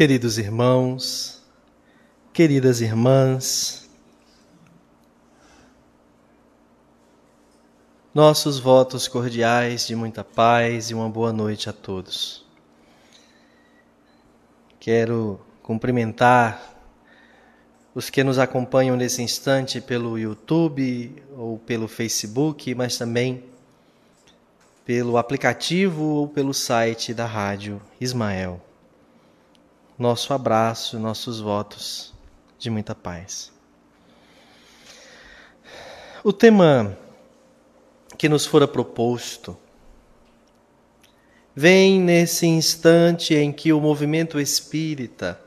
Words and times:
Queridos 0.00 0.38
irmãos, 0.38 1.42
queridas 2.32 2.80
irmãs, 2.80 3.86
nossos 8.14 8.58
votos 8.58 9.06
cordiais 9.06 9.86
de 9.86 9.94
muita 9.94 10.24
paz 10.24 10.88
e 10.88 10.94
uma 10.94 11.06
boa 11.06 11.34
noite 11.34 11.68
a 11.68 11.72
todos. 11.74 12.46
Quero 14.80 15.38
cumprimentar 15.62 16.78
os 17.94 18.08
que 18.08 18.24
nos 18.24 18.38
acompanham 18.38 18.96
nesse 18.96 19.20
instante 19.20 19.82
pelo 19.82 20.18
YouTube 20.18 21.14
ou 21.36 21.58
pelo 21.58 21.86
Facebook, 21.86 22.74
mas 22.74 22.96
também 22.96 23.44
pelo 24.82 25.18
aplicativo 25.18 26.02
ou 26.04 26.26
pelo 26.26 26.54
site 26.54 27.12
da 27.12 27.26
Rádio 27.26 27.82
Ismael. 28.00 28.69
Nosso 30.00 30.32
abraço, 30.32 30.98
nossos 30.98 31.40
votos 31.40 32.14
de 32.58 32.70
muita 32.70 32.94
paz. 32.94 33.52
O 36.24 36.32
tema 36.32 36.96
que 38.16 38.26
nos 38.26 38.46
fora 38.46 38.66
proposto 38.66 39.58
vem 41.54 42.00
nesse 42.00 42.46
instante 42.46 43.34
em 43.34 43.52
que 43.52 43.74
o 43.74 43.80
movimento 43.80 44.40
espírita 44.40 45.38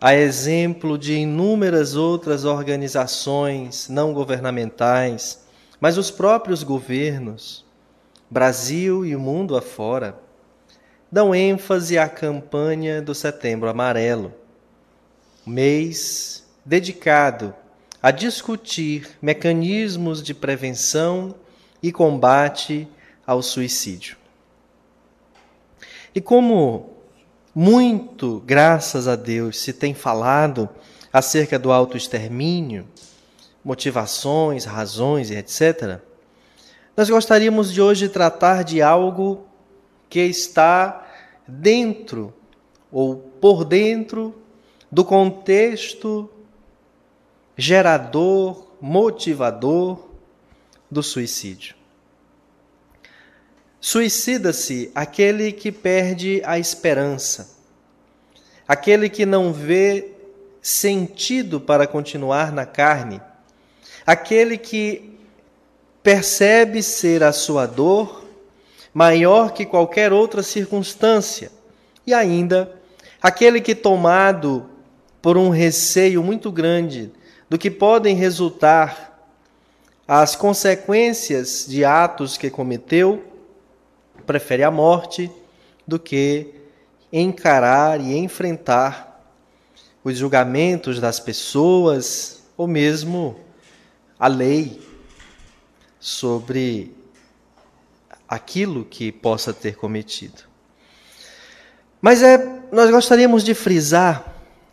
a 0.00 0.14
exemplo 0.14 0.96
de 0.96 1.12
inúmeras 1.12 1.94
outras 1.94 2.46
organizações 2.46 3.90
não 3.90 4.14
governamentais, 4.14 5.46
mas 5.78 5.98
os 5.98 6.10
próprios 6.10 6.62
governos, 6.62 7.66
Brasil 8.30 9.04
e 9.04 9.14
o 9.14 9.20
mundo 9.20 9.58
afora, 9.58 10.18
dão 11.12 11.34
ênfase 11.34 11.98
à 11.98 12.08
campanha 12.08 13.02
do 13.02 13.14
Setembro 13.14 13.68
Amarelo, 13.68 14.32
mês 15.46 16.42
dedicado 16.64 17.54
a 18.02 18.10
discutir 18.10 19.10
mecanismos 19.20 20.22
de 20.22 20.32
prevenção 20.32 21.34
e 21.82 21.92
combate 21.92 22.88
ao 23.26 23.42
suicídio. 23.42 24.16
E 26.14 26.20
como 26.20 26.96
muito, 27.54 28.42
graças 28.46 29.06
a 29.06 29.14
Deus, 29.14 29.58
se 29.58 29.74
tem 29.74 29.92
falado 29.92 30.66
acerca 31.12 31.58
do 31.58 31.70
autoextermínio, 31.70 32.88
motivações, 33.62 34.64
razões 34.64 35.30
e 35.30 35.36
etc. 35.36 36.00
Nós 36.96 37.10
gostaríamos 37.10 37.70
de 37.70 37.82
hoje 37.82 38.08
tratar 38.08 38.64
de 38.64 38.80
algo 38.80 39.46
que 40.08 40.20
está 40.20 41.01
dentro 41.46 42.32
ou 42.90 43.16
por 43.16 43.64
dentro 43.64 44.34
do 44.90 45.04
contexto 45.04 46.30
gerador, 47.56 48.66
motivador 48.80 50.08
do 50.90 51.02
suicídio. 51.02 51.74
Suicida-se 53.80 54.90
aquele 54.94 55.50
que 55.50 55.72
perde 55.72 56.42
a 56.44 56.58
esperança, 56.58 57.56
aquele 58.68 59.08
que 59.08 59.26
não 59.26 59.52
vê 59.52 60.12
sentido 60.60 61.60
para 61.60 61.86
continuar 61.86 62.52
na 62.52 62.64
carne, 62.64 63.20
aquele 64.06 64.56
que 64.56 65.18
percebe 66.02 66.82
ser 66.82 67.22
a 67.22 67.32
sua 67.32 67.66
dor 67.66 68.21
maior 68.92 69.52
que 69.52 69.64
qualquer 69.64 70.12
outra 70.12 70.42
circunstância, 70.42 71.50
e 72.06 72.12
ainda 72.12 72.72
aquele 73.20 73.60
que, 73.60 73.74
tomado 73.74 74.66
por 75.20 75.36
um 75.36 75.48
receio 75.48 76.22
muito 76.22 76.50
grande 76.50 77.12
do 77.48 77.56
que 77.56 77.70
podem 77.70 78.16
resultar 78.16 79.10
as 80.06 80.34
consequências 80.34 81.64
de 81.68 81.84
atos 81.84 82.36
que 82.36 82.50
cometeu, 82.50 83.22
prefere 84.26 84.62
a 84.62 84.70
morte 84.70 85.30
do 85.86 85.98
que 85.98 86.54
encarar 87.12 88.00
e 88.00 88.16
enfrentar 88.16 89.12
os 90.02 90.18
julgamentos 90.18 91.00
das 91.00 91.20
pessoas 91.20 92.42
ou 92.56 92.66
mesmo 92.66 93.38
a 94.18 94.26
lei 94.26 94.80
sobre 96.00 96.92
aquilo 98.32 98.86
que 98.86 99.12
possa 99.12 99.52
ter 99.52 99.76
cometido. 99.76 100.44
Mas 102.00 102.22
é, 102.22 102.62
nós 102.72 102.90
gostaríamos 102.90 103.44
de 103.44 103.52
frisar 103.52 104.24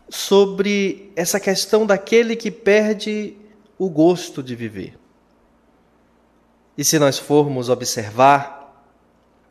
sobre 0.08 1.12
essa 1.14 1.38
questão 1.38 1.84
daquele 1.84 2.36
que 2.36 2.50
perde 2.50 3.36
o 3.78 3.90
gosto 3.90 4.42
de 4.42 4.56
viver. 4.56 4.98
E 6.76 6.82
se 6.82 6.98
nós 6.98 7.18
formos 7.18 7.68
observar 7.68 8.82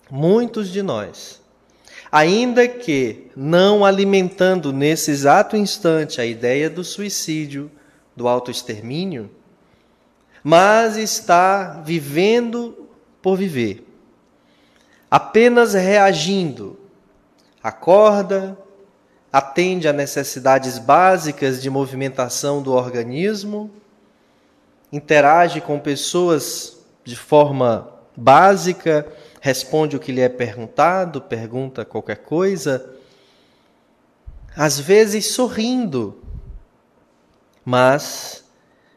muitos 0.09 0.71
de 0.71 0.81
nós, 0.81 1.39
ainda 2.11 2.67
que 2.67 3.27
não 3.35 3.85
alimentando 3.85 4.73
nesse 4.73 5.11
exato 5.11 5.55
instante 5.55 6.19
a 6.19 6.25
ideia 6.25 6.67
do 6.67 6.83
suicídio, 6.83 7.69
do 8.15 8.27
autoextermínio, 8.27 9.29
mas 10.43 10.97
está 10.97 11.79
vivendo 11.85 12.89
por 13.21 13.37
viver, 13.37 13.85
apenas 15.09 15.73
reagindo, 15.73 16.79
acorda, 17.61 18.57
atende 19.31 19.87
a 19.87 19.93
necessidades 19.93 20.77
básicas 20.77 21.61
de 21.61 21.69
movimentação 21.69 22.61
do 22.61 22.73
organismo, 22.73 23.71
interage 24.91 25.61
com 25.61 25.79
pessoas 25.79 26.79
de 27.03 27.15
forma 27.15 27.91
básica, 28.15 29.07
responde 29.41 29.95
o 29.95 29.99
que 29.99 30.11
lhe 30.11 30.21
é 30.21 30.29
perguntado, 30.29 31.21
pergunta 31.21 31.85
qualquer 31.85 32.17
coisa, 32.17 32.93
às 34.55 34.79
vezes 34.79 35.33
sorrindo, 35.33 36.21
mas 37.63 38.43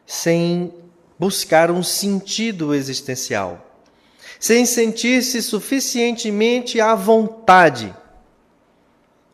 sem 0.05 0.73
buscar 1.17 1.71
um 1.71 1.83
sentido 1.83 2.73
existencial, 2.73 3.62
sem 4.43 4.65
sentir-se 4.65 5.41
suficientemente 5.41 6.81
à 6.81 6.93
vontade 6.95 7.95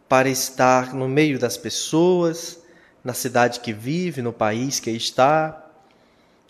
para 0.07 0.29
estar 0.29 0.93
no 0.93 1.09
meio 1.09 1.39
das 1.39 1.57
pessoas, 1.57 2.59
na 3.03 3.15
cidade 3.15 3.59
que 3.59 3.73
vive, 3.73 4.21
no 4.21 4.31
país 4.31 4.79
que 4.79 4.91
está, 4.91 5.65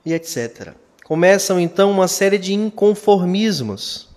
e 0.06 0.14
etc. 0.14 0.74
Começam 1.06 1.58
então 1.58 1.90
uma 1.90 2.09
série 2.09 2.38
de 2.38 2.53
inconformismos 2.53 4.09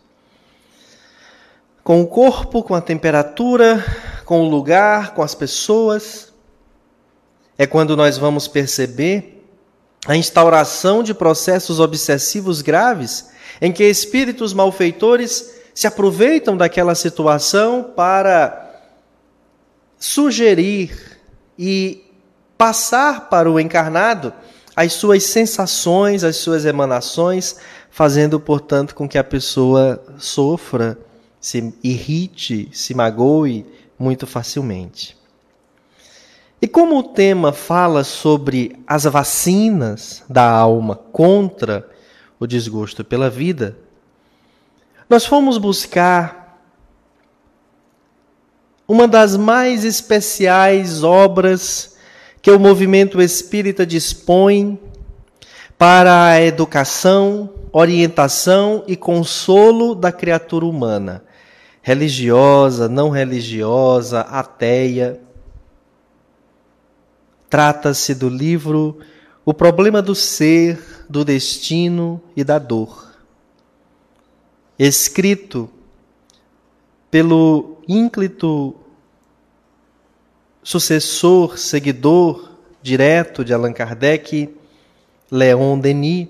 com 1.85 2.03
o 2.03 2.07
corpo, 2.09 2.65
com 2.65 2.75
a 2.75 2.81
temperatura, 2.81 3.85
com 4.25 4.41
o 4.41 4.51
lugar, 4.51 5.15
com 5.15 5.23
as 5.23 5.37
pessoas. 5.37 6.33
É 7.57 7.65
quando 7.65 7.97
nós 7.97 8.19
vamos 8.19 8.49
perceber 8.49 9.47
a 10.05 10.17
instauração 10.17 11.01
de 11.01 11.15
processos 11.15 11.79
obsessivos 11.79 12.61
graves 12.61 13.31
em 13.63 13.71
que 13.71 13.85
espíritos 13.85 14.53
malfeitores 14.53 15.55
se 15.73 15.87
aproveitam 15.87 16.57
daquela 16.57 16.97
situação 16.97 17.93
para 17.95 18.71
sugerir 20.01 21.21
e 21.57 22.03
passar 22.59 23.29
para 23.31 23.49
o 23.49 23.61
encarnado 23.61 24.33
as 24.75 24.95
suas 24.95 25.23
sensações, 25.23 26.25
as 26.25 26.39
suas 26.39 26.65
emanações, 26.65 27.57
fazendo, 27.89 28.41
portanto, 28.41 28.97
com 28.97 29.09
que 29.09 29.17
a 29.17 29.23
pessoa 29.23 30.03
sofra 30.19 30.99
se 31.41 31.73
irrite, 31.85 32.69
se 32.73 32.95
magoe 32.95 33.65
muito 33.97 34.27
facilmente. 34.27 35.17
E 36.61 36.67
como 36.67 36.99
o 36.99 37.03
tema 37.03 37.53
fala 37.53 38.03
sobre 38.03 38.77
as 38.89 39.05
vacinas 39.05 40.25
da 40.29 40.51
alma 40.51 40.97
contra 40.97 41.92
o 42.43 42.47
desgosto 42.47 43.05
pela 43.05 43.31
vida, 43.31 43.77
nós 45.09 45.25
fomos 45.25 45.59
buscar 45.59 46.61
uma 48.89 49.07
das 49.07 49.37
mais 49.37 49.85
especiais 49.85 51.05
obras 51.05 51.97
que 52.41 52.51
o 52.51 52.59
movimento 52.59 53.23
espírita 53.23 53.87
dispõe 53.87 54.79
para 55.79 56.31
a 56.31 56.43
educação, 56.43 57.51
orientação 57.73 58.83
e 58.89 58.97
consolo 58.97 59.95
da 59.95 60.11
criatura 60.11 60.67
humana 60.67 61.23
religiosa, 61.83 62.89
não 62.89 63.11
religiosa, 63.11 64.21
ateia. 64.21 65.21
Trata-se 67.51 68.15
do 68.15 68.29
livro 68.29 68.99
O 69.45 69.53
Problema 69.53 70.01
do 70.01 70.15
Ser, 70.15 71.05
do 71.09 71.25
Destino 71.25 72.23
e 72.37 72.45
da 72.45 72.61
Dor, 72.61 73.13
escrito 74.79 75.69
pelo 77.11 77.79
ínclito 77.89 78.77
sucessor, 80.63 81.59
seguidor 81.59 82.53
direto 82.81 83.45
de 83.45 83.53
Allan 83.53 83.73
Kardec, 83.73 84.55
Leon 85.29 85.81
Denis. 85.81 86.29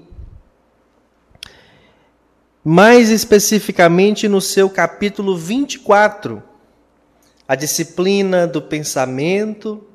Mais 2.64 3.11
especificamente 3.11 4.26
no 4.26 4.41
seu 4.41 4.70
capítulo 4.70 5.37
24, 5.37 6.43
a 7.47 7.55
disciplina 7.55 8.47
do 8.47 8.62
pensamento 8.62 9.87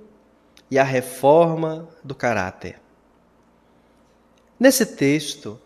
e 0.70 0.78
a 0.78 0.84
reforma 0.84 1.90
do 2.04 2.14
caráter. 2.14 2.87
Nesse 4.60 4.86
texto, 4.86 5.60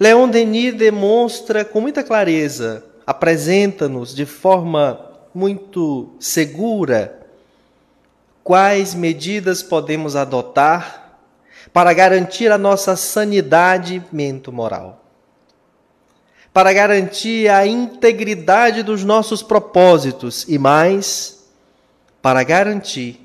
Leon 0.00 0.28
Denis 0.28 0.74
demonstra 0.74 1.64
com 1.64 1.80
muita 1.80 2.02
clareza, 2.02 2.84
apresenta-nos 3.06 4.14
de 4.14 4.24
forma 4.24 5.12
muito 5.34 6.14
segura 6.18 7.20
quais 8.42 8.94
medidas 8.94 9.62
podemos 9.62 10.16
adotar 10.16 11.18
para 11.72 11.92
garantir 11.92 12.50
a 12.50 12.58
nossa 12.58 12.96
sanidade 12.96 14.02
mento-moral, 14.12 15.04
para 16.52 16.72
garantir 16.72 17.48
a 17.50 17.66
integridade 17.66 18.82
dos 18.82 19.04
nossos 19.04 19.42
propósitos 19.42 20.44
e 20.48 20.58
mais, 20.58 21.44
para 22.22 22.42
garantir 22.42 23.23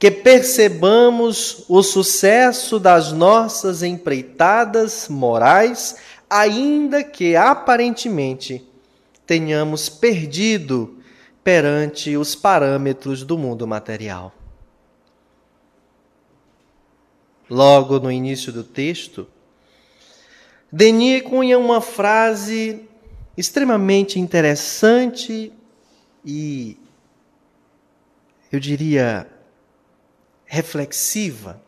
que 0.00 0.10
percebamos 0.10 1.66
o 1.68 1.82
sucesso 1.82 2.80
das 2.80 3.12
nossas 3.12 3.82
empreitadas 3.82 5.10
morais, 5.10 5.96
ainda 6.28 7.04
que 7.04 7.36
aparentemente 7.36 8.66
tenhamos 9.26 9.90
perdido 9.90 10.98
perante 11.44 12.16
os 12.16 12.34
parâmetros 12.34 13.24
do 13.24 13.36
mundo 13.36 13.66
material. 13.66 14.32
Logo 17.50 18.00
no 18.00 18.10
início 18.10 18.50
do 18.50 18.64
texto, 18.64 19.28
Denis 20.72 21.20
cunha 21.20 21.58
uma 21.58 21.82
frase 21.82 22.88
extremamente 23.36 24.18
interessante 24.18 25.52
e, 26.24 26.78
eu 28.50 28.58
diria, 28.58 29.28
reflexiva. 30.50 31.62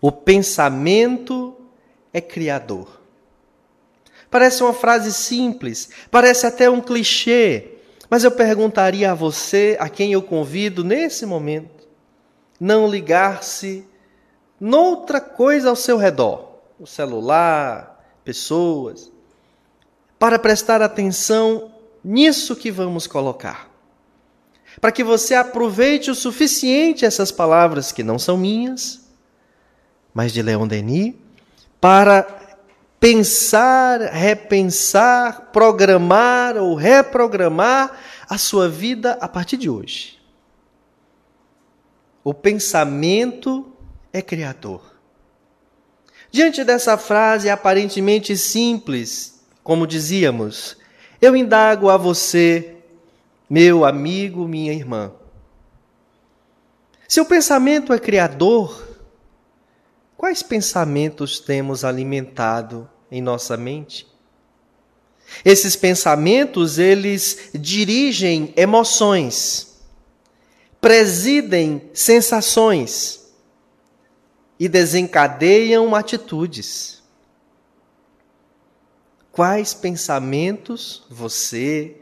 O 0.00 0.12
pensamento 0.12 1.56
é 2.12 2.20
criador. 2.20 3.00
Parece 4.30 4.62
uma 4.62 4.72
frase 4.72 5.12
simples, 5.12 5.90
parece 6.08 6.46
até 6.46 6.70
um 6.70 6.80
clichê, 6.80 7.72
mas 8.08 8.22
eu 8.22 8.30
perguntaria 8.30 9.10
a 9.10 9.14
você, 9.14 9.76
a 9.80 9.88
quem 9.88 10.12
eu 10.12 10.22
convido 10.22 10.84
nesse 10.84 11.26
momento, 11.26 11.88
não 12.60 12.88
ligar-se 12.88 13.84
noutra 14.60 15.20
coisa 15.20 15.68
ao 15.68 15.76
seu 15.76 15.96
redor, 15.96 16.60
o 16.78 16.86
celular, 16.86 18.04
pessoas, 18.22 19.10
para 20.16 20.38
prestar 20.38 20.80
atenção 20.80 21.72
nisso 22.04 22.54
que 22.54 22.70
vamos 22.70 23.08
colocar. 23.08 23.67
Para 24.80 24.92
que 24.92 25.02
você 25.02 25.34
aproveite 25.34 26.10
o 26.10 26.14
suficiente 26.14 27.04
essas 27.04 27.32
palavras 27.32 27.90
que 27.90 28.02
não 28.02 28.18
são 28.18 28.36
minhas, 28.36 29.00
mas 30.14 30.32
de 30.32 30.42
Leon 30.42 30.66
Denis, 30.66 31.14
para 31.80 32.26
pensar, 33.00 34.00
repensar, 34.00 35.50
programar 35.52 36.56
ou 36.56 36.74
reprogramar 36.74 37.98
a 38.28 38.36
sua 38.36 38.68
vida 38.68 39.16
a 39.20 39.28
partir 39.28 39.56
de 39.56 39.70
hoje. 39.70 40.18
O 42.22 42.34
pensamento 42.34 43.72
é 44.12 44.20
criador. 44.20 44.82
Diante 46.30 46.62
dessa 46.62 46.98
frase 46.98 47.48
aparentemente 47.48 48.36
simples, 48.36 49.40
como 49.62 49.86
dizíamos, 49.86 50.76
eu 51.22 51.34
indago 51.34 51.88
a 51.88 51.96
você, 51.96 52.76
meu 53.48 53.84
amigo, 53.84 54.46
minha 54.46 54.72
irmã. 54.72 55.12
Se 57.06 57.20
o 57.20 57.24
pensamento 57.24 57.92
é 57.92 57.98
criador, 57.98 58.88
Quais 60.18 60.42
pensamentos 60.42 61.38
temos 61.38 61.84
alimentado 61.84 62.90
em 63.08 63.22
nossa 63.22 63.56
mente? 63.56 64.04
Esses 65.44 65.76
pensamentos, 65.76 66.76
eles 66.76 67.50
dirigem 67.54 68.52
emoções, 68.56 69.78
presidem 70.80 71.88
sensações 71.94 73.32
e 74.58 74.68
desencadeiam 74.68 75.94
atitudes. 75.94 77.00
Quais 79.30 79.72
pensamentos 79.72 81.06
você, 81.08 81.96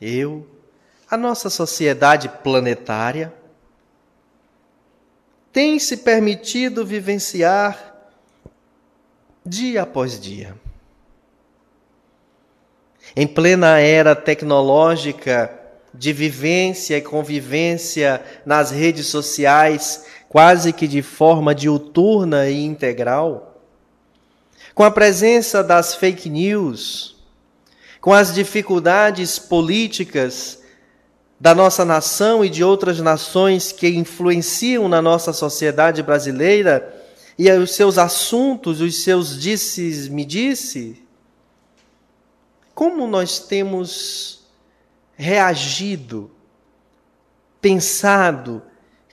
eu, 0.00 0.46
a 1.10 1.16
nossa 1.16 1.48
sociedade 1.48 2.28
planetária 2.42 3.32
tem 5.52 5.78
se 5.78 5.98
permitido 5.98 6.84
vivenciar 6.84 7.94
dia 9.44 9.82
após 9.82 10.20
dia. 10.20 10.54
Em 13.14 13.26
plena 13.26 13.78
era 13.78 14.16
tecnológica 14.16 15.50
de 15.94 16.12
vivência 16.12 16.98
e 16.98 17.00
convivência 17.00 18.22
nas 18.44 18.70
redes 18.70 19.06
sociais, 19.06 20.04
quase 20.28 20.72
que 20.72 20.86
de 20.86 21.00
forma 21.00 21.54
diuturna 21.54 22.50
e 22.50 22.64
integral, 22.64 23.62
com 24.74 24.82
a 24.82 24.90
presença 24.90 25.64
das 25.64 25.94
fake 25.94 26.28
news, 26.28 27.16
com 28.00 28.12
as 28.12 28.34
dificuldades 28.34 29.38
políticas 29.38 30.65
da 31.38 31.54
nossa 31.54 31.84
nação 31.84 32.44
e 32.44 32.48
de 32.48 32.64
outras 32.64 32.98
nações 33.00 33.70
que 33.70 33.88
influenciam 33.88 34.88
na 34.88 35.02
nossa 35.02 35.32
sociedade 35.32 36.02
brasileira 36.02 36.94
e 37.38 37.50
os 37.50 37.74
seus 37.74 37.98
assuntos, 37.98 38.80
os 38.80 39.02
seus 39.02 39.38
disses 39.40 40.08
me 40.08 40.24
disse, 40.24 41.02
como 42.74 43.06
nós 43.06 43.38
temos 43.38 44.46
reagido, 45.14 46.30
pensado, 47.60 48.62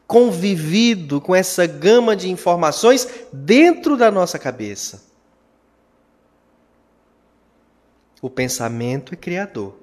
convivido 0.07 1.19
com 1.19 1.35
essa 1.35 1.65
gama 1.65 2.15
de 2.15 2.29
informações 2.29 3.07
dentro 3.31 3.97
da 3.97 4.09
nossa 4.09 4.39
cabeça. 4.39 5.03
O 8.21 8.29
pensamento 8.29 9.13
é 9.13 9.17
criador. 9.17 9.82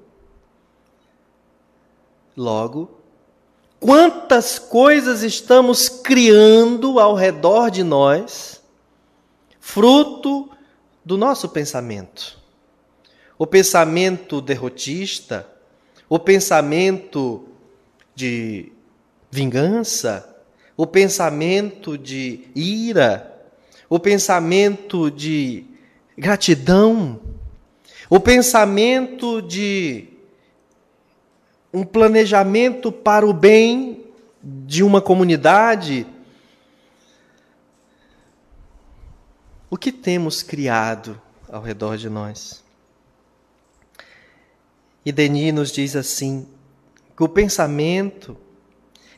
Logo, 2.36 3.00
quantas 3.78 4.58
coisas 4.58 5.22
estamos 5.22 5.88
criando 5.88 7.00
ao 7.00 7.14
redor 7.14 7.70
de 7.70 7.82
nós, 7.82 8.62
fruto 9.58 10.48
do 11.04 11.16
nosso 11.16 11.48
pensamento. 11.48 12.38
O 13.38 13.46
pensamento 13.46 14.40
derrotista, 14.40 15.48
o 16.08 16.18
pensamento 16.18 17.48
de 18.14 18.72
vingança, 19.30 20.26
o 20.76 20.86
pensamento 20.86 21.96
de 21.96 22.48
ira, 22.54 23.26
o 23.88 23.98
pensamento 23.98 25.10
de 25.10 25.64
gratidão, 26.16 27.20
o 28.08 28.20
pensamento 28.20 29.40
de 29.40 30.09
um 31.72 31.84
planejamento 31.84 32.90
para 32.90 33.26
o 33.26 33.32
bem 33.32 34.04
de 34.42 34.82
uma 34.82 35.00
comunidade. 35.00 36.06
O 39.68 39.76
que 39.76 39.92
temos 39.92 40.42
criado 40.42 41.20
ao 41.48 41.62
redor 41.62 41.96
de 41.96 42.08
nós? 42.08 42.64
E 45.04 45.12
Denis 45.12 45.54
nos 45.54 45.70
diz 45.70 45.94
assim: 45.94 46.46
que 47.16 47.22
o 47.22 47.28
pensamento 47.28 48.36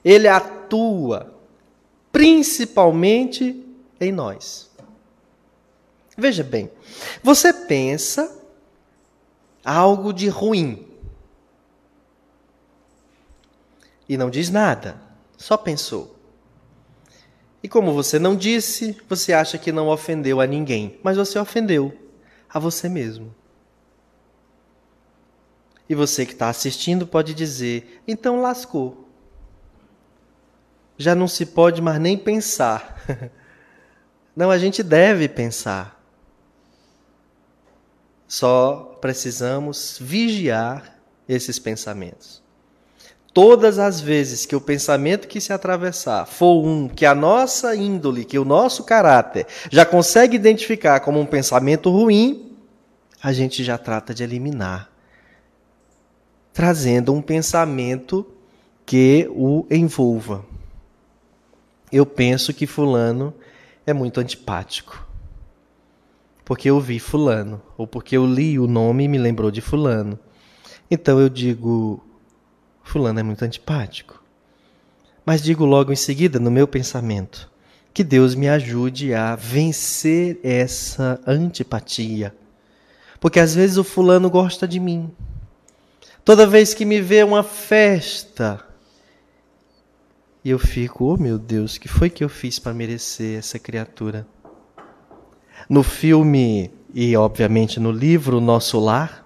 ele 0.04 0.28
atua 0.28 1.32
principalmente 2.10 3.64
em 4.00 4.12
nós. 4.12 4.70
Veja 6.16 6.44
bem, 6.44 6.70
você 7.22 7.52
pensa 7.52 8.38
algo 9.64 10.12
de 10.12 10.28
ruim, 10.28 10.86
e 14.12 14.16
não 14.18 14.28
diz 14.28 14.50
nada, 14.50 15.00
só 15.38 15.56
pensou. 15.56 16.18
E 17.62 17.68
como 17.68 17.94
você 17.94 18.18
não 18.18 18.36
disse, 18.36 18.94
você 19.08 19.32
acha 19.32 19.56
que 19.56 19.72
não 19.72 19.88
ofendeu 19.88 20.38
a 20.38 20.46
ninguém, 20.46 21.00
mas 21.02 21.16
você 21.16 21.38
ofendeu 21.38 21.96
a 22.46 22.58
você 22.58 22.90
mesmo. 22.90 23.34
E 25.88 25.94
você 25.94 26.26
que 26.26 26.34
está 26.34 26.50
assistindo 26.50 27.06
pode 27.06 27.32
dizer: 27.32 28.02
então 28.06 28.42
lascou. 28.42 29.08
já 30.98 31.14
não 31.14 31.26
se 31.26 31.46
pode 31.46 31.80
mais 31.80 31.98
nem 31.98 32.18
pensar. 32.18 33.02
Não, 34.34 34.50
a 34.50 34.56
gente 34.56 34.82
deve 34.82 35.28
pensar. 35.28 36.02
Só 38.26 38.96
precisamos 38.98 39.98
vigiar 40.00 40.98
esses 41.28 41.58
pensamentos. 41.58 42.41
Todas 43.34 43.78
as 43.78 43.98
vezes 44.00 44.44
que 44.44 44.54
o 44.54 44.60
pensamento 44.60 45.26
que 45.26 45.40
se 45.40 45.52
atravessar 45.52 46.26
for 46.26 46.64
um 46.64 46.86
que 46.86 47.06
a 47.06 47.14
nossa 47.14 47.74
índole, 47.74 48.26
que 48.26 48.38
o 48.38 48.44
nosso 48.44 48.84
caráter 48.84 49.46
já 49.70 49.86
consegue 49.86 50.36
identificar 50.36 51.00
como 51.00 51.18
um 51.18 51.24
pensamento 51.24 51.90
ruim, 51.90 52.54
a 53.22 53.32
gente 53.32 53.64
já 53.64 53.78
trata 53.78 54.12
de 54.12 54.22
eliminar, 54.22 54.90
trazendo 56.52 57.14
um 57.14 57.22
pensamento 57.22 58.26
que 58.84 59.26
o 59.30 59.66
envolva. 59.70 60.44
Eu 61.90 62.04
penso 62.04 62.52
que 62.52 62.66
Fulano 62.66 63.32
é 63.86 63.92
muito 63.92 64.20
antipático. 64.20 65.06
Porque 66.44 66.68
eu 66.68 66.80
vi 66.80 66.98
Fulano, 66.98 67.62
ou 67.78 67.86
porque 67.86 68.16
eu 68.16 68.26
li 68.26 68.58
o 68.58 68.66
nome 68.66 69.04
e 69.04 69.08
me 69.08 69.18
lembrou 69.18 69.50
de 69.50 69.60
Fulano. 69.60 70.18
Então 70.90 71.20
eu 71.20 71.28
digo: 71.28 72.02
Fulano 72.82 73.20
é 73.20 73.22
muito 73.22 73.44
antipático. 73.44 74.22
Mas 75.24 75.42
digo 75.42 75.64
logo 75.64 75.92
em 75.92 75.96
seguida, 75.96 76.38
no 76.38 76.50
meu 76.50 76.66
pensamento, 76.66 77.50
que 77.94 78.02
Deus 78.02 78.34
me 78.34 78.48
ajude 78.48 79.14
a 79.14 79.36
vencer 79.36 80.40
essa 80.42 81.20
antipatia. 81.26 82.34
Porque 83.20 83.38
às 83.38 83.54
vezes 83.54 83.76
o 83.76 83.84
fulano 83.84 84.28
gosta 84.28 84.66
de 84.66 84.80
mim. 84.80 85.10
Toda 86.24 86.46
vez 86.46 86.74
que 86.74 86.84
me 86.84 87.00
vê 87.00 87.22
uma 87.22 87.42
festa, 87.42 88.64
eu 90.44 90.58
fico, 90.58 91.04
oh 91.04 91.16
meu 91.16 91.38
Deus, 91.38 91.78
que 91.78 91.88
foi 91.88 92.10
que 92.10 92.24
eu 92.24 92.28
fiz 92.28 92.58
para 92.58 92.74
merecer 92.74 93.38
essa 93.38 93.58
criatura? 93.58 94.26
No 95.68 95.82
filme 95.82 96.70
e 96.92 97.16
obviamente 97.16 97.78
no 97.78 97.92
livro 97.92 98.40
Nosso 98.40 98.78
Lar, 98.80 99.21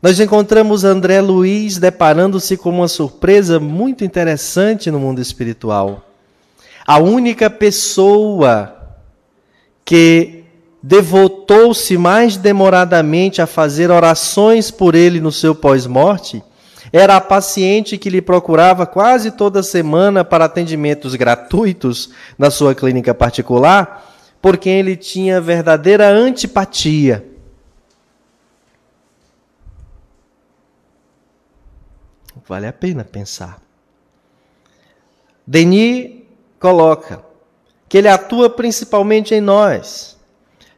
nós 0.00 0.20
encontramos 0.20 0.84
André 0.84 1.20
Luiz 1.20 1.78
deparando-se 1.78 2.56
com 2.56 2.70
uma 2.70 2.86
surpresa 2.86 3.58
muito 3.58 4.04
interessante 4.04 4.90
no 4.90 5.00
mundo 5.00 5.20
espiritual. 5.20 6.04
A 6.86 6.98
única 6.98 7.50
pessoa 7.50 8.74
que 9.84 10.44
devotou-se 10.80 11.98
mais 11.98 12.36
demoradamente 12.36 13.42
a 13.42 13.46
fazer 13.46 13.90
orações 13.90 14.70
por 14.70 14.94
ele 14.94 15.20
no 15.20 15.32
seu 15.32 15.54
pós-morte 15.54 16.42
era 16.92 17.16
a 17.16 17.20
paciente 17.20 17.98
que 17.98 18.08
lhe 18.08 18.22
procurava 18.22 18.86
quase 18.86 19.32
toda 19.32 19.62
semana 19.62 20.24
para 20.24 20.44
atendimentos 20.44 21.14
gratuitos 21.14 22.10
na 22.38 22.50
sua 22.50 22.74
clínica 22.74 23.12
particular, 23.12 24.06
por 24.40 24.56
quem 24.56 24.78
ele 24.78 24.96
tinha 24.96 25.40
verdadeira 25.40 26.08
antipatia. 26.08 27.27
Vale 32.48 32.66
a 32.66 32.72
pena 32.72 33.04
pensar. 33.04 33.60
Denis 35.46 36.22
coloca 36.58 37.22
que 37.88 37.98
ele 37.98 38.08
atua 38.08 38.48
principalmente 38.48 39.34
em 39.34 39.40
nós 39.40 40.18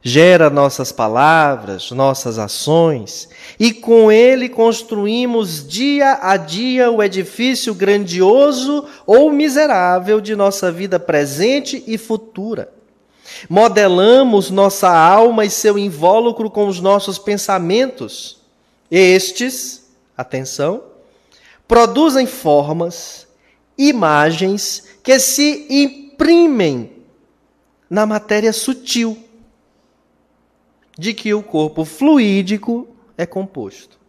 gera 0.03 0.49
nossas 0.49 0.91
palavras, 0.91 1.91
nossas 1.91 2.39
ações, 2.39 3.29
e 3.59 3.73
com 3.73 4.11
ele 4.11 4.49
construímos 4.49 5.67
dia 5.67 6.19
a 6.23 6.37
dia 6.37 6.91
o 6.91 7.03
edifício 7.03 7.75
grandioso 7.75 8.87
ou 9.07 9.31
miserável 9.31 10.21
de 10.21 10.35
nossa 10.35 10.73
vida 10.73 10.99
presente 10.99 11.85
e 11.87 11.99
futura. 11.99 12.73
Modelamos 13.49 14.51
nossa 14.51 14.91
alma 14.91 15.45
e 15.45 15.51
seu 15.51 15.79
invólucro 15.79 16.51
com 16.51 16.67
os 16.67 16.81
nossos 16.81 17.19
pensamentos. 17.19 18.39
Estes, 18.91 19.89
atenção, 20.17 20.90
produzem 21.71 22.27
formas, 22.27 23.29
imagens 23.79 24.89
que 25.05 25.21
se 25.21 25.69
imprimem 25.71 27.05
na 27.89 28.05
matéria 28.05 28.53
sutil 28.53 29.17
de 30.99 31.15
que 31.15 31.33
o 31.33 31.45
corpo 31.45 31.85
fluídico 31.85 32.89
é 33.17 33.25
composto. 33.25 34.01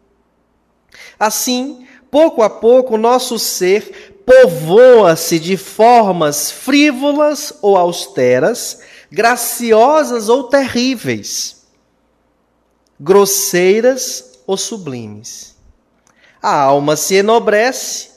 Assim, 1.19 1.85
pouco 2.09 2.41
a 2.41 2.49
pouco, 2.49 2.97
nosso 2.97 3.37
ser 3.37 4.23
povoa-se 4.25 5.37
de 5.37 5.55
formas 5.55 6.49
frívolas 6.49 7.53
ou 7.61 7.77
austeras, 7.77 8.81
graciosas 9.11 10.29
ou 10.29 10.45
terríveis, 10.45 11.61
grosseiras 12.99 14.39
ou 14.47 14.57
sublimes. 14.57 15.50
A 16.41 16.55
alma 16.55 16.95
se 16.95 17.15
enobrece, 17.15 18.09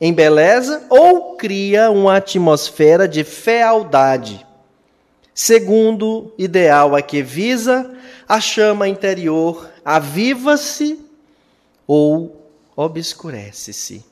embeleza 0.00 0.86
ou 0.90 1.36
cria 1.36 1.90
uma 1.90 2.16
atmosfera 2.16 3.08
de 3.08 3.24
fealdade. 3.24 4.46
Segundo 5.34 6.34
ideal 6.36 6.94
a 6.94 7.00
que 7.00 7.22
visa, 7.22 7.90
a 8.28 8.40
chama 8.40 8.86
interior 8.86 9.70
aviva-se 9.84 11.00
ou 11.86 12.46
obscurece-se. 12.76 14.04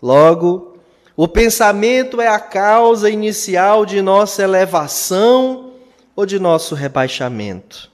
Logo, 0.00 0.78
o 1.16 1.28
pensamento 1.28 2.20
é 2.20 2.28
a 2.28 2.38
causa 2.38 3.10
inicial 3.10 3.84
de 3.84 4.00
nossa 4.00 4.42
elevação 4.42 5.72
ou 6.16 6.24
de 6.24 6.38
nosso 6.38 6.74
rebaixamento. 6.74 7.90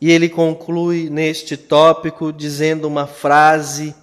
E 0.00 0.10
ele 0.10 0.28
conclui 0.28 1.10
neste 1.10 1.56
tópico 1.56 2.32
dizendo 2.32 2.86
uma 2.86 3.06
frase 3.06 3.94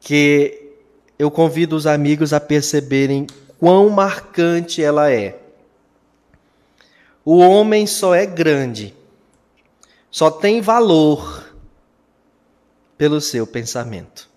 que 0.00 0.72
eu 1.18 1.30
convido 1.30 1.76
os 1.76 1.86
amigos 1.86 2.32
a 2.32 2.40
perceberem 2.40 3.26
quão 3.58 3.88
marcante 3.88 4.82
ela 4.82 5.10
é. 5.10 5.38
O 7.24 7.38
homem 7.38 7.86
só 7.86 8.14
é 8.14 8.26
grande, 8.26 8.94
só 10.10 10.30
tem 10.30 10.60
valor 10.60 11.44
pelo 12.96 13.20
seu 13.20 13.46
pensamento. 13.46 14.28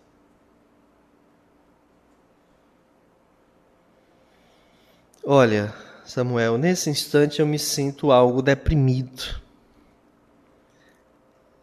Olha, 5.23 5.73
Samuel, 6.09 6.57
nesse 6.57 6.89
instante 6.89 7.39
eu 7.39 7.45
me 7.45 7.59
sinto 7.59 8.11
algo 8.11 8.41
deprimido. 8.41 9.39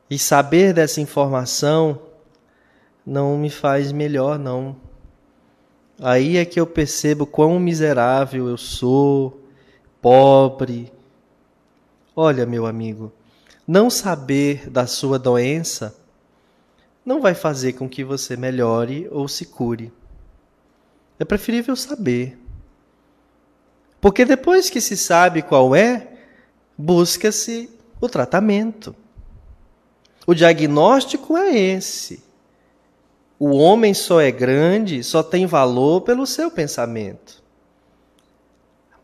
E 0.08 0.16
saber 0.16 0.72
dessa 0.72 1.00
informação 1.00 2.00
não 3.04 3.36
me 3.36 3.50
faz 3.50 3.90
melhor, 3.90 4.38
não. 4.38 4.76
Aí 6.00 6.36
é 6.36 6.44
que 6.44 6.60
eu 6.60 6.66
percebo 6.66 7.26
quão 7.26 7.58
miserável 7.58 8.46
eu 8.48 8.56
sou, 8.56 9.40
pobre, 10.00 10.92
Olha, 12.14 12.46
meu 12.46 12.66
amigo, 12.66 13.12
não 13.66 13.90
saber 13.90 14.70
da 14.70 14.86
sua 14.86 15.18
doença 15.18 15.94
não 17.04 17.20
vai 17.20 17.34
fazer 17.34 17.72
com 17.72 17.88
que 17.88 18.04
você 18.04 18.36
melhore 18.36 19.08
ou 19.10 19.26
se 19.26 19.44
cure. 19.44 19.92
É 21.18 21.24
preferível 21.24 21.74
saber. 21.74 22.45
Porque 24.00 24.24
depois 24.24 24.70
que 24.70 24.80
se 24.80 24.96
sabe 24.96 25.42
qual 25.42 25.74
é, 25.74 26.08
busca-se 26.76 27.70
o 28.00 28.08
tratamento. 28.08 28.94
O 30.26 30.34
diagnóstico 30.34 31.36
é 31.36 31.56
esse. 31.56 32.24
O 33.38 33.56
homem 33.56 33.94
só 33.94 34.20
é 34.20 34.30
grande, 34.30 35.02
só 35.02 35.22
tem 35.22 35.46
valor 35.46 36.00
pelo 36.02 36.26
seu 36.26 36.50
pensamento. 36.50 37.42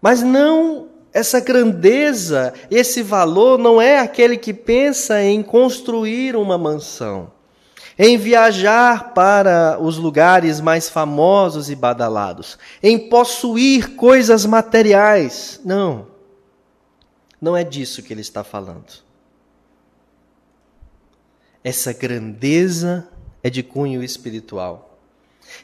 Mas 0.01 0.23
não 0.23 0.89
essa 1.13 1.41
grandeza, 1.41 2.55
esse 2.71 3.03
valor 3.03 3.59
não 3.59 3.81
é 3.81 3.99
aquele 3.99 4.37
que 4.37 4.55
pensa 4.55 5.23
em 5.23 5.43
construir 5.43 6.35
uma 6.35 6.57
mansão, 6.57 7.31
em 7.99 8.17
viajar 8.17 9.13
para 9.13 9.79
os 9.81 9.97
lugares 9.97 10.61
mais 10.61 10.89
famosos 10.89 11.71
e 11.71 11.77
badalados, 11.77 12.59
em 12.83 12.99
possuir 12.99 13.97
coisas 13.97 14.47
materiais. 14.47 15.61
Não. 15.65 16.07
Não 17.41 17.57
é 17.57 17.65
disso 17.65 18.03
que 18.03 18.13
ele 18.13 18.21
está 18.21 18.45
falando. 18.45 19.03
Essa 21.65 21.93
grandeza 21.93 23.09
é 23.43 23.51
de 23.51 23.63
cunho 23.63 24.03
espiritual. 24.03 24.99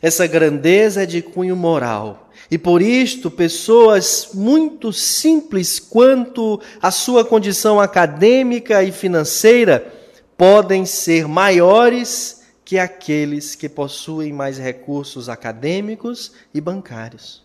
Essa 0.02 0.26
grandeza 0.26 1.02
é 1.02 1.06
de 1.06 1.22
cunho 1.22 1.56
moral. 1.56 2.30
E 2.50 2.58
por 2.58 2.82
isto, 2.82 3.30
pessoas 3.30 4.30
muito 4.34 4.92
simples 4.92 5.78
quanto 5.78 6.60
a 6.80 6.90
sua 6.90 7.24
condição 7.24 7.80
acadêmica 7.80 8.82
e 8.82 8.92
financeira 8.92 9.97
podem 10.38 10.86
ser 10.86 11.26
maiores 11.26 12.44
que 12.64 12.78
aqueles 12.78 13.56
que 13.56 13.68
possuem 13.68 14.32
mais 14.32 14.56
recursos 14.56 15.28
acadêmicos 15.28 16.32
e 16.54 16.60
bancários. 16.60 17.44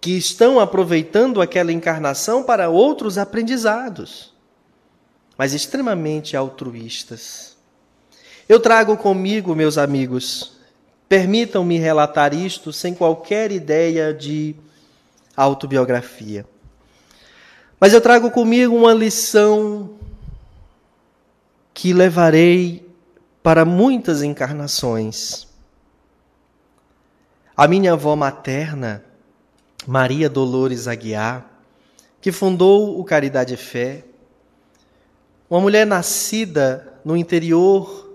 Que 0.00 0.16
estão 0.16 0.60
aproveitando 0.60 1.42
aquela 1.42 1.72
encarnação 1.72 2.44
para 2.44 2.70
outros 2.70 3.18
aprendizados, 3.18 4.32
mas 5.36 5.52
extremamente 5.52 6.36
altruístas. 6.36 7.56
Eu 8.48 8.60
trago 8.60 8.96
comigo, 8.96 9.56
meus 9.56 9.76
amigos, 9.76 10.52
permitam-me 11.08 11.78
relatar 11.78 12.32
isto 12.32 12.72
sem 12.72 12.94
qualquer 12.94 13.50
ideia 13.50 14.14
de 14.14 14.54
autobiografia. 15.36 16.46
Mas 17.80 17.94
eu 17.94 18.00
trago 18.02 18.30
comigo 18.30 18.76
uma 18.76 18.92
lição 18.92 19.92
que 21.72 21.94
levarei 21.94 22.86
para 23.42 23.64
muitas 23.64 24.22
encarnações. 24.22 25.48
A 27.56 27.66
minha 27.66 27.94
avó 27.94 28.14
materna, 28.14 29.02
Maria 29.86 30.28
Dolores 30.28 30.86
Aguiar, 30.86 31.50
que 32.20 32.30
fundou 32.30 33.00
o 33.00 33.02
Caridade 33.02 33.56
Fé, 33.56 34.04
uma 35.48 35.58
mulher 35.58 35.86
nascida 35.86 37.00
no 37.02 37.16
interior 37.16 38.12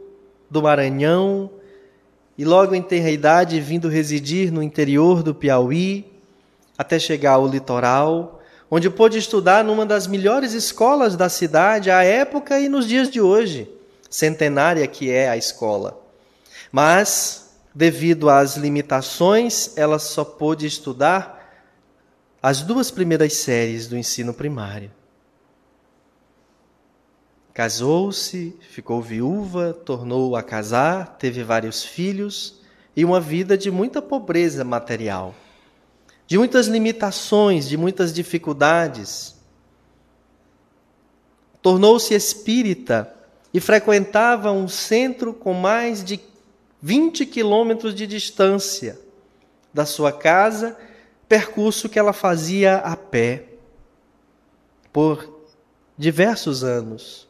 do 0.47 0.61
Maranhão 0.61 1.49
e 2.37 2.45
logo 2.45 2.75
em 2.75 2.83
tenra 2.83 3.09
idade 3.09 3.59
vindo 3.59 3.89
residir 3.89 4.51
no 4.51 4.61
interior 4.61 5.23
do 5.23 5.33
Piauí, 5.33 6.05
até 6.77 6.99
chegar 6.99 7.31
ao 7.31 7.47
litoral, 7.47 8.43
onde 8.69 8.89
pôde 8.89 9.17
estudar 9.17 9.63
numa 9.63 9.85
das 9.85 10.07
melhores 10.07 10.53
escolas 10.53 11.15
da 11.15 11.29
cidade 11.29 11.91
à 11.91 12.03
época 12.03 12.59
e 12.59 12.67
nos 12.67 12.87
dias 12.87 13.09
de 13.09 13.21
hoje, 13.21 13.69
centenária 14.09 14.85
que 14.87 15.11
é 15.11 15.29
a 15.29 15.37
escola. 15.37 16.01
Mas, 16.71 17.55
devido 17.73 18.29
às 18.29 18.57
limitações, 18.57 19.77
ela 19.77 19.99
só 19.99 20.23
pôde 20.23 20.65
estudar 20.65 21.35
as 22.41 22.61
duas 22.61 22.91
primeiras 22.91 23.33
séries 23.33 23.87
do 23.87 23.97
ensino 23.97 24.33
primário. 24.33 24.91
Casou-se, 27.53 28.57
ficou 28.69 29.01
viúva, 29.01 29.73
tornou 29.73 30.35
a 30.35 30.43
casar, 30.43 31.15
teve 31.17 31.41
vários 31.41 31.83
filhos 31.83 32.61
e 32.95 33.05
uma 33.05 33.19
vida 33.21 33.57
de 33.57 33.71
muita 33.71 34.01
pobreza 34.01 34.63
material 34.63 35.33
de 36.27 36.37
muitas 36.37 36.67
limitações, 36.67 37.67
de 37.67 37.77
muitas 37.77 38.13
dificuldades. 38.13 39.35
Tornou-se 41.61 42.13
espírita 42.13 43.11
e 43.53 43.59
frequentava 43.59 44.51
um 44.51 44.67
centro 44.67 45.33
com 45.33 45.53
mais 45.53 46.03
de 46.03 46.19
20 46.81 47.25
quilômetros 47.25 47.95
de 47.95 48.05
distância 48.05 48.99
da 49.73 49.85
sua 49.85 50.11
casa, 50.11 50.77
percurso 51.27 51.89
que 51.89 51.97
ela 51.97 52.13
fazia 52.13 52.77
a 52.77 52.95
pé 52.95 53.45
por 54.93 55.41
diversos 55.97 56.63
anos. 56.63 57.27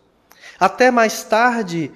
Até 0.59 0.91
mais 0.91 1.23
tarde, 1.23 1.91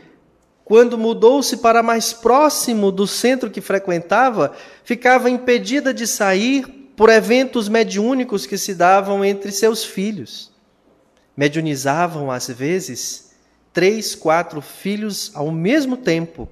quando 0.64 0.98
mudou-se 0.98 1.58
para 1.58 1.82
mais 1.82 2.14
próximo 2.14 2.92
do 2.92 3.08
centro 3.08 3.50
que 3.50 3.62
frequentava, 3.62 4.56
ficava 4.84 5.30
impedida 5.30 5.94
de 5.94 6.06
sair 6.06 6.79
por 7.00 7.10
eventos 7.10 7.70
mediúnicos 7.70 8.46
que 8.46 8.58
se 8.58 8.76
davam 8.76 9.24
entre 9.24 9.54
seus 9.54 9.86
filhos. 9.86 10.52
Mediunizavam, 11.34 12.30
às 12.30 12.50
vezes, 12.50 13.32
três, 13.72 14.16
quatro 14.16 14.60
filhos 14.60 15.32
ao 15.34 15.50
mesmo 15.50 15.96
tempo, 15.96 16.50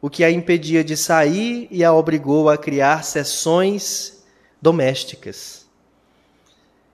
o 0.00 0.08
que 0.08 0.22
a 0.22 0.30
impedia 0.30 0.84
de 0.84 0.96
sair 0.96 1.66
e 1.68 1.82
a 1.82 1.92
obrigou 1.92 2.48
a 2.48 2.56
criar 2.56 3.02
sessões 3.02 4.22
domésticas. 4.62 5.66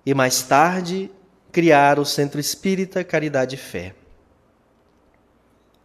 E 0.07 0.14
mais 0.14 0.40
tarde, 0.40 1.11
criar 1.53 1.98
o 1.98 2.07
Centro 2.07 2.40
Espírita 2.40 3.05
Caridade 3.05 3.57
e 3.57 3.59
Fé. 3.59 3.94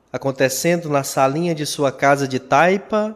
Acontecendo 0.09 0.87
na 0.87 1.03
salinha 1.03 1.53
de 1.53 1.65
sua 1.65 1.91
casa 1.91 2.29
de 2.29 2.39
Taipa, 2.39 3.13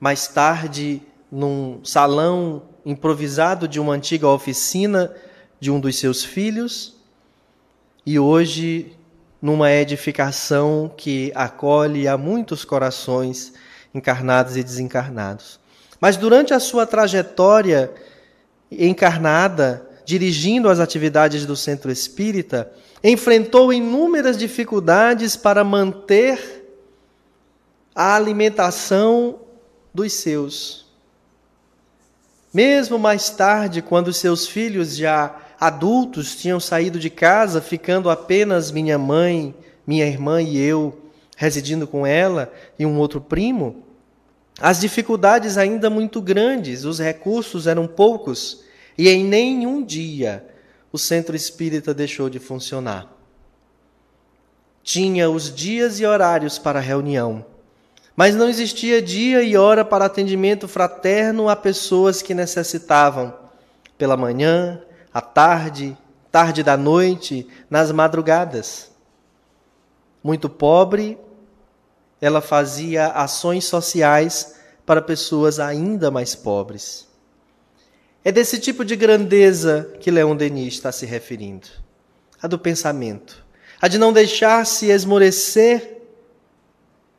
mais 0.00 0.26
tarde 0.26 1.00
num 1.30 1.78
salão 1.84 2.73
improvisado 2.84 3.66
de 3.66 3.80
uma 3.80 3.94
antiga 3.94 4.28
oficina 4.28 5.14
de 5.58 5.70
um 5.70 5.80
dos 5.80 5.98
seus 5.98 6.24
filhos 6.24 6.94
e 8.04 8.18
hoje 8.18 8.96
numa 9.40 9.70
edificação 9.72 10.92
que 10.96 11.32
acolhe 11.34 12.08
a 12.08 12.16
muitos 12.16 12.64
corações 12.64 13.52
encarnados 13.94 14.56
e 14.56 14.62
desencarnados. 14.62 15.60
Mas 16.00 16.16
durante 16.16 16.52
a 16.52 16.60
sua 16.60 16.86
trajetória 16.86 17.92
encarnada, 18.70 19.88
dirigindo 20.04 20.68
as 20.68 20.80
atividades 20.80 21.46
do 21.46 21.56
centro 21.56 21.90
espírita, 21.90 22.70
enfrentou 23.02 23.72
inúmeras 23.72 24.36
dificuldades 24.36 25.36
para 25.36 25.62
manter 25.62 26.64
a 27.94 28.16
alimentação 28.16 29.40
dos 29.92 30.12
seus. 30.14 30.83
Mesmo 32.54 33.00
mais 33.00 33.30
tarde, 33.30 33.82
quando 33.82 34.12
seus 34.12 34.46
filhos 34.46 34.96
já 34.96 35.34
adultos 35.58 36.36
tinham 36.36 36.60
saído 36.60 37.00
de 37.00 37.10
casa, 37.10 37.60
ficando 37.60 38.08
apenas 38.08 38.70
minha 38.70 38.96
mãe, 38.96 39.52
minha 39.84 40.06
irmã 40.06 40.40
e 40.40 40.56
eu 40.56 40.96
residindo 41.36 41.84
com 41.84 42.06
ela 42.06 42.52
e 42.78 42.86
um 42.86 42.96
outro 42.96 43.20
primo, 43.20 43.82
as 44.60 44.80
dificuldades 44.80 45.58
ainda 45.58 45.90
muito 45.90 46.22
grandes, 46.22 46.84
os 46.84 47.00
recursos 47.00 47.66
eram 47.66 47.88
poucos 47.88 48.62
e 48.96 49.08
em 49.08 49.24
nenhum 49.24 49.82
dia 49.84 50.46
o 50.92 50.98
centro 50.98 51.34
espírita 51.34 51.92
deixou 51.92 52.30
de 52.30 52.38
funcionar. 52.38 53.12
Tinha 54.80 55.28
os 55.28 55.52
dias 55.52 55.98
e 55.98 56.06
horários 56.06 56.56
para 56.56 56.78
reunião 56.78 57.44
mas 58.16 58.34
não 58.34 58.48
existia 58.48 59.02
dia 59.02 59.42
e 59.42 59.56
hora 59.56 59.84
para 59.84 60.04
atendimento 60.04 60.68
fraterno 60.68 61.48
a 61.48 61.56
pessoas 61.56 62.22
que 62.22 62.34
necessitavam, 62.34 63.34
pela 63.98 64.16
manhã, 64.16 64.80
à 65.12 65.20
tarde, 65.20 65.96
tarde 66.30 66.62
da 66.62 66.76
noite, 66.76 67.46
nas 67.68 67.90
madrugadas. 67.90 68.90
Muito 70.22 70.48
pobre, 70.48 71.18
ela 72.20 72.40
fazia 72.40 73.08
ações 73.08 73.64
sociais 73.64 74.54
para 74.86 75.02
pessoas 75.02 75.58
ainda 75.58 76.10
mais 76.10 76.34
pobres. 76.34 77.08
É 78.24 78.32
desse 78.32 78.58
tipo 78.58 78.84
de 78.84 78.96
grandeza 78.96 79.92
que 80.00 80.10
Leon 80.10 80.34
Denis 80.34 80.74
está 80.74 80.90
se 80.90 81.04
referindo. 81.04 81.68
A 82.40 82.46
do 82.46 82.58
pensamento. 82.58 83.44
A 83.80 83.88
de 83.88 83.98
não 83.98 84.12
deixar-se 84.12 84.86
esmorecer 84.90 85.93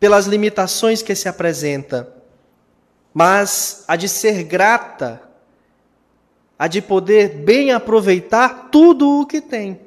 pelas 0.05 0.27
limitações 0.27 1.01
que 1.01 1.15
se 1.15 1.27
apresenta, 1.27 2.13
mas 3.11 3.83
a 3.87 3.95
de 3.95 4.07
ser 4.07 4.43
grata, 4.43 5.19
a 6.59 6.67
de 6.67 6.79
poder 6.79 7.37
bem 7.37 7.71
aproveitar 7.71 8.69
tudo 8.69 9.21
o 9.21 9.25
que 9.25 9.41
tem. 9.41 9.81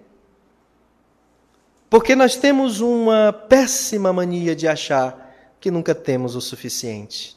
Porque 1.89 2.17
nós 2.17 2.35
temos 2.35 2.81
uma 2.81 3.33
péssima 3.33 4.13
mania 4.13 4.57
de 4.57 4.67
achar 4.67 5.57
que 5.61 5.71
nunca 5.71 5.95
temos 5.95 6.35
o 6.35 6.41
suficiente. 6.41 7.37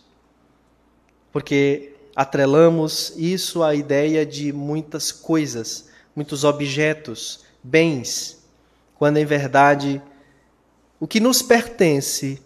Porque 1.32 1.94
atrelamos 2.16 3.14
isso 3.16 3.62
à 3.62 3.76
ideia 3.76 4.26
de 4.26 4.52
muitas 4.52 5.12
coisas, 5.12 5.88
muitos 6.16 6.44
objetos, 6.44 7.42
bens, 7.62 8.44
quando 8.96 9.18
em 9.18 9.26
verdade 9.26 10.02
o 11.00 11.06
que 11.06 11.20
nos 11.20 11.44
pertence 11.44 12.42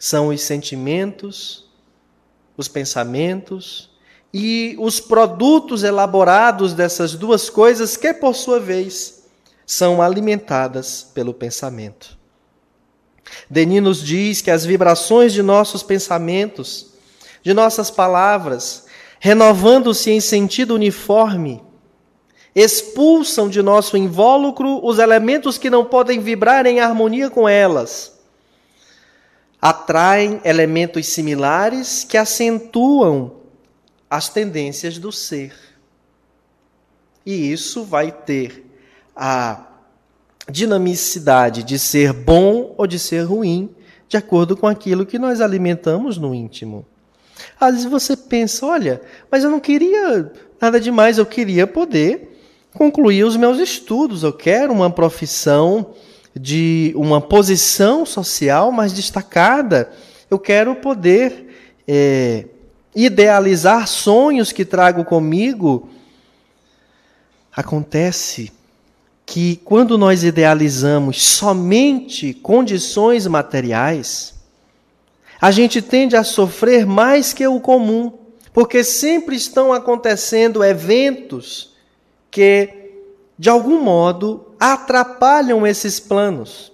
são 0.00 0.28
os 0.28 0.40
sentimentos, 0.40 1.66
os 2.56 2.68
pensamentos 2.68 3.90
e 4.32 4.74
os 4.78 4.98
produtos 4.98 5.82
elaborados 5.82 6.72
dessas 6.72 7.14
duas 7.14 7.50
coisas 7.50 7.98
que, 7.98 8.14
por 8.14 8.34
sua 8.34 8.58
vez, 8.58 9.24
são 9.66 10.00
alimentadas 10.00 11.06
pelo 11.14 11.34
pensamento. 11.34 12.18
Denis 13.48 13.82
nos 13.82 14.02
diz 14.02 14.40
que 14.40 14.50
as 14.50 14.64
vibrações 14.64 15.34
de 15.34 15.42
nossos 15.42 15.82
pensamentos, 15.82 16.94
de 17.42 17.52
nossas 17.52 17.90
palavras, 17.90 18.86
renovando-se 19.20 20.10
em 20.10 20.20
sentido 20.20 20.74
uniforme, 20.74 21.62
expulsam 22.54 23.50
de 23.50 23.60
nosso 23.60 23.98
invólucro 23.98 24.80
os 24.82 24.98
elementos 24.98 25.58
que 25.58 25.68
não 25.68 25.84
podem 25.84 26.20
vibrar 26.20 26.64
em 26.64 26.80
harmonia 26.80 27.28
com 27.28 27.46
elas 27.46 28.18
atraem 29.60 30.40
elementos 30.44 31.06
similares 31.08 32.04
que 32.04 32.16
acentuam 32.16 33.32
as 34.08 34.28
tendências 34.28 34.98
do 34.98 35.12
ser. 35.12 35.52
E 37.24 37.52
isso 37.52 37.84
vai 37.84 38.10
ter 38.10 38.66
a 39.14 39.66
dinamicidade 40.50 41.62
de 41.62 41.78
ser 41.78 42.12
bom 42.12 42.74
ou 42.76 42.86
de 42.86 42.98
ser 42.98 43.22
ruim, 43.22 43.70
de 44.08 44.16
acordo 44.16 44.56
com 44.56 44.66
aquilo 44.66 45.06
que 45.06 45.18
nós 45.18 45.40
alimentamos 45.40 46.16
no 46.16 46.34
íntimo. 46.34 46.84
Às 47.58 47.74
vezes 47.74 47.90
você 47.90 48.16
pensa, 48.16 48.66
olha, 48.66 49.00
mas 49.30 49.44
eu 49.44 49.50
não 49.50 49.60
queria 49.60 50.32
nada 50.60 50.80
demais, 50.80 51.18
eu 51.18 51.26
queria 51.26 51.66
poder 51.66 52.38
concluir 52.74 53.24
os 53.24 53.36
meus 53.36 53.58
estudos, 53.58 54.22
eu 54.22 54.32
quero 54.32 54.72
uma 54.72 54.90
profissão 54.90 55.94
de 56.34 56.92
uma 56.96 57.20
posição 57.20 58.06
social 58.06 58.70
mais 58.70 58.92
destacada, 58.92 59.90
eu 60.30 60.38
quero 60.38 60.76
poder 60.76 61.80
é, 61.86 62.46
idealizar 62.94 63.86
sonhos 63.88 64.52
que 64.52 64.64
trago 64.64 65.04
comigo. 65.04 65.88
Acontece 67.52 68.52
que 69.26 69.56
quando 69.64 69.96
nós 69.98 70.24
idealizamos 70.24 71.22
somente 71.22 72.34
condições 72.34 73.26
materiais, 73.26 74.34
a 75.40 75.50
gente 75.50 75.80
tende 75.80 76.16
a 76.16 76.24
sofrer 76.24 76.84
mais 76.84 77.32
que 77.32 77.46
o 77.46 77.60
comum, 77.60 78.12
porque 78.52 78.84
sempre 78.84 79.36
estão 79.36 79.72
acontecendo 79.72 80.62
eventos 80.62 81.74
que, 82.30 82.92
de 83.38 83.48
algum 83.48 83.80
modo, 83.82 84.49
atrapalham 84.60 85.66
esses 85.66 85.98
planos. 85.98 86.70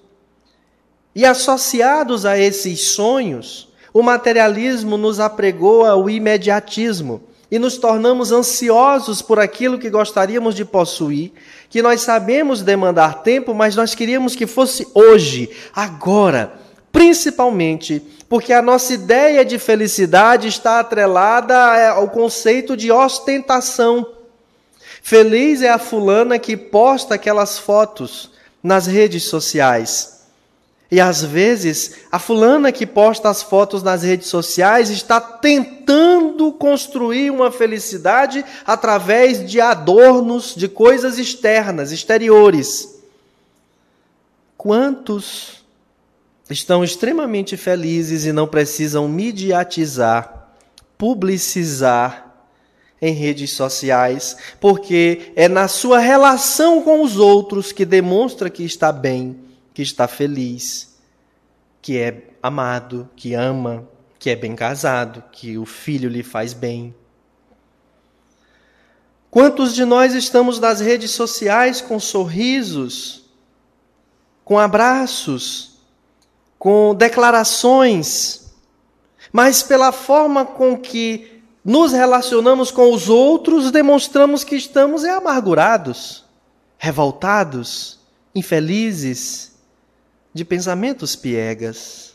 E 1.14 1.24
associados 1.24 2.26
a 2.26 2.36
esses 2.36 2.88
sonhos, 2.88 3.72
o 3.94 4.02
materialismo 4.02 4.98
nos 4.98 5.20
apregoa 5.20 5.94
o 5.94 6.10
imediatismo 6.10 7.22
e 7.50 7.58
nos 7.58 7.78
tornamos 7.78 8.32
ansiosos 8.32 9.22
por 9.22 9.38
aquilo 9.38 9.78
que 9.78 9.88
gostaríamos 9.88 10.54
de 10.54 10.64
possuir, 10.64 11.32
que 11.70 11.80
nós 11.80 12.02
sabemos 12.02 12.60
demandar 12.60 13.22
tempo, 13.22 13.54
mas 13.54 13.76
nós 13.76 13.94
queríamos 13.94 14.34
que 14.34 14.46
fosse 14.46 14.86
hoje, 14.92 15.48
agora, 15.72 16.52
principalmente 16.90 18.02
porque 18.28 18.52
a 18.52 18.60
nossa 18.60 18.92
ideia 18.92 19.44
de 19.44 19.58
felicidade 19.58 20.48
está 20.48 20.80
atrelada 20.80 21.90
ao 21.90 22.08
conceito 22.08 22.76
de 22.76 22.90
ostentação. 22.90 24.15
Feliz 25.06 25.62
é 25.62 25.70
a 25.70 25.78
fulana 25.78 26.36
que 26.36 26.56
posta 26.56 27.14
aquelas 27.14 27.60
fotos 27.60 28.32
nas 28.60 28.88
redes 28.88 29.22
sociais 29.22 30.16
e 30.90 31.00
às 31.00 31.22
vezes, 31.22 31.98
a 32.10 32.18
fulana 32.18 32.72
que 32.72 32.84
posta 32.84 33.28
as 33.28 33.40
fotos 33.40 33.84
nas 33.84 34.02
redes 34.02 34.26
sociais 34.26 34.90
está 34.90 35.20
tentando 35.20 36.50
construir 36.50 37.30
uma 37.30 37.52
felicidade 37.52 38.44
através 38.66 39.48
de 39.48 39.60
adornos, 39.60 40.56
de 40.56 40.66
coisas 40.66 41.18
externas, 41.18 41.92
exteriores. 41.92 43.00
Quantos 44.56 45.64
estão 46.50 46.82
extremamente 46.82 47.56
felizes 47.56 48.24
e 48.24 48.32
não 48.32 48.48
precisam 48.48 49.06
mediatizar, 49.06 50.48
publicizar 50.98 52.25
em 53.00 53.12
redes 53.12 53.52
sociais, 53.52 54.36
porque 54.60 55.32
é 55.36 55.48
na 55.48 55.68
sua 55.68 55.98
relação 55.98 56.82
com 56.82 57.02
os 57.02 57.16
outros 57.16 57.72
que 57.72 57.84
demonstra 57.84 58.48
que 58.48 58.64
está 58.64 58.90
bem 58.90 59.46
que 59.76 59.82
está 59.82 60.08
feliz, 60.08 60.96
que 61.82 61.98
é 61.98 62.30
amado, 62.42 63.10
que 63.14 63.34
ama, 63.34 63.86
que 64.18 64.30
é 64.30 64.34
bem 64.34 64.56
casado, 64.56 65.22
que 65.30 65.58
o 65.58 65.66
filho 65.66 66.08
lhe 66.08 66.22
faz 66.22 66.54
bem. 66.54 66.94
Quantos 69.30 69.74
de 69.74 69.84
nós 69.84 70.14
estamos 70.14 70.58
nas 70.58 70.80
redes 70.80 71.10
sociais 71.10 71.82
com 71.82 72.00
sorrisos, 72.00 73.26
com 74.42 74.58
abraços, 74.58 75.78
com 76.58 76.94
declarações, 76.94 78.50
mas 79.30 79.62
pela 79.62 79.92
forma 79.92 80.46
com 80.46 80.74
que 80.78 81.35
nos 81.66 81.90
relacionamos 81.90 82.70
com 82.70 82.94
os 82.94 83.08
outros, 83.08 83.72
demonstramos 83.72 84.44
que 84.44 84.54
estamos 84.54 85.02
é 85.02 85.10
amargurados, 85.10 86.24
revoltados, 86.78 87.98
infelizes, 88.32 89.52
de 90.32 90.44
pensamentos 90.44 91.16
piegas. 91.16 92.14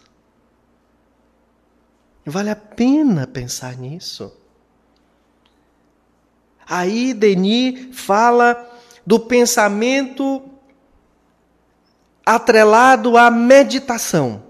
Vale 2.26 2.50
a 2.50 2.56
pena 2.56 3.28
pensar 3.28 3.76
nisso. 3.76 4.32
Aí 6.66 7.14
Denis 7.14 7.90
fala 7.92 8.72
do 9.06 9.20
pensamento 9.20 10.42
atrelado 12.26 13.18
à 13.18 13.30
meditação, 13.30 14.44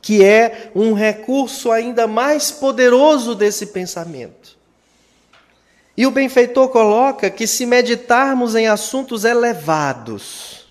que 0.00 0.24
é 0.24 0.70
um 0.74 0.92
recurso 0.92 1.70
ainda 1.70 2.06
mais 2.06 2.50
poderoso 2.50 3.34
desse 3.34 3.66
pensamento. 3.66 4.56
E 5.96 6.06
o 6.06 6.10
benfeitor 6.10 6.68
coloca 6.68 7.28
que 7.28 7.46
se 7.46 7.66
meditarmos 7.66 8.54
em 8.54 8.68
assuntos 8.68 9.24
elevados, 9.24 10.68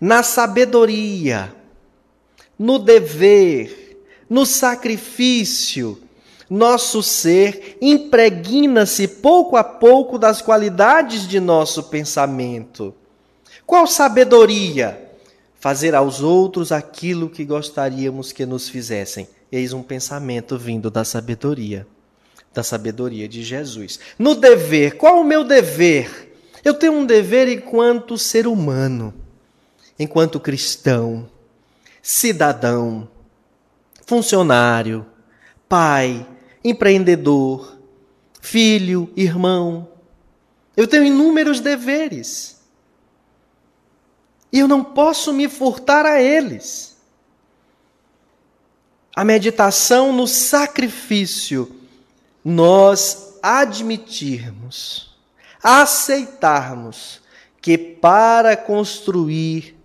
na 0.00 0.22
sabedoria, 0.22 1.54
no 2.58 2.78
dever, 2.78 4.04
no 4.28 4.44
sacrifício, 4.44 6.02
nosso 6.50 7.02
ser 7.02 7.78
impregna-se 7.80 9.08
pouco 9.08 9.56
a 9.56 9.64
pouco 9.64 10.18
das 10.18 10.42
qualidades 10.42 11.26
de 11.26 11.40
nosso 11.40 11.84
pensamento. 11.84 12.94
Qual 13.64 13.86
sabedoria? 13.86 15.03
Fazer 15.64 15.94
aos 15.94 16.20
outros 16.20 16.70
aquilo 16.70 17.30
que 17.30 17.42
gostaríamos 17.42 18.32
que 18.32 18.44
nos 18.44 18.68
fizessem. 18.68 19.26
Eis 19.50 19.72
um 19.72 19.82
pensamento 19.82 20.58
vindo 20.58 20.90
da 20.90 21.06
sabedoria, 21.06 21.86
da 22.52 22.62
sabedoria 22.62 23.26
de 23.26 23.42
Jesus. 23.42 23.98
No 24.18 24.34
dever, 24.34 24.98
qual 24.98 25.22
o 25.22 25.24
meu 25.24 25.42
dever? 25.42 26.36
Eu 26.62 26.74
tenho 26.74 26.92
um 26.92 27.06
dever 27.06 27.48
enquanto 27.48 28.18
ser 28.18 28.46
humano 28.46 29.14
enquanto 29.98 30.38
cristão, 30.38 31.30
cidadão, 32.02 33.08
funcionário, 34.04 35.06
pai, 35.66 36.26
empreendedor, 36.62 37.78
filho, 38.38 39.10
irmão. 39.16 39.88
Eu 40.76 40.86
tenho 40.86 41.04
inúmeros 41.04 41.58
deveres. 41.58 42.60
E 44.54 44.60
eu 44.60 44.68
não 44.68 44.84
posso 44.84 45.32
me 45.32 45.48
furtar 45.48 46.06
a 46.06 46.22
eles. 46.22 46.96
A 49.12 49.24
meditação 49.24 50.12
no 50.12 50.28
sacrifício, 50.28 51.74
nós 52.44 53.34
admitirmos, 53.42 55.12
aceitarmos 55.60 57.20
que 57.60 57.76
para 57.76 58.56
construir 58.56 59.76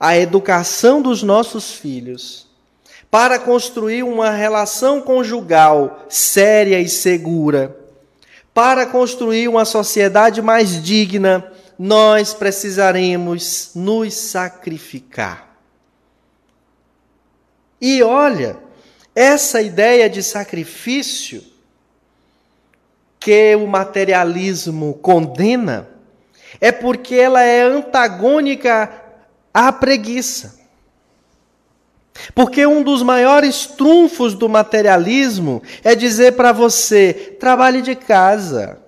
a 0.00 0.16
educação 0.16 1.02
dos 1.02 1.22
nossos 1.22 1.72
filhos, 1.72 2.46
para 3.10 3.38
construir 3.38 4.02
uma 4.02 4.30
relação 4.30 5.02
conjugal 5.02 6.06
séria 6.08 6.80
e 6.80 6.88
segura, 6.88 7.76
para 8.54 8.86
construir 8.86 9.46
uma 9.46 9.66
sociedade 9.66 10.40
mais 10.40 10.82
digna, 10.82 11.52
nós 11.78 12.32
precisaremos 12.32 13.72
nos 13.74 14.14
sacrificar. 14.14 15.56
E 17.80 18.02
olha, 18.02 18.56
essa 19.14 19.60
ideia 19.60 20.08
de 20.08 20.22
sacrifício 20.22 21.42
que 23.18 23.54
o 23.56 23.66
materialismo 23.66 24.94
condena 24.94 25.88
é 26.60 26.70
porque 26.70 27.14
ela 27.16 27.42
é 27.42 27.62
antagônica 27.62 28.90
a 29.52 29.72
preguiça. 29.72 30.60
Porque 32.34 32.66
um 32.66 32.82
dos 32.82 33.02
maiores 33.02 33.66
trunfos 33.66 34.34
do 34.34 34.48
materialismo 34.48 35.62
é 35.84 35.94
dizer 35.94 36.32
para 36.32 36.52
você: 36.52 37.36
trabalhe 37.38 37.82
de 37.82 37.94
casa. 37.94 38.78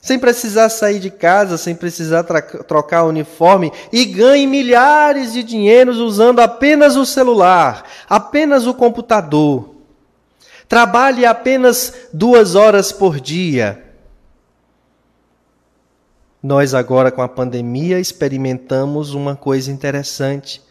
Sem 0.00 0.18
precisar 0.18 0.68
sair 0.68 1.00
de 1.00 1.10
casa, 1.10 1.58
sem 1.58 1.74
precisar 1.74 2.22
trocar 2.22 3.04
uniforme 3.04 3.72
e 3.92 4.04
ganhe 4.04 4.46
milhares 4.46 5.32
de 5.32 5.42
dinheiros 5.42 5.98
usando 5.98 6.40
apenas 6.40 6.96
o 6.96 7.04
celular, 7.04 7.84
apenas 8.08 8.66
o 8.66 8.74
computador. 8.74 9.74
Trabalhe 10.68 11.26
apenas 11.26 11.92
duas 12.12 12.54
horas 12.54 12.92
por 12.92 13.20
dia 13.20 13.88
nós, 16.42 16.72
agora 16.72 17.10
com 17.10 17.20
a 17.20 17.28
pandemia, 17.28 17.98
experimentamos 17.98 19.12
uma 19.12 19.34
coisa 19.34 19.72
interessante. 19.72 20.62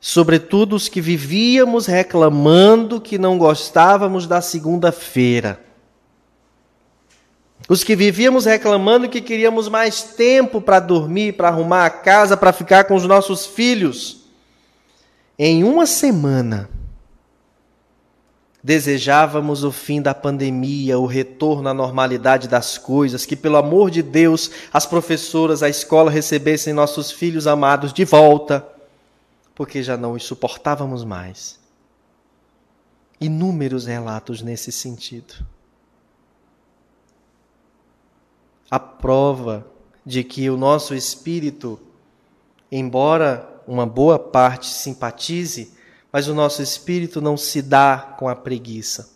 Sobretudo 0.00 0.74
os 0.74 0.88
que 0.88 1.00
vivíamos 1.00 1.86
reclamando 1.86 3.00
que 3.00 3.16
não 3.16 3.38
gostávamos 3.38 4.26
da 4.26 4.40
segunda-feira. 4.40 5.63
Os 7.68 7.82
que 7.82 7.96
vivíamos 7.96 8.44
reclamando 8.44 9.08
que 9.08 9.22
queríamos 9.22 9.68
mais 9.68 10.02
tempo 10.02 10.60
para 10.60 10.80
dormir, 10.80 11.32
para 11.34 11.48
arrumar 11.48 11.86
a 11.86 11.90
casa, 11.90 12.36
para 12.36 12.52
ficar 12.52 12.84
com 12.84 12.94
os 12.94 13.04
nossos 13.04 13.46
filhos. 13.46 14.24
Em 15.38 15.64
uma 15.64 15.86
semana, 15.86 16.68
desejávamos 18.62 19.64
o 19.64 19.72
fim 19.72 20.00
da 20.02 20.14
pandemia, 20.14 20.98
o 20.98 21.06
retorno 21.06 21.68
à 21.68 21.74
normalidade 21.74 22.48
das 22.48 22.76
coisas, 22.76 23.24
que, 23.24 23.34
pelo 23.34 23.56
amor 23.56 23.90
de 23.90 24.02
Deus, 24.02 24.50
as 24.70 24.84
professoras, 24.84 25.62
a 25.62 25.68
escola 25.68 26.10
recebessem 26.10 26.74
nossos 26.74 27.10
filhos 27.10 27.46
amados 27.46 27.94
de 27.94 28.04
volta, 28.04 28.66
porque 29.54 29.82
já 29.82 29.96
não 29.96 30.12
os 30.12 30.24
suportávamos 30.24 31.02
mais. 31.02 31.58
Inúmeros 33.18 33.86
relatos 33.86 34.42
nesse 34.42 34.70
sentido. 34.70 35.53
A 38.70 38.78
prova 38.78 39.66
de 40.04 40.22
que 40.22 40.48
o 40.50 40.56
nosso 40.56 40.94
espírito, 40.94 41.80
embora 42.70 43.48
uma 43.66 43.86
boa 43.86 44.18
parte 44.18 44.66
simpatize, 44.66 45.72
mas 46.12 46.28
o 46.28 46.34
nosso 46.34 46.62
espírito 46.62 47.20
não 47.20 47.36
se 47.36 47.60
dá 47.62 48.14
com 48.18 48.28
a 48.28 48.36
preguiça. 48.36 49.12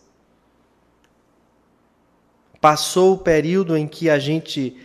Passou 2.61 3.15
o 3.15 3.19
período 3.19 3.77
em 3.77 3.87
que 3.87 4.11
a 4.11 4.19
gente 4.19 4.77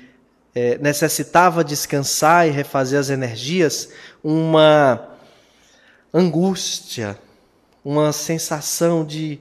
é, 0.53 0.77
necessitava 0.77 1.63
descansar 1.63 2.47
e 2.47 2.51
refazer 2.51 2.99
as 2.99 3.09
energias, 3.09 3.89
uma 4.23 5.09
angústia, 6.13 7.17
uma 7.83 8.11
sensação 8.11 9.03
de, 9.03 9.39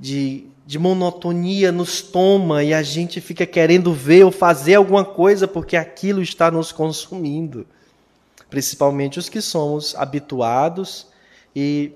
de 0.00 0.46
de 0.66 0.78
monotonia 0.78 1.70
nos 1.70 2.00
toma 2.00 2.64
e 2.64 2.72
a 2.72 2.82
gente 2.82 3.20
fica 3.20 3.44
querendo 3.44 3.92
ver 3.92 4.24
ou 4.24 4.32
fazer 4.32 4.76
alguma 4.76 5.04
coisa 5.04 5.46
porque 5.46 5.76
aquilo 5.76 6.22
está 6.22 6.50
nos 6.50 6.72
consumindo. 6.72 7.66
Principalmente 8.48 9.18
os 9.18 9.28
que 9.28 9.42
somos 9.42 9.94
habituados 9.94 11.06
e, 11.54 11.92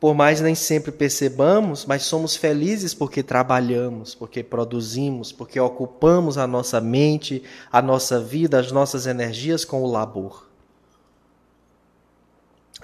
por 0.00 0.14
mais 0.14 0.40
nem 0.40 0.54
sempre 0.56 0.90
percebamos, 0.90 1.84
mas 1.86 2.02
somos 2.02 2.34
felizes 2.34 2.94
porque 2.94 3.22
trabalhamos, 3.22 4.14
porque 4.14 4.42
produzimos, 4.42 5.30
porque 5.30 5.60
ocupamos 5.60 6.36
a 6.36 6.46
nossa 6.46 6.80
mente, 6.80 7.44
a 7.70 7.80
nossa 7.80 8.18
vida, 8.18 8.58
as 8.58 8.72
nossas 8.72 9.06
energias 9.06 9.64
com 9.64 9.82
o 9.82 9.90
labor. 9.90 10.48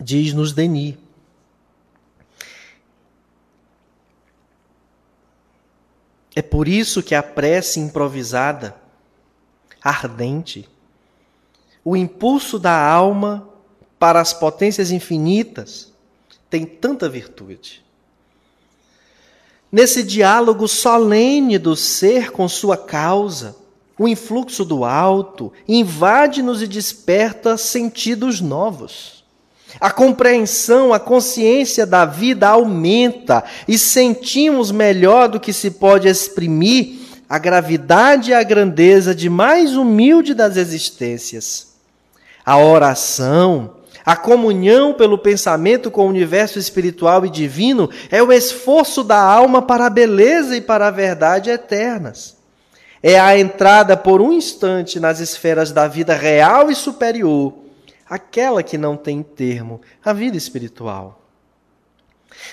Diz-nos 0.01 0.53
Denis 0.53 0.95
É 6.35 6.43
por 6.43 6.69
isso 6.69 7.03
que 7.03 7.15
a 7.15 7.23
prece 7.23 7.81
improvisada, 7.81 8.77
ardente, 9.83 10.69
o 11.85 11.97
impulso 11.97 12.59
da 12.59 12.79
alma 12.79 13.49
para 13.99 14.21
as 14.21 14.33
potências 14.33 14.91
infinitas 14.91 15.93
tem 16.49 16.65
tanta 16.65 17.09
virtude. 17.09 17.85
Nesse 19.73 20.03
diálogo 20.03 20.67
solene 20.67 21.57
do 21.59 21.77
ser 21.77 22.33
com 22.33 22.49
sua 22.49 22.77
causa, 22.77 23.57
o 23.99 24.09
influxo 24.09 24.65
do 24.65 24.85
alto 24.85 25.53
invade-nos 25.69 26.63
e 26.63 26.67
desperta 26.67 27.57
sentidos 27.57 28.41
novos. 28.41 29.20
A 29.79 29.91
compreensão, 29.91 30.93
a 30.93 30.99
consciência 30.99 31.87
da 31.87 32.05
vida 32.05 32.49
aumenta 32.49 33.45
e 33.69 33.79
sentimos 33.79 34.71
melhor 34.73 35.29
do 35.29 35.39
que 35.39 35.53
se 35.53 35.71
pode 35.73 36.09
exprimir 36.09 36.99
a 37.29 37.39
gravidade 37.39 38.31
e 38.31 38.35
a 38.35 38.43
grandeza 38.43 39.15
de 39.15 39.29
mais 39.29 39.77
humilde 39.77 40.35
das 40.35 40.57
existências. 40.57 41.69
A 42.45 42.59
oração, 42.59 43.77
a 44.05 44.17
comunhão 44.17 44.93
pelo 44.95 45.17
pensamento 45.17 45.91
com 45.91 46.07
o 46.07 46.09
universo 46.09 46.59
espiritual 46.59 47.25
e 47.25 47.31
divino 47.31 47.89
é 48.11 48.21
o 48.21 48.33
esforço 48.33 49.05
da 49.05 49.21
alma 49.23 49.63
para 49.63 49.87
a 49.87 49.91
beleza 49.91 50.57
e 50.57 50.61
para 50.61 50.89
a 50.89 50.91
verdade 50.91 51.51
eternas. 51.51 52.37
É 53.03 53.19
a 53.21 53.39
entrada 53.39 53.97
por 53.97 54.21
um 54.21 54.33
instante 54.33 54.99
nas 54.99 55.21
esferas 55.21 55.71
da 55.71 55.87
vida 55.87 56.15
real 56.15 56.71
e 56.71 56.75
superior 56.75 57.55
aquela 58.11 58.61
que 58.61 58.77
não 58.77 58.97
tem 58.97 59.23
termo, 59.23 59.81
a 60.05 60.13
vida 60.13 60.37
espiritual. 60.37 61.23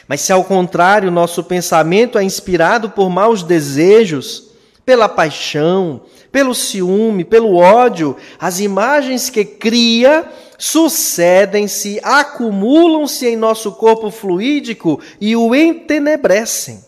Mas 0.07 0.21
se 0.21 0.31
ao 0.31 0.43
contrário 0.43 1.09
nosso 1.09 1.43
pensamento 1.43 2.19
é 2.19 2.23
inspirado 2.23 2.91
por 2.91 3.09
maus 3.09 3.41
desejos, 3.41 4.51
pela 4.85 5.09
paixão, 5.09 6.03
pelo 6.31 6.53
ciúme, 6.53 7.25
pelo 7.25 7.55
ódio, 7.55 8.15
as 8.39 8.59
imagens 8.59 9.31
que 9.31 9.43
cria 9.43 10.31
sucedem-se, 10.59 11.99
acumulam-se 12.03 13.27
em 13.27 13.35
nosso 13.35 13.71
corpo 13.73 14.11
fluídico 14.11 15.01
e 15.19 15.35
o 15.35 15.53
entenebrecem. 15.55 16.85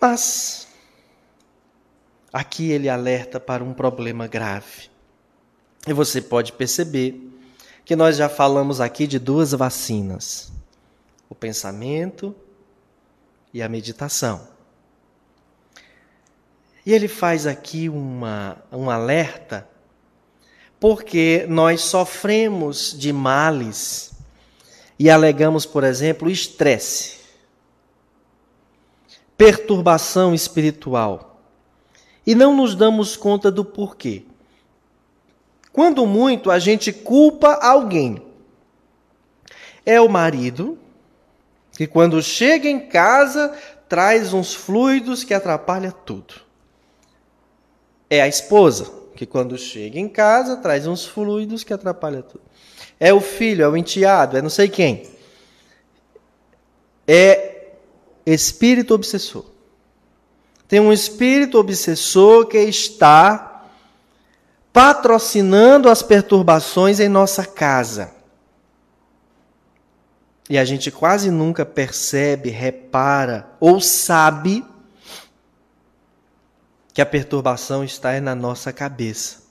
Mas 0.00 0.69
Aqui 2.32 2.70
ele 2.70 2.88
alerta 2.88 3.40
para 3.40 3.64
um 3.64 3.74
problema 3.74 4.26
grave. 4.28 4.88
E 5.86 5.92
você 5.92 6.20
pode 6.20 6.52
perceber 6.52 7.28
que 7.84 7.96
nós 7.96 8.16
já 8.16 8.28
falamos 8.28 8.80
aqui 8.80 9.06
de 9.06 9.18
duas 9.18 9.50
vacinas: 9.52 10.52
o 11.28 11.34
pensamento 11.34 12.34
e 13.52 13.60
a 13.60 13.68
meditação. 13.68 14.48
E 16.86 16.92
ele 16.92 17.08
faz 17.08 17.46
aqui 17.46 17.88
uma, 17.88 18.58
um 18.70 18.88
alerta, 18.88 19.68
porque 20.78 21.44
nós 21.48 21.80
sofremos 21.82 22.96
de 22.96 23.12
males 23.12 24.12
e 24.98 25.10
alegamos, 25.10 25.66
por 25.66 25.82
exemplo, 25.82 26.30
estresse, 26.30 27.18
perturbação 29.36 30.32
espiritual 30.32 31.29
e 32.26 32.34
não 32.34 32.54
nos 32.54 32.74
damos 32.74 33.16
conta 33.16 33.50
do 33.50 33.64
porquê. 33.64 34.24
Quando 35.72 36.06
muito, 36.06 36.50
a 36.50 36.58
gente 36.58 36.92
culpa 36.92 37.54
alguém. 37.54 38.22
É 39.86 40.00
o 40.00 40.08
marido, 40.08 40.78
que 41.72 41.86
quando 41.86 42.22
chega 42.22 42.68
em 42.68 42.80
casa 42.88 43.56
traz 43.88 44.32
uns 44.32 44.54
fluidos 44.54 45.24
que 45.24 45.34
atrapalha 45.34 45.90
tudo. 45.90 46.34
É 48.08 48.20
a 48.20 48.28
esposa, 48.28 48.92
que 49.16 49.26
quando 49.26 49.56
chega 49.56 49.98
em 49.98 50.08
casa 50.08 50.56
traz 50.56 50.86
uns 50.86 51.04
fluidos 51.06 51.64
que 51.64 51.72
atrapalha 51.72 52.22
tudo. 52.22 52.44
É 52.98 53.12
o 53.12 53.20
filho, 53.20 53.64
é 53.64 53.68
o 53.68 53.76
enteado, 53.76 54.36
é 54.36 54.42
não 54.42 54.50
sei 54.50 54.68
quem. 54.68 55.08
É 57.06 57.72
espírito 58.26 58.94
obsessor 58.94 59.49
tem 60.70 60.78
um 60.78 60.92
espírito 60.92 61.58
obsessor 61.58 62.46
que 62.46 62.56
está 62.56 63.66
patrocinando 64.72 65.88
as 65.88 66.00
perturbações 66.00 67.00
em 67.00 67.08
nossa 67.08 67.44
casa. 67.44 68.14
E 70.48 70.56
a 70.56 70.64
gente 70.64 70.88
quase 70.92 71.28
nunca 71.28 71.66
percebe, 71.66 72.50
repara 72.50 73.50
ou 73.58 73.80
sabe 73.80 74.64
que 76.94 77.02
a 77.02 77.06
perturbação 77.06 77.82
está 77.82 78.20
na 78.20 78.36
nossa 78.36 78.72
cabeça. 78.72 79.42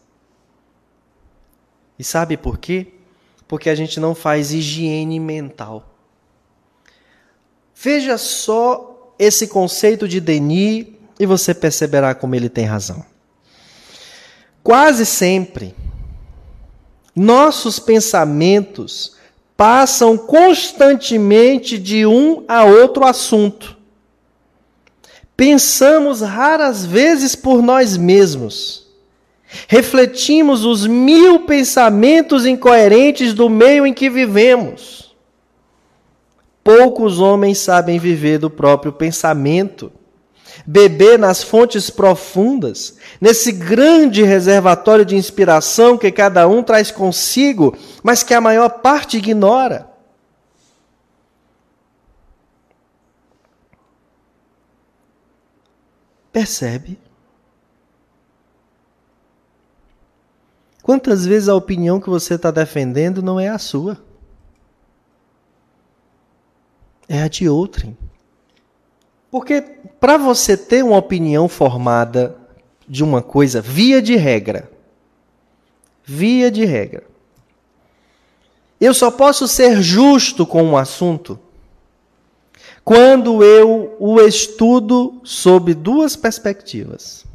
E 1.97 2.03
sabe 2.03 2.37
por 2.37 2.57
quê? 2.57 2.93
Porque 3.45 3.69
a 3.69 3.75
gente 3.75 3.99
não 3.99 4.15
faz 4.15 4.53
higiene 4.53 5.19
mental. 5.19 5.93
Veja 7.75 8.17
só 8.17 9.13
esse 9.19 9.49
conceito 9.49 10.07
de 10.07 10.21
Denis 10.21 10.97
e 11.19 11.25
você 11.25 11.53
perceberá 11.53 12.15
como 12.15 12.33
ele 12.33 12.47
tem 12.47 12.63
razão. 12.63 13.05
Quase 14.63 15.05
sempre, 15.05 15.75
nossos 17.13 17.77
pensamentos 17.77 19.17
passam 19.57 20.17
constantemente 20.17 21.77
de 21.77 22.05
um 22.05 22.45
a 22.47 22.63
outro 22.63 23.05
assunto. 23.05 23.77
Pensamos 25.35 26.21
raras 26.21 26.85
vezes 26.85 27.35
por 27.35 27.61
nós 27.61 27.97
mesmos. 27.97 28.87
Refletimos 29.67 30.63
os 30.63 30.85
mil 30.85 31.45
pensamentos 31.45 32.45
incoerentes 32.45 33.33
do 33.33 33.49
meio 33.49 33.85
em 33.85 33.93
que 33.93 34.09
vivemos. 34.09 35.15
Poucos 36.63 37.19
homens 37.19 37.57
sabem 37.57 37.97
viver 37.97 38.37
do 38.37 38.49
próprio 38.49 38.93
pensamento 38.93 39.91
beber 40.65 41.17
nas 41.17 41.43
fontes 41.43 41.89
profundas, 41.89 42.97
nesse 43.19 43.51
grande 43.51 44.23
reservatório 44.23 45.05
de 45.05 45.15
inspiração 45.15 45.97
que 45.97 46.11
cada 46.11 46.47
um 46.47 46.63
traz 46.63 46.91
consigo, 46.91 47.77
mas 48.03 48.23
que 48.23 48.33
a 48.33 48.41
maior 48.41 48.69
parte 48.69 49.17
ignora. 49.17 49.89
Percebe? 56.31 56.99
Quantas 60.83 61.25
vezes 61.25 61.49
a 61.49 61.55
opinião 61.55 61.99
que 61.99 62.09
você 62.09 62.35
está 62.35 62.49
defendendo 62.49 63.21
não 63.21 63.39
é 63.39 63.49
a 63.49 63.59
sua? 63.59 63.97
É 67.07 67.21
a 67.21 67.27
de 67.27 67.49
outrem. 67.49 67.97
Porque 69.29 69.63
para 69.99 70.17
você 70.17 70.55
ter 70.55 70.83
uma 70.83 70.97
opinião 70.97 71.47
formada 71.47 72.35
de 72.87 73.03
uma 73.03 73.21
coisa, 73.21 73.61
via 73.61 74.01
de 74.01 74.15
regra, 74.15 74.71
via 76.03 76.49
de 76.49 76.65
regra, 76.65 77.03
eu 78.79 78.93
só 78.93 79.11
posso 79.11 79.47
ser 79.47 79.81
justo 79.81 80.45
com 80.45 80.63
um 80.63 80.77
assunto 80.77 81.39
quando 82.83 83.43
eu 83.43 83.95
o 83.99 84.19
estudo 84.21 85.21
sob 85.23 85.73
duas 85.73 86.15
perspectivas. 86.15 87.25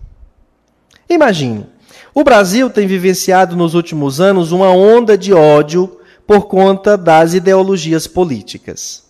Imagine, 1.08 1.66
o 2.14 2.24
Brasil 2.24 2.70
tem 2.70 2.86
vivenciado 2.86 3.54
nos 3.54 3.74
últimos 3.74 4.20
anos 4.20 4.52
uma 4.52 4.70
onda 4.70 5.16
de 5.16 5.32
ódio 5.32 6.00
por 6.26 6.46
conta 6.46 6.96
das 6.96 7.34
ideologias 7.34 8.06
políticas. 8.06 9.04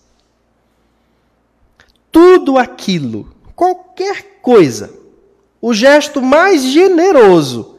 Tudo 2.11 2.57
aquilo, 2.57 3.34
qualquer 3.55 4.39
coisa, 4.41 4.93
o 5.61 5.73
gesto 5.73 6.21
mais 6.21 6.63
generoso 6.63 7.77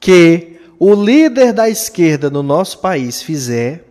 que 0.00 0.60
o 0.78 0.94
líder 0.94 1.52
da 1.52 1.68
esquerda 1.68 2.30
no 2.30 2.42
nosso 2.42 2.78
país 2.78 3.20
fizer, 3.20 3.84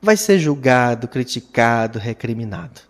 vai 0.00 0.16
ser 0.16 0.38
julgado, 0.38 1.06
criticado, 1.06 1.98
recriminado. 1.98 2.80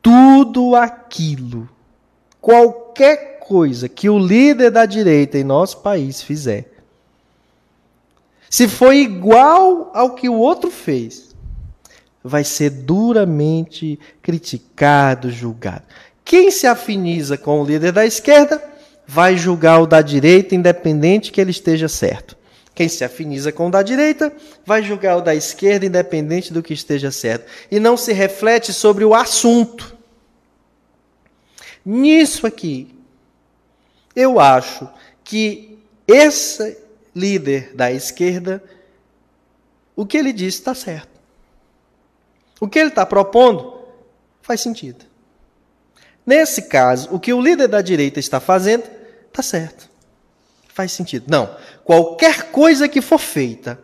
Tudo 0.00 0.76
aquilo, 0.76 1.68
qualquer 2.40 3.40
coisa 3.40 3.88
que 3.88 4.08
o 4.08 4.18
líder 4.18 4.70
da 4.70 4.86
direita 4.86 5.38
em 5.38 5.44
nosso 5.44 5.78
país 5.78 6.22
fizer, 6.22 6.70
se 8.48 8.68
for 8.68 8.92
igual 8.94 9.90
ao 9.94 10.14
que 10.14 10.28
o 10.28 10.34
outro 10.34 10.70
fez, 10.70 11.33
vai 12.24 12.42
ser 12.42 12.70
duramente 12.70 14.00
criticado, 14.22 15.30
julgado. 15.30 15.82
Quem 16.24 16.50
se 16.50 16.66
afiniza 16.66 17.36
com 17.36 17.60
o 17.60 17.64
líder 17.66 17.92
da 17.92 18.06
esquerda 18.06 18.62
vai 19.06 19.36
julgar 19.36 19.82
o 19.82 19.86
da 19.86 20.00
direita, 20.00 20.54
independente 20.54 21.30
que 21.30 21.38
ele 21.38 21.50
esteja 21.50 21.86
certo. 21.86 22.34
Quem 22.74 22.88
se 22.88 23.04
afiniza 23.04 23.52
com 23.52 23.68
o 23.68 23.70
da 23.70 23.82
direita 23.82 24.32
vai 24.64 24.82
julgar 24.82 25.18
o 25.18 25.20
da 25.20 25.34
esquerda, 25.34 25.84
independente 25.84 26.52
do 26.52 26.62
que 26.62 26.72
esteja 26.72 27.10
certo. 27.10 27.46
E 27.70 27.78
não 27.78 27.96
se 27.96 28.12
reflete 28.12 28.72
sobre 28.72 29.04
o 29.04 29.14
assunto. 29.14 29.94
Nisso 31.84 32.46
aqui, 32.46 32.88
eu 34.16 34.40
acho 34.40 34.88
que 35.22 35.78
esse 36.08 36.78
líder 37.14 37.72
da 37.74 37.92
esquerda, 37.92 38.64
o 39.94 40.06
que 40.06 40.16
ele 40.16 40.32
disse 40.32 40.58
está 40.58 40.74
certo. 40.74 41.13
O 42.60 42.68
que 42.68 42.78
ele 42.78 42.88
está 42.88 43.04
propondo 43.04 43.80
faz 44.42 44.60
sentido. 44.60 45.04
Nesse 46.26 46.62
caso, 46.62 47.08
o 47.12 47.20
que 47.20 47.32
o 47.32 47.40
líder 47.40 47.68
da 47.68 47.82
direita 47.82 48.18
está 48.18 48.40
fazendo 48.40 48.84
está 49.28 49.42
certo. 49.42 49.90
Faz 50.72 50.92
sentido. 50.92 51.26
Não. 51.28 51.54
Qualquer 51.84 52.50
coisa 52.50 52.88
que 52.88 53.00
for 53.00 53.18
feita, 53.18 53.78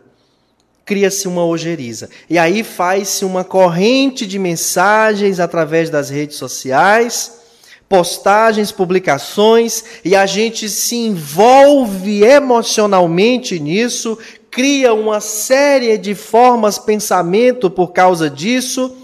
cria-se 0.83 1.27
uma 1.27 1.45
ojeriza. 1.45 2.09
E 2.29 2.37
aí 2.37 2.63
faz-se 2.63 3.23
uma 3.23 3.43
corrente 3.43 4.25
de 4.25 4.39
mensagens 4.39 5.39
através 5.39 5.89
das 5.89 6.09
redes 6.09 6.37
sociais, 6.37 7.39
postagens, 7.87 8.71
publicações, 8.71 9.83
e 10.03 10.15
a 10.15 10.25
gente 10.25 10.69
se 10.69 10.95
envolve 10.95 12.23
emocionalmente 12.23 13.59
nisso, 13.59 14.17
cria 14.51 14.93
uma 14.93 15.19
série 15.19 15.97
de 15.97 16.13
formas 16.13 16.77
pensamento 16.77 17.71
por 17.71 17.93
causa 17.93 18.29
disso, 18.29 18.95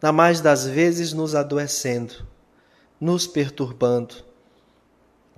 na 0.00 0.12
mais 0.12 0.40
das 0.40 0.66
vezes 0.66 1.12
nos 1.12 1.34
adoecendo, 1.34 2.14
nos 3.00 3.26
perturbando 3.26 4.32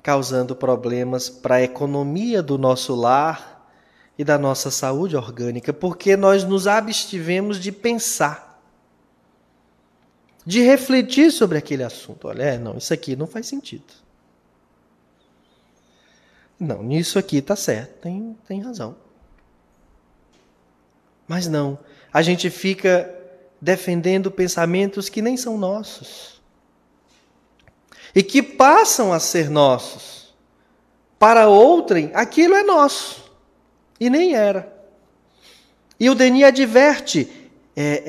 causando 0.05 0.55
problemas 0.55 1.31
para 1.31 1.55
a 1.55 1.63
economia 1.63 2.43
do 2.43 2.59
nosso 2.59 2.95
lar 2.95 3.67
e 4.19 4.23
da 4.23 4.37
nossa 4.37 4.71
saúde 4.71 5.17
orgânica, 5.17 5.73
porque 5.73 6.15
nós 6.15 6.45
nos 6.45 6.67
abstivemos 6.67 7.59
de 7.59 7.73
pensar, 7.73 8.63
de 10.45 10.61
refletir 10.61 11.33
sobre 11.33 11.57
aquele 11.57 11.83
assunto. 11.83 12.29
Olha, 12.29 12.43
é, 12.43 12.59
não, 12.59 12.77
isso 12.77 12.93
aqui 12.93 13.17
não 13.17 13.27
faz 13.27 13.47
sentido. 13.47 13.95
Não, 16.61 16.83
nisso 16.83 17.19
aqui 17.19 17.39
está 17.39 17.57
certo, 17.57 18.03
tem, 18.03 18.37
tem 18.47 18.61
razão. 18.61 18.95
Mas 21.27 21.47
não, 21.47 21.79
a 22.13 22.23
gente 22.23 22.51
fica 22.51 23.13
defendendo 23.61 24.31
pensamentos 24.31 25.09
que 25.09 25.23
nem 25.23 25.37
são 25.37 25.57
nossos 25.57 26.35
e 28.15 28.23
que 28.23 28.43
passam 28.43 29.13
a 29.13 29.19
ser 29.19 29.51
nossos. 29.51 30.35
Para 31.19 31.49
outrem, 31.49 32.11
aquilo 32.15 32.55
é 32.55 32.63
nosso 32.63 33.25
e 33.99 34.11
nem 34.11 34.35
era. 34.35 34.73
E 35.99 36.11
o 36.11 36.15
Denis 36.15 36.45
adverte, 36.45 37.31
é, 37.75 38.03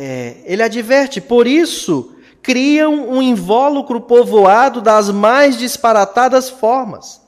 é, 0.45 0.51
ele 0.51 0.62
adverte, 0.62 1.21
por 1.21 1.47
isso 1.47 2.15
criam 2.41 3.10
um 3.10 3.21
invólucro 3.21 4.01
povoado 4.01 4.82
das 4.82 5.10
mais 5.10 5.58
disparatadas 5.58 6.49
formas. 6.49 7.21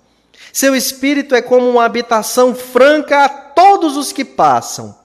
Seu 0.51 0.75
espírito 0.75 1.33
é 1.33 1.41
como 1.41 1.69
uma 1.69 1.85
habitação 1.85 2.53
franca 2.53 3.25
a 3.25 3.29
todos 3.29 3.95
os 3.97 4.11
que 4.11 4.25
passam. 4.25 4.96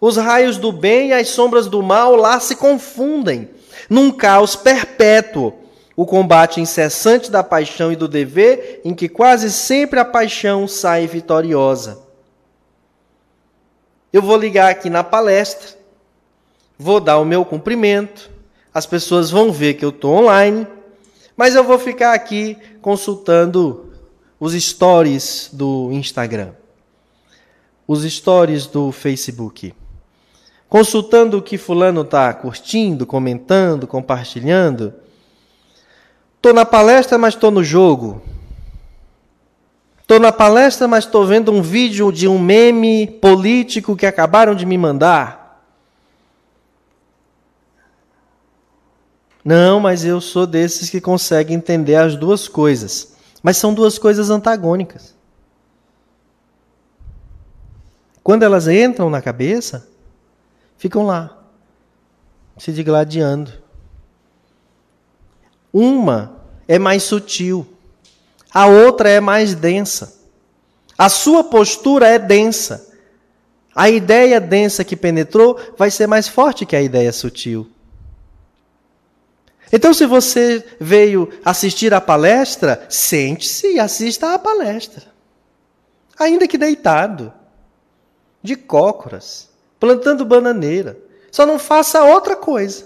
Os 0.00 0.16
raios 0.16 0.58
do 0.58 0.70
bem 0.70 1.08
e 1.08 1.12
as 1.12 1.28
sombras 1.28 1.66
do 1.66 1.82
mal 1.82 2.14
lá 2.16 2.38
se 2.38 2.56
confundem, 2.56 3.48
num 3.88 4.10
caos 4.10 4.54
perpétuo 4.54 5.52
o 5.96 6.04
combate 6.04 6.60
incessante 6.60 7.30
da 7.30 7.42
paixão 7.42 7.90
e 7.90 7.96
do 7.96 8.06
dever, 8.06 8.82
em 8.84 8.94
que 8.94 9.08
quase 9.08 9.50
sempre 9.50 9.98
a 9.98 10.04
paixão 10.04 10.68
sai 10.68 11.06
vitoriosa. 11.06 12.02
Eu 14.12 14.20
vou 14.20 14.36
ligar 14.36 14.70
aqui 14.70 14.90
na 14.90 15.02
palestra, 15.02 15.76
vou 16.78 17.00
dar 17.00 17.18
o 17.18 17.24
meu 17.24 17.44
cumprimento, 17.46 18.30
as 18.72 18.84
pessoas 18.84 19.30
vão 19.30 19.50
ver 19.50 19.74
que 19.74 19.84
eu 19.84 19.88
estou 19.88 20.12
online, 20.12 20.66
mas 21.34 21.54
eu 21.54 21.64
vou 21.64 21.78
ficar 21.78 22.12
aqui 22.12 22.58
consultando 22.82 23.92
os 24.38 24.52
stories 24.52 25.48
do 25.50 25.90
Instagram, 25.92 26.52
os 27.88 28.02
stories 28.02 28.66
do 28.66 28.92
Facebook, 28.92 29.74
consultando 30.68 31.38
o 31.38 31.42
que 31.42 31.56
Fulano 31.56 32.02
está 32.02 32.32
curtindo, 32.34 33.06
comentando, 33.06 33.86
compartilhando 33.86 34.94
Estou 36.46 36.54
na 36.54 36.64
palestra, 36.64 37.18
mas 37.18 37.34
estou 37.34 37.50
no 37.50 37.64
jogo. 37.64 38.22
Estou 40.00 40.20
na 40.20 40.30
palestra, 40.30 40.86
mas 40.86 41.04
estou 41.04 41.26
vendo 41.26 41.50
um 41.50 41.60
vídeo 41.60 42.12
de 42.12 42.28
um 42.28 42.38
meme 42.38 43.04
político 43.04 43.96
que 43.96 44.06
acabaram 44.06 44.54
de 44.54 44.64
me 44.64 44.78
mandar. 44.78 45.60
Não, 49.44 49.80
mas 49.80 50.04
eu 50.04 50.20
sou 50.20 50.46
desses 50.46 50.88
que 50.88 51.00
conseguem 51.00 51.56
entender 51.56 51.96
as 51.96 52.14
duas 52.14 52.46
coisas. 52.46 53.16
Mas 53.42 53.56
são 53.56 53.74
duas 53.74 53.98
coisas 53.98 54.30
antagônicas. 54.30 55.16
Quando 58.22 58.44
elas 58.44 58.68
entram 58.68 59.10
na 59.10 59.20
cabeça, 59.20 59.88
ficam 60.78 61.04
lá, 61.06 61.36
se 62.58 62.72
digladiando. 62.72 63.52
Uma 65.72 66.40
é 66.66 66.78
mais 66.78 67.02
sutil, 67.02 67.66
a 68.52 68.66
outra 68.66 69.08
é 69.08 69.20
mais 69.20 69.54
densa. 69.54 70.16
A 70.96 71.08
sua 71.08 71.44
postura 71.44 72.08
é 72.08 72.18
densa. 72.18 72.90
A 73.74 73.90
ideia 73.90 74.40
densa 74.40 74.82
que 74.82 74.96
penetrou 74.96 75.60
vai 75.76 75.90
ser 75.90 76.06
mais 76.06 76.26
forte 76.26 76.64
que 76.64 76.74
a 76.74 76.80
ideia 76.80 77.12
sutil. 77.12 77.70
Então, 79.70 79.92
se 79.92 80.06
você 80.06 80.64
veio 80.80 81.28
assistir 81.44 81.92
a 81.92 82.00
palestra, 82.00 82.86
sente-se 82.88 83.74
e 83.74 83.78
assista 83.78 84.32
à 84.32 84.38
palestra. 84.38 85.04
Ainda 86.18 86.48
que 86.48 86.56
deitado, 86.56 87.32
de 88.42 88.56
cócoras, 88.56 89.50
plantando 89.86 90.24
bananeira. 90.24 90.98
Só 91.30 91.46
não 91.46 91.58
faça 91.58 92.02
outra 92.02 92.34
coisa. 92.34 92.84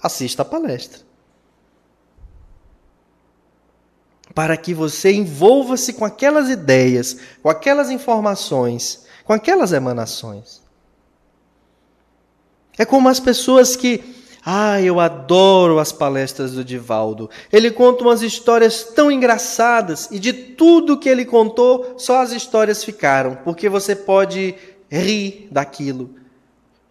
Assista 0.00 0.42
a 0.42 0.44
palestra. 0.44 1.06
para 4.34 4.54
que 4.54 4.74
você 4.74 5.10
envolva-se 5.14 5.94
com 5.94 6.04
aquelas 6.04 6.50
ideias, 6.50 7.16
com 7.42 7.48
aquelas 7.48 7.90
informações, 7.90 9.06
com 9.24 9.32
aquelas 9.32 9.72
emanações. 9.72 10.60
É 12.76 12.84
como 12.84 13.08
as 13.08 13.18
pessoas 13.18 13.74
que 13.74 14.14
Ah, 14.44 14.80
eu 14.80 15.00
adoro 15.00 15.80
as 15.80 15.90
palestras 15.90 16.52
do 16.52 16.62
Divaldo. 16.62 17.28
Ele 17.50 17.68
conta 17.68 18.04
umas 18.04 18.22
histórias 18.22 18.84
tão 18.84 19.10
engraçadas 19.10 20.08
e 20.12 20.20
de 20.20 20.32
tudo 20.32 20.98
que 20.98 21.08
ele 21.08 21.24
contou, 21.24 21.94
só 21.98 22.20
as 22.20 22.30
histórias 22.30 22.84
ficaram, 22.84 23.36
porque 23.42 23.68
você 23.68 23.96
pode 23.96 24.54
rir 24.88 25.48
daquilo, 25.50 26.14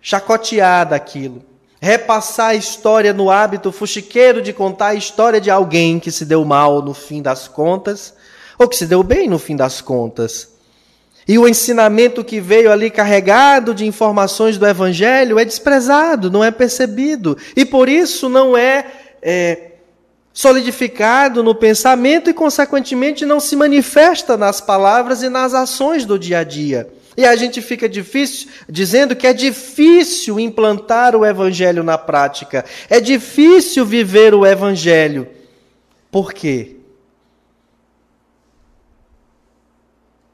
chacotear 0.05 0.87
daquilo, 0.87 1.43
repassar 1.81 2.49
a 2.49 2.55
história 2.55 3.11
no 3.11 3.31
hábito 3.31 3.71
fuxiqueiro 3.71 4.39
de 4.39 4.53
contar 4.53 4.89
a 4.89 4.93
história 4.93 5.41
de 5.41 5.49
alguém 5.49 5.99
que 5.99 6.11
se 6.11 6.25
deu 6.25 6.45
mal 6.45 6.79
no 6.83 6.93
fim 6.93 7.23
das 7.23 7.47
contas, 7.47 8.13
ou 8.55 8.67
que 8.67 8.75
se 8.75 8.85
deu 8.85 9.01
bem 9.01 9.27
no 9.27 9.39
fim 9.39 9.55
das 9.55 9.81
contas. 9.81 10.53
E 11.27 11.39
o 11.39 11.47
ensinamento 11.47 12.23
que 12.23 12.39
veio 12.39 12.71
ali 12.71 12.91
carregado 12.91 13.73
de 13.73 13.87
informações 13.87 14.59
do 14.59 14.67
Evangelho 14.67 15.39
é 15.39 15.43
desprezado, 15.43 16.29
não 16.29 16.43
é 16.43 16.51
percebido. 16.51 17.35
E 17.55 17.65
por 17.65 17.89
isso 17.89 18.29
não 18.29 18.55
é, 18.55 18.85
é 19.23 19.71
solidificado 20.31 21.41
no 21.41 21.55
pensamento 21.55 22.29
e, 22.29 22.33
consequentemente, 22.33 23.25
não 23.25 23.39
se 23.39 23.55
manifesta 23.55 24.37
nas 24.37 24.61
palavras 24.61 25.23
e 25.23 25.29
nas 25.29 25.55
ações 25.55 26.05
do 26.05 26.19
dia 26.19 26.39
a 26.39 26.43
dia. 26.43 26.87
E 27.17 27.25
a 27.25 27.35
gente 27.35 27.61
fica 27.61 27.87
difícil 27.87 28.49
dizendo 28.67 29.15
que 29.15 29.25
é 29.25 29.33
difícil 29.33 30.39
implantar 30.39 31.15
o 31.15 31.25
evangelho 31.25 31.83
na 31.83 31.97
prática. 31.97 32.65
É 32.89 32.99
difícil 32.99 33.85
viver 33.85 34.33
o 34.33 34.45
evangelho. 34.45 35.27
Por 36.11 36.33
quê? 36.33 36.77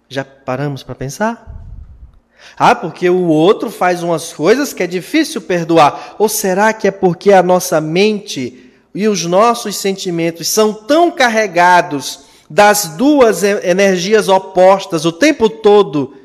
Já 0.10 0.26
paramos 0.26 0.84
para 0.84 0.96
pensar? 0.96 1.66
Ah, 2.58 2.74
porque 2.74 3.10
o 3.10 3.28
outro 3.28 3.70
faz 3.70 4.02
umas 4.02 4.34
coisas 4.34 4.74
que 4.74 4.84
é 4.84 4.88
difícil 4.88 5.42
perdoar. 5.42 6.16
Ou 6.18 6.28
será 6.28 6.74
que 6.74 6.88
é 6.88 6.92
porque 6.92 7.32
a 7.32 7.44
nossa 7.44 7.80
mente 7.80 8.72
e 8.94 9.08
os 9.08 9.26
nossos 9.26 9.78
sentimentos 9.78 10.48
são 10.50 10.74
tão 10.74 11.12
carregados 11.12 12.22
das 12.50 12.90
duas 12.98 13.44
energias 13.44 14.28
opostas 14.28 15.06
o 15.06 15.12
tempo 15.12 15.50
todo 15.50 16.18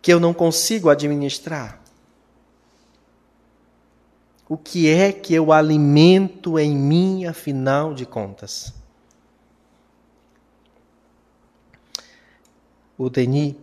que 0.00 0.12
eu 0.12 0.20
não 0.20 0.32
consigo 0.32 0.88
administrar? 0.88 1.80
O 4.48 4.56
que 4.56 4.88
é 4.88 5.12
que 5.12 5.34
eu 5.34 5.52
alimento 5.52 6.58
em 6.58 6.74
mim, 6.74 7.26
afinal 7.26 7.92
de 7.92 8.06
contas? 8.06 8.72
O 12.96 13.10
Denis 13.10 13.54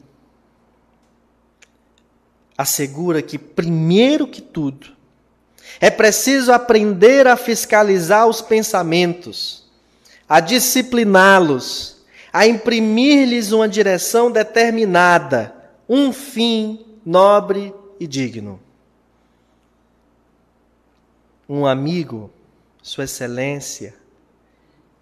assegura 2.57 3.21
que, 3.21 3.37
primeiro 3.37 4.27
que 4.27 4.41
tudo, 4.41 4.95
é 5.79 5.89
preciso 5.89 6.53
aprender 6.53 7.27
a 7.27 7.35
fiscalizar 7.35 8.27
os 8.27 8.41
pensamentos, 8.41 9.65
a 10.29 10.39
discipliná-los, 10.39 11.97
a 12.31 12.45
imprimir-lhes 12.45 13.51
uma 13.51 13.67
direção 13.67 14.29
determinada 14.29 15.54
um 15.87 16.11
fim 16.11 16.85
nobre 17.05 17.73
e 17.99 18.07
digno. 18.07 18.59
Um 21.47 21.65
amigo, 21.65 22.31
Sua 22.81 23.03
Excelência, 23.03 23.93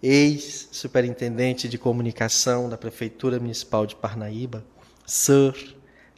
ex-superintendente 0.01 1.69
de 1.69 1.77
comunicação 1.77 2.67
da 2.69 2.77
Prefeitura 2.77 3.39
Municipal 3.39 3.85
de 3.85 3.95
Parnaíba, 3.95 4.65
Sir 5.05 5.75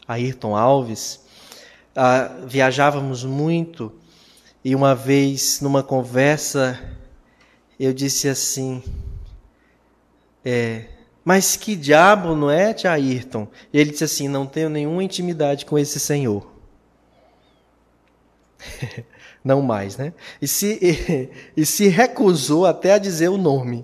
Ayrton 0.08 0.56
Alves, 0.56 1.24
uh, 1.96 2.48
viajávamos 2.48 3.24
muito 3.24 3.94
e 4.64 4.74
uma 4.74 4.96
vez, 4.96 5.62
numa 5.62 5.84
conversa, 5.84 6.80
eu 7.80 7.94
disse 7.94 8.28
assim: 8.28 8.82
é, 10.44 10.86
mas 11.26 11.56
que 11.56 11.76
diabo 11.76 12.36
não 12.36 12.52
é, 12.52 12.72
tia 12.72 12.92
Ayrton? 12.92 13.48
Ele 13.74 13.90
disse 13.90 14.04
assim: 14.04 14.28
Não 14.28 14.46
tenho 14.46 14.70
nenhuma 14.70 15.04
intimidade 15.04 15.66
com 15.66 15.76
esse 15.76 16.00
senhor. 16.00 16.48
não 19.44 19.64
mais, 19.64 19.98
né? 19.98 20.14
E 20.40 20.48
se, 20.48 20.78
e, 20.80 21.30
e 21.62 21.66
se 21.66 21.88
recusou 21.88 22.68
até 22.68 22.94
a 22.94 23.00
dizer 23.00 23.30
o 23.30 23.40
nome 23.40 23.84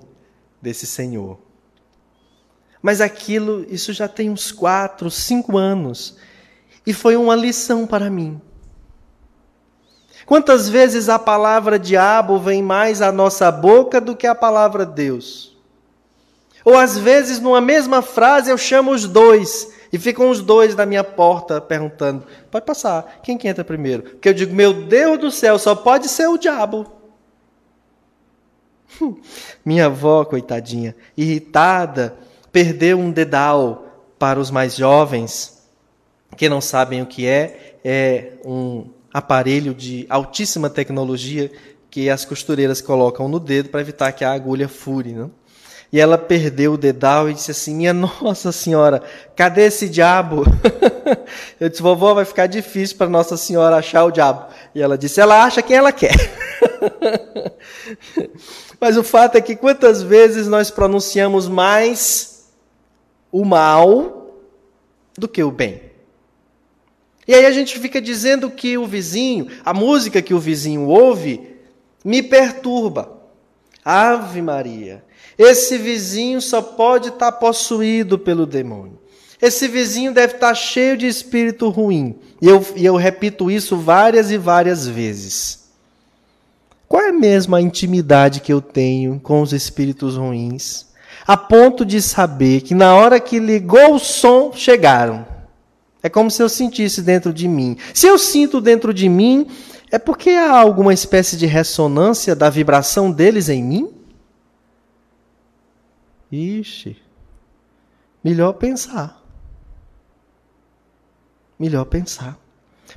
desse 0.62 0.86
senhor. 0.86 1.40
Mas 2.80 3.02
aquilo, 3.02 3.66
isso 3.70 3.92
já 3.92 4.08
tem 4.08 4.30
uns 4.30 4.52
quatro, 4.52 5.10
cinco 5.10 5.58
anos. 5.58 6.18
E 6.86 6.94
foi 6.94 7.16
uma 7.16 7.36
lição 7.36 7.88
para 7.88 8.08
mim. 8.10 8.40
Quantas 10.28 10.70
vezes 10.70 11.10
a 11.10 11.18
palavra 11.18 11.80
diabo 11.80 12.40
vem 12.40 12.62
mais 12.62 13.02
à 13.02 13.12
nossa 13.12 13.52
boca 13.52 14.00
do 14.00 14.16
que 14.16 14.28
a 14.28 14.36
palavra 14.36 14.86
Deus? 14.86 15.51
Ou 16.64 16.78
às 16.78 16.98
vezes, 16.98 17.40
numa 17.40 17.62
mesma 17.62 18.02
frase, 18.02 18.50
eu 18.50 18.58
chamo 18.58 18.92
os 18.92 19.08
dois 19.08 19.72
e 19.92 19.98
ficam 19.98 20.30
os 20.30 20.42
dois 20.42 20.76
na 20.76 20.86
minha 20.86 21.04
porta 21.04 21.60
perguntando: 21.60 22.26
pode 22.50 22.66
passar, 22.66 23.20
quem 23.24 23.38
que 23.38 23.48
entra 23.48 23.64
primeiro? 23.64 24.04
Porque 24.04 24.30
eu 24.30 24.34
digo: 24.34 24.56
meu 24.56 24.74
Deus 24.74 25.20
do 25.20 25.32
céu, 25.32 25.60
só 25.60 25.76
pode 25.76 26.08
ser 26.08 26.28
o 26.28 26.38
diabo. 26.38 26.86
Minha 29.66 29.86
avó, 29.88 30.26
coitadinha, 30.26 30.96
irritada, 31.16 32.16
perdeu 32.52 33.00
um 33.00 33.12
dedal 33.12 33.86
para 34.20 34.40
os 34.40 34.52
mais 34.52 34.76
jovens 34.76 35.62
que 36.36 36.50
não 36.50 36.62
sabem 36.62 37.02
o 37.02 37.06
que 37.06 37.26
é. 37.26 37.78
É 37.84 38.34
um 38.46 38.90
aparelho 39.12 39.74
de 39.74 40.06
altíssima 40.10 40.70
tecnologia 40.70 41.52
que 41.90 42.10
as 42.10 42.24
costureiras 42.24 42.80
colocam 42.80 43.28
no 43.28 43.40
dedo 43.40 43.70
para 43.70 43.82
evitar 43.82 44.12
que 44.12 44.24
a 44.24 44.32
agulha 44.32 44.70
fure. 44.70 45.14
Não? 45.14 45.32
E 45.92 46.00
ela 46.00 46.18
perdeu 46.18 46.74
o 46.74 46.78
dedal 46.78 47.30
e 47.30 47.34
disse 47.34 47.52
assim: 47.52 47.76
Minha 47.76 47.92
Nossa 47.94 48.52
Senhora, 48.52 49.04
cadê 49.36 49.66
esse 49.66 49.90
diabo? 49.90 50.44
Eu 51.60 51.68
disse: 51.68 51.82
Vovó, 51.82 52.14
vai 52.14 52.24
ficar 52.24 52.48
difícil 52.48 52.98
para 52.98 53.10
Nossa 53.10 53.36
Senhora 53.36 53.76
achar 53.76 54.06
o 54.06 54.12
diabo. 54.12 54.46
E 54.74 54.82
ela 54.82 54.98
disse: 54.98 55.20
Ela 55.20 55.44
acha 55.44 55.62
quem 55.62 55.76
ela 55.76 55.92
quer. 55.92 56.16
Mas 58.80 58.98
o 58.98 59.04
fato 59.04 59.36
é 59.36 59.42
que 59.42 59.56
quantas 59.56 60.02
vezes 60.02 60.48
nós 60.48 60.72
pronunciamos 60.72 61.48
mais 61.48 62.50
o 63.32 63.44
mal 63.44 64.32
do 65.18 65.28
que 65.28 65.44
o 65.44 65.52
bem? 65.52 65.92
E 67.28 67.36
aí 67.36 67.46
a 67.46 67.52
gente 67.52 67.78
fica 67.80 68.02
dizendo 68.02 68.50
que 68.50 68.78
o 68.78 68.86
vizinho, 68.86 69.48
a 69.64 69.74
música 69.74 70.22
que 70.22 70.34
o 70.34 70.40
vizinho 70.40 70.88
ouve, 70.88 71.56
me 72.04 72.24
perturba. 72.24 73.20
Ave 73.84 74.42
Maria. 74.42 75.04
Esse 75.38 75.78
vizinho 75.78 76.42
só 76.42 76.62
pode 76.62 77.10
estar 77.10 77.32
possuído 77.34 78.18
pelo 78.18 78.46
demônio. 78.46 79.00
Esse 79.42 79.68
vizinho 79.68 80.14
deve 80.14 80.36
estar 80.36 80.54
cheio 80.54 80.96
de 80.96 81.08
espírito 81.08 81.70
ruim. 81.70 82.16
E 82.42 82.48
eu, 82.48 82.66
e 82.76 82.86
eu 82.86 82.96
repito 82.96 83.50
isso 83.50 83.76
várias 83.76 84.30
e 84.30 84.38
várias 84.38 84.88
vezes. 84.88 85.62
Qual 86.88 87.02
é 87.02 87.12
mesmo 87.12 87.56
a 87.56 87.62
intimidade 87.62 88.42
que 88.42 88.54
eu 88.54 88.62
tenho 88.62 89.20
com 89.20 89.42
os 89.42 89.54
espíritos 89.54 90.16
ruins? 90.16 90.88
A 91.26 91.38
ponto 91.38 91.86
de 91.86 92.02
saber 92.02 92.62
que 92.62 92.76
na 92.76 92.94
hora 92.94 93.20
que 93.20 93.40
ligou 93.40 93.96
o 93.96 94.00
som, 94.00 94.52
chegaram. 94.54 95.26
É 96.04 96.10
como 96.10 96.30
se 96.30 96.42
eu 96.44 96.50
sentisse 96.50 97.02
dentro 97.02 97.34
de 97.34 97.48
mim. 97.48 97.78
Se 97.94 98.08
eu 98.08 98.18
sinto 98.18 98.60
dentro 98.60 98.94
de 98.94 99.08
mim, 99.08 99.48
é 99.92 99.98
porque 99.98 100.32
há 100.32 100.58
alguma 100.58 100.94
espécie 100.94 101.38
de 101.38 101.46
ressonância 101.46 102.36
da 102.36 102.50
vibração 102.50 103.12
deles 103.12 103.50
em 103.50 103.64
mim? 103.64 103.90
Ixi, 106.32 106.98
melhor 108.24 108.54
pensar. 108.54 109.22
Melhor 111.60 111.86
pensar. 111.86 112.38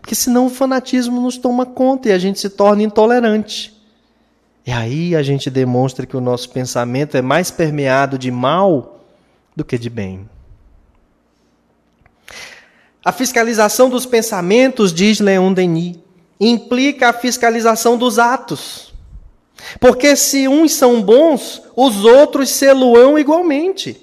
Porque 0.00 0.14
senão 0.14 0.46
o 0.46 0.50
fanatismo 0.50 1.20
nos 1.20 1.36
toma 1.36 1.66
conta 1.66 2.08
e 2.08 2.12
a 2.12 2.18
gente 2.18 2.38
se 2.38 2.48
torna 2.48 2.82
intolerante. 2.82 3.74
E 4.66 4.72
aí 4.72 5.14
a 5.14 5.22
gente 5.22 5.50
demonstra 5.50 6.06
que 6.06 6.16
o 6.16 6.20
nosso 6.20 6.48
pensamento 6.50 7.16
é 7.16 7.22
mais 7.22 7.50
permeado 7.50 8.16
de 8.16 8.30
mal 8.30 9.04
do 9.54 9.64
que 9.64 9.76
de 9.76 9.90
bem. 9.90 10.28
A 13.04 13.12
fiscalização 13.12 13.90
dos 13.90 14.06
pensamentos, 14.06 14.94
diz 14.94 15.20
Leon 15.20 15.52
Denis, 15.52 15.98
implica 16.40 17.10
a 17.10 17.12
fiscalização 17.12 17.98
dos 17.98 18.18
atos. 18.18 18.93
Porque 19.80 20.16
se 20.16 20.48
uns 20.48 20.72
são 20.72 21.00
bons, 21.00 21.62
os 21.76 22.04
outros 22.04 22.50
seluão 22.50 23.18
igualmente. 23.18 24.00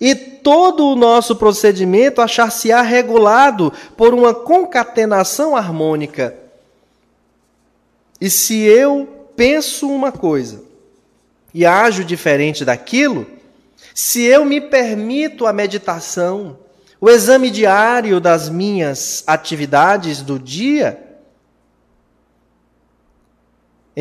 E 0.00 0.14
todo 0.14 0.86
o 0.86 0.96
nosso 0.96 1.36
procedimento 1.36 2.22
achar-se-á 2.22 2.80
regulado 2.80 3.72
por 3.96 4.14
uma 4.14 4.32
concatenação 4.32 5.54
harmônica. 5.54 6.34
E 8.20 8.30
se 8.30 8.62
eu 8.62 9.28
penso 9.36 9.90
uma 9.90 10.10
coisa 10.12 10.62
e 11.52 11.66
ajo 11.66 12.04
diferente 12.04 12.64
daquilo, 12.64 13.26
se 13.94 14.22
eu 14.22 14.44
me 14.44 14.60
permito 14.60 15.46
a 15.46 15.52
meditação, 15.52 16.58
o 17.00 17.10
exame 17.10 17.50
diário 17.50 18.20
das 18.20 18.48
minhas 18.48 19.24
atividades 19.26 20.22
do 20.22 20.38
dia, 20.38 21.09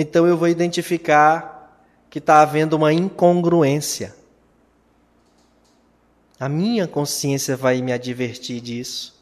então 0.02 0.26
eu 0.26 0.38
vou 0.38 0.48
identificar 0.48 1.78
que 2.10 2.20
está 2.20 2.42
havendo 2.42 2.78
uma 2.78 2.94
incongruência. 2.94 4.16
A 6.40 6.48
minha 6.48 6.88
consciência 6.88 7.58
vai 7.58 7.82
me 7.82 7.92
advertir 7.92 8.62
disso. 8.62 9.22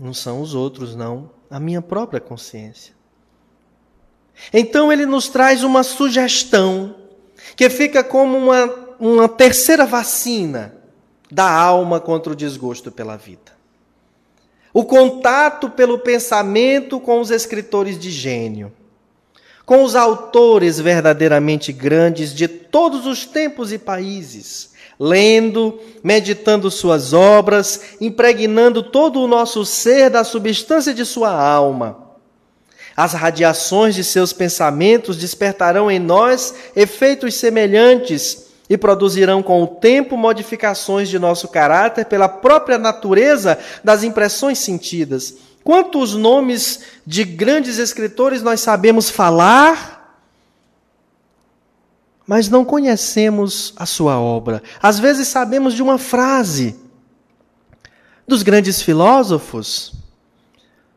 Não 0.00 0.14
são 0.14 0.40
os 0.40 0.54
outros, 0.54 0.96
não. 0.96 1.28
A 1.50 1.60
minha 1.60 1.82
própria 1.82 2.22
consciência. 2.22 2.94
Então 4.50 4.90
ele 4.90 5.04
nos 5.04 5.28
traz 5.28 5.62
uma 5.62 5.82
sugestão 5.82 6.96
que 7.54 7.68
fica 7.68 8.02
como 8.02 8.38
uma, 8.38 8.64
uma 8.98 9.28
terceira 9.28 9.84
vacina 9.84 10.74
da 11.30 11.52
alma 11.52 12.00
contra 12.00 12.32
o 12.32 12.36
desgosto 12.36 12.90
pela 12.90 13.18
vida. 13.18 13.59
O 14.72 14.84
contato 14.84 15.68
pelo 15.68 15.98
pensamento 15.98 17.00
com 17.00 17.20
os 17.20 17.30
escritores 17.30 17.98
de 17.98 18.10
gênio, 18.10 18.72
com 19.66 19.82
os 19.82 19.96
autores 19.96 20.78
verdadeiramente 20.78 21.72
grandes 21.72 22.32
de 22.32 22.46
todos 22.46 23.06
os 23.06 23.24
tempos 23.24 23.72
e 23.72 23.78
países, 23.78 24.70
lendo, 24.98 25.80
meditando 26.04 26.70
suas 26.70 27.12
obras, 27.12 27.96
impregnando 28.00 28.82
todo 28.82 29.20
o 29.20 29.26
nosso 29.26 29.64
ser 29.64 30.08
da 30.08 30.22
substância 30.22 30.94
de 30.94 31.04
sua 31.04 31.30
alma. 31.30 32.10
As 32.96 33.12
radiações 33.12 33.94
de 33.94 34.04
seus 34.04 34.32
pensamentos 34.32 35.16
despertarão 35.16 35.90
em 35.90 35.98
nós 35.98 36.54
efeitos 36.76 37.34
semelhantes 37.34 38.49
e 38.70 38.78
produzirão 38.78 39.42
com 39.42 39.64
o 39.64 39.66
tempo 39.66 40.16
modificações 40.16 41.08
de 41.08 41.18
nosso 41.18 41.48
caráter 41.48 42.06
pela 42.06 42.28
própria 42.28 42.78
natureza 42.78 43.58
das 43.82 44.04
impressões 44.04 44.60
sentidas. 44.60 45.34
Quantos 45.64 46.14
nomes 46.14 46.80
de 47.04 47.24
grandes 47.24 47.78
escritores 47.78 48.42
nós 48.42 48.60
sabemos 48.60 49.10
falar? 49.10 49.98
mas 52.30 52.48
não 52.48 52.64
conhecemos 52.64 53.74
a 53.74 53.84
sua 53.84 54.20
obra. 54.20 54.62
Às 54.80 55.00
vezes 55.00 55.26
sabemos 55.26 55.74
de 55.74 55.82
uma 55.82 55.98
frase 55.98 56.78
dos 58.24 58.44
grandes 58.44 58.80
filósofos, 58.80 59.92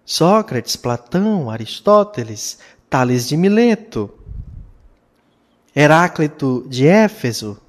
Sócrates, 0.06 0.76
Platão, 0.76 1.50
Aristóteles, 1.50 2.60
Tales 2.88 3.28
de 3.28 3.36
Mileto, 3.36 4.14
Heráclito 5.76 6.68
de 6.70 6.86
Éfeso. 6.86 7.60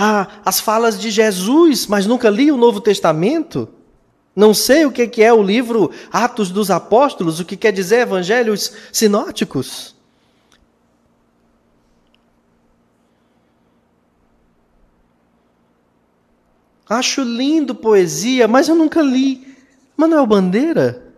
Ah, 0.00 0.28
as 0.44 0.60
falas 0.60 0.96
de 0.96 1.10
Jesus, 1.10 1.88
mas 1.88 2.06
nunca 2.06 2.30
li 2.30 2.52
o 2.52 2.56
Novo 2.56 2.80
Testamento. 2.80 3.68
Não 4.34 4.54
sei 4.54 4.86
o 4.86 4.92
que 4.92 5.20
é 5.20 5.32
o 5.32 5.42
livro 5.42 5.90
Atos 6.12 6.52
dos 6.52 6.70
Apóstolos, 6.70 7.40
o 7.40 7.44
que 7.44 7.56
quer 7.56 7.72
dizer 7.72 8.02
evangelhos 8.02 8.72
sinóticos. 8.92 9.96
Acho 16.88 17.22
lindo 17.22 17.74
poesia, 17.74 18.46
mas 18.46 18.68
eu 18.68 18.76
nunca 18.76 19.02
li. 19.02 19.56
Manuel 19.96 20.28
Bandeira? 20.28 21.12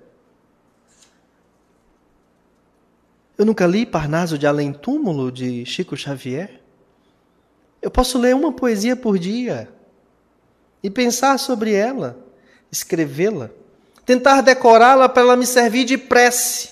Eu 3.36 3.44
nunca 3.44 3.66
li 3.66 3.84
Parnaso 3.84 4.38
de 4.38 4.46
Além 4.46 4.72
Túmulo, 4.72 5.30
de 5.30 5.66
Chico 5.66 5.94
Xavier? 5.94 6.59
Eu 7.80 7.90
posso 7.90 8.18
ler 8.18 8.34
uma 8.34 8.52
poesia 8.52 8.94
por 8.94 9.18
dia 9.18 9.72
e 10.82 10.90
pensar 10.90 11.38
sobre 11.38 11.72
ela, 11.72 12.18
escrevê-la, 12.70 13.50
tentar 14.04 14.40
decorá-la 14.42 15.08
para 15.08 15.22
ela 15.22 15.36
me 15.36 15.46
servir 15.46 15.84
de 15.84 15.96
prece. 15.96 16.70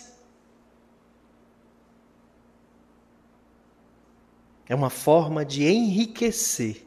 É 4.68 4.74
uma 4.74 4.90
forma 4.90 5.44
de 5.44 5.66
enriquecer 5.66 6.86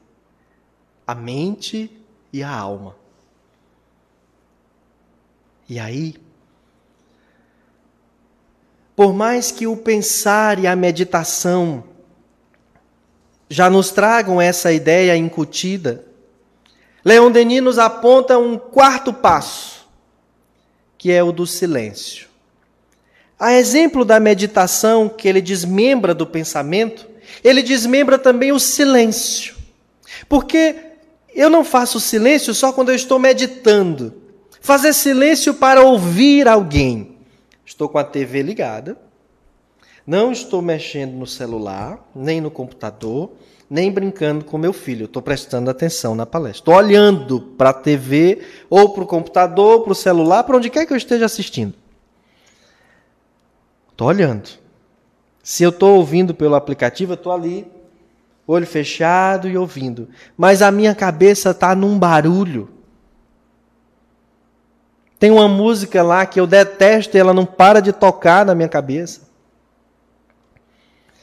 a 1.05 1.15
mente 1.15 1.89
e 2.32 2.43
a 2.43 2.49
alma. 2.49 2.95
E 5.67 5.80
aí, 5.80 6.15
por 8.95 9.13
mais 9.13 9.51
que 9.51 9.65
o 9.65 9.76
pensar 9.76 10.59
e 10.59 10.67
a 10.67 10.76
meditação 10.76 11.84
já 13.52 13.70
nos 13.70 13.91
tragam 13.91 14.39
essa 14.39 14.72
ideia 14.72 15.14
incutida, 15.18 16.06
Leon 17.04 17.30
Denis 17.30 17.62
nos 17.62 17.78
aponta 17.78 18.38
um 18.38 18.58
quarto 18.58 19.12
passo, 19.12 19.86
que 20.97 21.12
é 21.12 21.22
o 21.22 21.34
do 21.34 21.45
silêncio. 21.45 22.30
A 23.38 23.52
exemplo 23.54 24.06
da 24.06 24.22
meditação 24.22 25.10
que 25.10 25.28
ele 25.28 25.41
desmembra 25.41 26.14
do 26.14 26.26
pensamento, 26.26 27.06
ele 27.43 27.62
desmembra 27.62 28.18
também 28.18 28.54
o 28.54 28.60
silêncio. 28.60 29.54
Porque 30.30 30.74
eu 31.36 31.49
não 31.49 31.66
faço 31.66 31.99
silêncio 31.99 32.54
só 32.54 32.72
quando 32.72 32.88
eu 32.88 32.95
estou 32.95 33.20
meditando. 33.20 34.14
Fazer 34.62 34.93
silêncio 34.93 35.54
para 35.56 35.82
ouvir 35.82 36.47
alguém. 36.47 37.18
Estou 37.66 37.89
com 37.89 37.97
a 37.97 38.04
TV 38.06 38.43
ligada, 38.43 38.97
não 40.12 40.30
estou 40.30 40.62
mexendo 40.62 41.14
no 41.14 41.26
celular, 41.26 42.05
nem 42.14 42.41
no 42.41 42.51
computador, 42.51 43.32
nem 43.70 43.89
brincando 43.89 44.43
com 44.43 44.57
meu 44.57 44.74
filho. 44.74 45.05
Estou 45.05 45.22
prestando 45.22 45.70
atenção 45.70 46.14
na 46.14 46.26
palestra. 46.26 46.59
Estou 46.59 46.74
olhando 46.74 47.39
para 47.39 47.70
a 47.70 47.74
TV, 47.74 48.41
ou 48.70 48.89
para 48.89 49.03
o 49.03 49.07
computador, 49.07 49.84
para 49.84 49.93
o 49.93 49.95
celular, 49.95 50.43
para 50.43 50.57
onde 50.57 50.70
quer 50.70 50.86
que 50.86 50.91
eu 50.91 50.97
esteja 50.97 51.24
assistindo. 51.24 51.74
Estou 53.89 54.09
olhando. 54.09 54.49
Se 55.41 55.64
eu 55.64 55.70
estou 55.70 55.95
ouvindo 55.95 56.36
pelo 56.36 56.55
aplicativo, 56.55 57.14
eu 57.14 57.16
estou 57.16 57.32
ali 57.32 57.66
olho 58.45 58.68
fechado 58.68 59.47
e 59.47 59.57
ouvindo. 59.57 60.09
Mas 60.36 60.62
a 60.62 60.74
minha 60.74 60.93
cabeça 60.93 61.51
está 61.51 61.74
num 61.74 61.97
barulho. 61.97 62.68
Tem 65.18 65.32
uma 65.32 65.47
música 65.47 66.03
lá 66.03 66.26
que 66.26 66.38
eu 66.38 66.45
detesto 66.45 67.16
e 67.16 67.20
ela 67.22 67.34
não 67.34 67.45
para 67.45 67.80
de 67.80 67.93
tocar 67.93 68.45
na 68.45 68.53
minha 68.53 68.68
cabeça. 68.68 69.30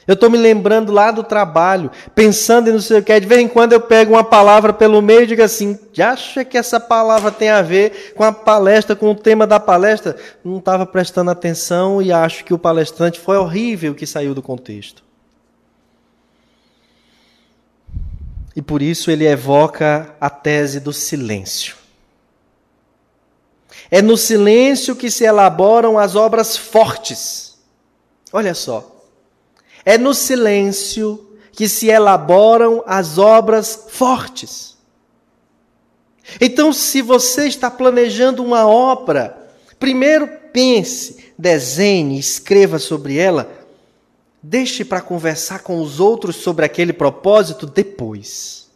Eu 0.08 0.14
estou 0.14 0.30
me 0.30 0.38
lembrando 0.38 0.90
lá 0.90 1.10
do 1.10 1.22
trabalho, 1.22 1.90
pensando 2.14 2.70
em 2.70 2.72
não 2.72 2.80
sei 2.80 2.98
o 2.98 3.02
que. 3.02 3.20
De 3.20 3.26
vez 3.26 3.42
em 3.42 3.46
quando 3.46 3.74
eu 3.74 3.80
pego 3.80 4.14
uma 4.14 4.24
palavra 4.24 4.72
pelo 4.72 5.02
meio 5.02 5.24
e 5.24 5.26
digo 5.26 5.42
assim: 5.42 5.78
acha 5.98 6.46
que 6.46 6.56
essa 6.56 6.80
palavra 6.80 7.30
tem 7.30 7.50
a 7.50 7.60
ver 7.60 8.14
com 8.16 8.24
a 8.24 8.32
palestra, 8.32 8.96
com 8.96 9.10
o 9.10 9.14
tema 9.14 9.46
da 9.46 9.60
palestra? 9.60 10.16
Não 10.42 10.60
estava 10.60 10.86
prestando 10.86 11.30
atenção 11.30 12.00
e 12.00 12.10
acho 12.10 12.42
que 12.42 12.54
o 12.54 12.58
palestrante 12.58 13.20
foi 13.20 13.36
horrível 13.36 13.94
que 13.94 14.06
saiu 14.06 14.34
do 14.34 14.40
contexto. 14.40 15.04
E 18.56 18.62
por 18.62 18.80
isso 18.80 19.10
ele 19.10 19.26
evoca 19.26 20.16
a 20.18 20.30
tese 20.30 20.80
do 20.80 20.92
silêncio. 20.92 21.76
É 23.90 24.00
no 24.00 24.16
silêncio 24.16 24.96
que 24.96 25.10
se 25.10 25.24
elaboram 25.24 25.98
as 25.98 26.16
obras 26.16 26.56
fortes. 26.56 27.58
Olha 28.32 28.54
só. 28.54 28.97
É 29.84 29.96
no 29.96 30.14
silêncio 30.14 31.36
que 31.52 31.68
se 31.68 31.88
elaboram 31.88 32.82
as 32.86 33.18
obras 33.18 33.86
fortes. 33.88 34.76
Então, 36.40 36.72
se 36.72 37.00
você 37.00 37.48
está 37.48 37.70
planejando 37.70 38.44
uma 38.44 38.66
obra, 38.66 39.50
primeiro 39.78 40.28
pense, 40.52 41.32
desenhe, 41.38 42.18
escreva 42.18 42.78
sobre 42.78 43.16
ela 43.16 43.58
Deixe 44.42 44.84
para 44.84 45.00
conversar 45.00 45.60
com 45.60 45.80
os 45.80 45.98
outros 45.98 46.36
sobre 46.36 46.64
aquele 46.64 46.92
propósito 46.92 47.66
depois. 47.66 48.68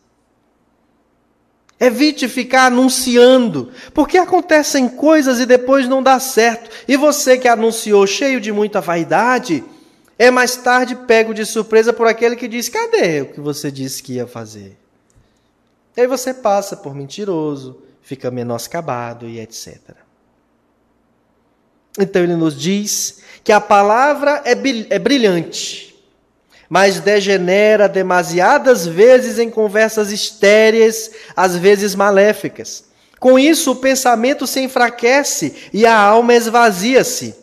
Evite 1.78 2.28
ficar 2.28 2.66
anunciando, 2.66 3.70
porque 3.94 4.18
acontecem 4.18 4.88
coisas 4.88 5.40
e 5.40 5.46
depois 5.46 5.88
não 5.88 6.02
dá 6.02 6.18
certo. 6.18 6.70
E 6.86 6.96
você 6.96 7.38
que 7.38 7.48
anunciou 7.48 8.06
cheio 8.06 8.40
de 8.40 8.52
muita 8.52 8.80
vaidade, 8.80 9.64
é 10.22 10.30
mais 10.30 10.54
tarde 10.54 10.94
pego 10.94 11.34
de 11.34 11.44
surpresa 11.44 11.92
por 11.92 12.06
aquele 12.06 12.36
que 12.36 12.46
diz: 12.46 12.68
cadê 12.68 13.22
o 13.22 13.32
que 13.32 13.40
você 13.40 13.72
disse 13.72 14.00
que 14.00 14.14
ia 14.14 14.26
fazer? 14.26 14.78
E 15.96 16.00
aí 16.00 16.06
você 16.06 16.32
passa 16.32 16.76
por 16.76 16.94
mentiroso, 16.94 17.82
fica 18.00 18.30
menoscabado 18.30 19.28
e 19.28 19.40
etc. 19.40 19.78
Então 21.98 22.22
ele 22.22 22.36
nos 22.36 22.58
diz 22.58 23.20
que 23.42 23.50
a 23.50 23.60
palavra 23.60 24.42
é, 24.44 24.52
é 24.90 24.98
brilhante, 24.98 25.92
mas 26.68 27.00
degenera 27.00 27.88
demasiadas 27.88 28.86
vezes 28.86 29.40
em 29.40 29.50
conversas 29.50 30.12
estéreis, 30.12 31.10
às 31.34 31.56
vezes 31.56 31.96
maléficas. 31.96 32.84
Com 33.18 33.36
isso, 33.38 33.72
o 33.72 33.76
pensamento 33.76 34.46
se 34.46 34.60
enfraquece 34.60 35.68
e 35.72 35.84
a 35.84 35.98
alma 35.98 36.32
esvazia-se. 36.32 37.41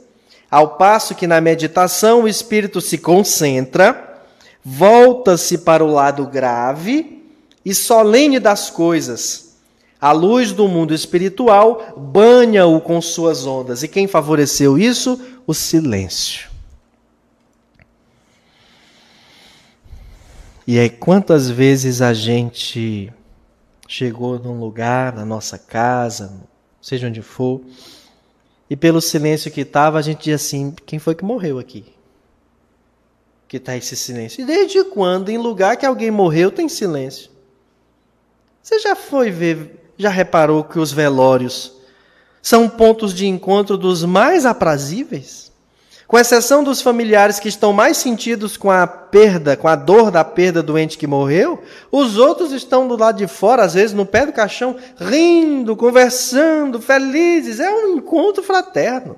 Ao 0.49 0.77
passo 0.77 1.13
que 1.13 1.27
na 1.27 1.39
meditação 1.39 2.23
o 2.23 2.27
espírito 2.27 2.81
se 2.81 2.97
concentra, 2.97 4.23
volta-se 4.65 5.59
para 5.59 5.83
o 5.83 5.91
lado 5.91 6.25
grave 6.25 7.23
e 7.63 7.73
solene 7.75 8.39
das 8.39 8.69
coisas, 8.69 9.49
A 10.01 10.13
luz 10.13 10.53
do 10.53 10.65
mundo 10.67 10.93
espiritual 10.93 11.93
banha-o 11.97 12.79
com 12.79 13.01
suas 13.01 13.45
ondas. 13.45 13.83
E 13.83 13.87
quem 13.87 14.07
favoreceu 14.07 14.77
isso? 14.77 15.19
O 15.45 15.53
silêncio. 15.53 16.49
E 20.65 20.79
aí, 20.79 20.89
quantas 20.89 21.49
vezes 21.49 22.01
a 22.01 22.13
gente 22.13 23.11
chegou 23.87 24.39
num 24.39 24.59
lugar, 24.59 25.13
na 25.13 25.25
nossa 25.25 25.57
casa, 25.57 26.31
seja 26.81 27.07
onde 27.07 27.21
for, 27.21 27.59
e 28.69 28.75
pelo 28.75 29.01
silêncio 29.01 29.49
que 29.49 29.61
estava, 29.61 29.97
a 29.97 30.01
gente 30.01 30.25
diz 30.25 30.35
assim: 30.35 30.73
quem 30.85 30.99
foi 30.99 31.15
que 31.15 31.23
morreu 31.23 31.57
aqui? 31.57 31.85
Que 33.47 33.57
está 33.57 33.75
esse 33.75 33.95
silêncio. 33.95 34.41
E 34.41 34.45
desde 34.45 34.83
quando, 34.83 35.29
em 35.29 35.37
lugar 35.37 35.75
que 35.75 35.85
alguém 35.85 36.11
morreu, 36.11 36.51
tem 36.51 36.69
silêncio? 36.69 37.31
Você 38.61 38.77
já 38.79 38.95
foi 38.95 39.31
ver, 39.31 39.91
já 39.97 40.09
reparou 40.09 40.63
que 40.63 40.77
os 40.77 40.91
velórios 40.91 41.73
são 42.41 42.69
pontos 42.69 43.13
de 43.13 43.25
encontro 43.25 43.75
dos 43.75 44.03
mais 44.03 44.45
aprazíveis? 44.45 45.48
Com 46.09 46.17
exceção 46.17 46.63
dos 46.63 46.81
familiares 46.81 47.39
que 47.39 47.47
estão 47.47 47.71
mais 47.71 47.95
sentidos 47.97 48.57
com 48.57 48.71
a 48.71 48.87
perda, 48.87 49.55
com 49.55 49.67
a 49.67 49.75
dor 49.75 50.09
da 50.09 50.25
perda 50.25 50.63
do 50.63 50.75
ente 50.75 50.97
que 50.97 51.05
morreu, 51.05 51.61
os 51.91 52.17
outros 52.17 52.51
estão 52.51 52.87
do 52.87 52.97
lado 52.97 53.19
de 53.19 53.27
fora, 53.27 53.63
às 53.63 53.75
vezes 53.75 53.95
no 53.95 54.07
pé 54.07 54.25
do 54.25 54.33
caixão, 54.33 54.75
rindo, 54.97 55.77
conversando, 55.77 56.81
felizes. 56.81 57.59
É 57.59 57.71
um 57.71 57.97
encontro 57.97 58.41
fraterno. 58.41 59.17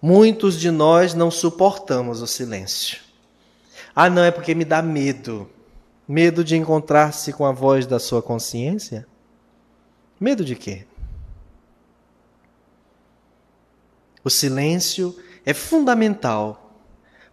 Muitos 0.00 0.58
de 0.58 0.70
nós 0.70 1.12
não 1.12 1.30
suportamos 1.30 2.22
o 2.22 2.26
silêncio. 2.26 3.00
Ah, 3.94 4.08
não, 4.08 4.24
é 4.24 4.30
porque 4.30 4.54
me 4.54 4.64
dá 4.64 4.80
medo. 4.80 5.46
Medo 6.08 6.42
de 6.42 6.56
encontrar-se 6.56 7.34
com 7.34 7.44
a 7.44 7.52
voz 7.52 7.84
da 7.84 7.98
sua 7.98 8.22
consciência? 8.22 9.06
Medo 10.18 10.42
de 10.42 10.56
quê? 10.56 10.86
O 14.30 14.32
silêncio 14.32 15.16
é 15.44 15.52
fundamental 15.52 16.72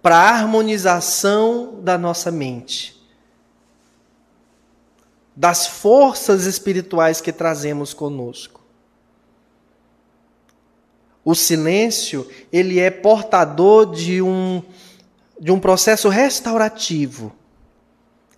para 0.01 0.17
a 0.17 0.29
harmonização 0.31 1.79
da 1.79 1.95
nossa 1.95 2.31
mente, 2.31 2.99
das 5.35 5.67
forças 5.67 6.47
espirituais 6.47 7.21
que 7.21 7.31
trazemos 7.31 7.93
conosco. 7.93 8.63
O 11.23 11.35
silêncio, 11.35 12.27
ele 12.51 12.79
é 12.79 12.89
portador 12.89 13.93
de 13.93 14.19
um 14.19 14.63
de 15.39 15.51
um 15.51 15.59
processo 15.59 16.09
restaurativo. 16.09 17.31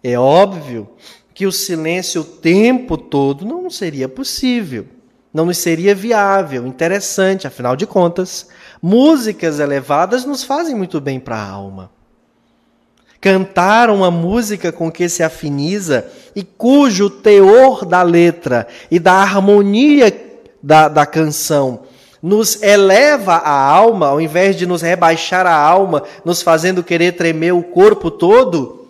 É 0.04 0.20
óbvio 0.20 0.90
que 1.34 1.46
o 1.46 1.52
silêncio 1.54 2.24
o 2.24 2.26
tempo 2.26 2.98
todo 2.98 3.46
não 3.46 3.70
seria 3.70 4.10
possível. 4.10 4.99
Não 5.34 5.46
nos 5.46 5.58
seria 5.60 5.94
viável, 5.94 6.66
interessante, 6.66 7.46
afinal 7.46 7.76
de 7.76 7.86
contas, 7.86 8.48
músicas 8.82 9.60
elevadas 9.60 10.26
nos 10.26 10.44
fazem 10.44 10.76
muito 10.76 11.00
bem 11.00 11.20
para 11.20 11.38
a 11.38 11.50
alma. 11.50 11.92
Cantar 13.22 13.90
uma 13.90 14.10
música 14.10 14.72
com 14.72 14.92
que 14.92 15.08
se 15.10 15.22
afiniza 15.22 16.08
e 16.36 16.44
cujo 16.44 17.10
teor 17.10 17.86
da 17.86 18.02
letra 18.02 18.68
e 18.90 18.98
da 18.98 19.14
harmonia 19.14 20.12
da, 20.64 20.88
da 20.88 21.06
canção 21.06 21.82
nos 22.22 22.62
eleva 22.62 23.36
a 23.36 23.52
alma, 23.52 24.08
ao 24.08 24.20
invés 24.20 24.56
de 24.56 24.66
nos 24.66 24.82
rebaixar 24.82 25.46
a 25.46 25.56
alma, 25.56 26.04
nos 26.26 26.42
fazendo 26.42 26.84
querer 26.84 27.14
tremer 27.14 27.54
o 27.54 27.64
corpo 27.64 28.12
todo, 28.12 28.88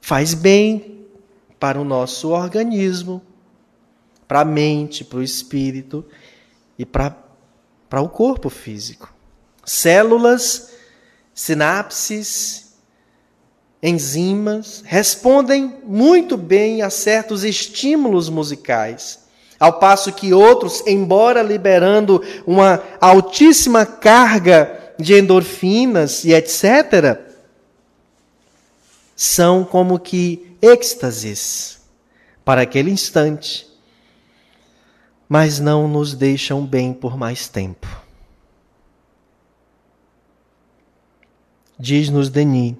faz 0.00 0.34
bem 0.34 1.06
para 1.58 1.80
o 1.80 1.84
nosso 1.84 2.30
organismo, 2.30 3.22
para 4.28 4.40
a 4.40 4.44
mente, 4.44 5.02
para 5.02 5.20
o 5.20 5.22
espírito 5.22 6.04
e 6.78 6.84
para 6.84 7.16
o 8.02 8.08
corpo 8.10 8.50
físico. 8.50 9.12
Células, 9.64 10.74
sinapses, 11.34 12.74
enzimas 13.82 14.82
respondem 14.84 15.78
muito 15.84 16.36
bem 16.36 16.82
a 16.82 16.90
certos 16.90 17.42
estímulos 17.42 18.28
musicais. 18.28 19.20
Ao 19.58 19.78
passo 19.78 20.12
que 20.12 20.32
outros, 20.32 20.86
embora 20.86 21.42
liberando 21.42 22.22
uma 22.46 22.82
altíssima 23.00 23.86
carga 23.86 24.92
de 24.98 25.14
endorfinas 25.14 26.24
e 26.24 26.32
etc., 26.32 27.18
são 29.16 29.64
como 29.64 29.98
que 29.98 30.56
êxtases 30.62 31.80
para 32.44 32.62
aquele 32.62 32.90
instante 32.90 33.67
mas 35.28 35.60
não 35.60 35.86
nos 35.86 36.14
deixam 36.14 36.64
bem 36.64 36.94
por 36.94 37.16
mais 37.16 37.48
tempo. 37.48 37.86
Diz-nos 41.78 42.30
Denis 42.30 42.74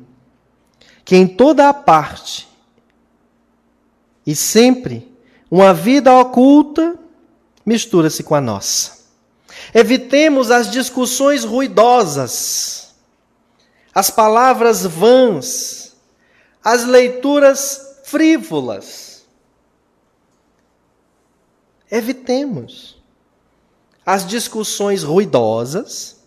que 1.05 1.17
em 1.17 1.27
toda 1.27 1.69
a 1.69 1.75
parte 1.75 2.49
e 4.27 4.35
sempre 4.35 5.11
uma 5.51 5.73
vida 5.73 6.15
oculta 6.15 6.99
mistura-se 7.65 8.23
com 8.23 8.35
a 8.35 8.41
nossa. 8.41 8.99
Evitemos 9.75 10.51
as 10.51 10.71
discussões 10.71 11.45
ruidosas, 11.45 12.95
as 13.95 14.11
palavras 14.11 14.85
vãs, 14.85 15.97
as 16.63 16.85
leituras 16.85 18.01
frívolas 18.05 19.08
Evitemos. 21.91 22.99
As 24.05 24.27
discussões 24.27 25.03
ruidosas 25.03 26.23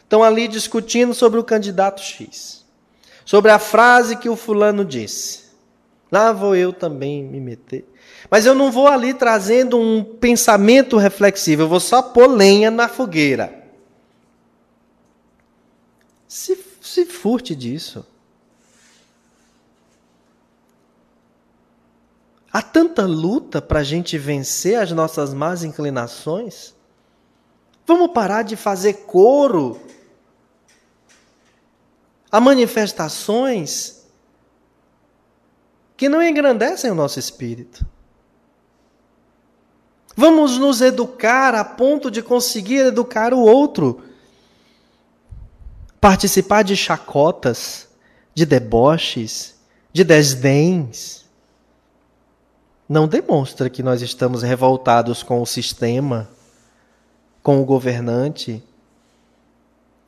estão 0.00 0.22
ali 0.22 0.48
discutindo 0.48 1.12
sobre 1.12 1.38
o 1.38 1.44
candidato 1.44 2.00
X, 2.00 2.64
sobre 3.24 3.50
a 3.50 3.58
frase 3.58 4.16
que 4.16 4.28
o 4.28 4.36
fulano 4.36 4.84
disse. 4.84 5.48
Lá 6.10 6.32
vou 6.32 6.56
eu 6.56 6.72
também 6.72 7.22
me 7.22 7.38
meter. 7.38 7.86
Mas 8.30 8.46
eu 8.46 8.54
não 8.54 8.72
vou 8.72 8.88
ali 8.88 9.12
trazendo 9.12 9.78
um 9.78 10.02
pensamento 10.02 10.96
reflexivo, 10.96 11.62
eu 11.62 11.68
vou 11.68 11.80
só 11.80 12.00
pôr 12.00 12.26
lenha 12.26 12.70
na 12.70 12.88
fogueira. 12.88 13.64
Se, 16.26 16.58
se 16.80 17.04
furte 17.04 17.54
disso. 17.54 18.06
Há 22.58 22.62
tanta 22.62 23.06
luta 23.06 23.62
para 23.62 23.78
a 23.78 23.84
gente 23.84 24.18
vencer 24.18 24.80
as 24.80 24.90
nossas 24.90 25.32
más 25.32 25.62
inclinações. 25.62 26.74
Vamos 27.86 28.10
parar 28.10 28.42
de 28.42 28.56
fazer 28.56 28.94
coro 29.06 29.80
a 32.32 32.40
manifestações 32.40 34.02
que 35.96 36.08
não 36.08 36.20
engrandecem 36.20 36.90
o 36.90 36.96
nosso 36.96 37.20
espírito. 37.20 37.86
Vamos 40.16 40.58
nos 40.58 40.80
educar 40.80 41.54
a 41.54 41.64
ponto 41.64 42.10
de 42.10 42.24
conseguir 42.24 42.86
educar 42.86 43.32
o 43.32 43.38
outro. 43.38 44.02
Participar 46.00 46.64
de 46.64 46.76
chacotas, 46.76 47.86
de 48.34 48.44
deboches, 48.44 49.54
de 49.92 50.02
desdéns 50.02 51.27
não 52.88 53.06
demonstra 53.06 53.68
que 53.68 53.82
nós 53.82 54.00
estamos 54.00 54.42
revoltados 54.42 55.22
com 55.22 55.42
o 55.42 55.46
sistema, 55.46 56.28
com 57.42 57.60
o 57.60 57.64
governante. 57.64 58.62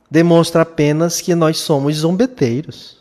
Demonstra 0.09 0.63
apenas 0.63 1.21
que 1.21 1.35
nós 1.35 1.59
somos 1.59 1.97
zombeteiros. 1.97 2.99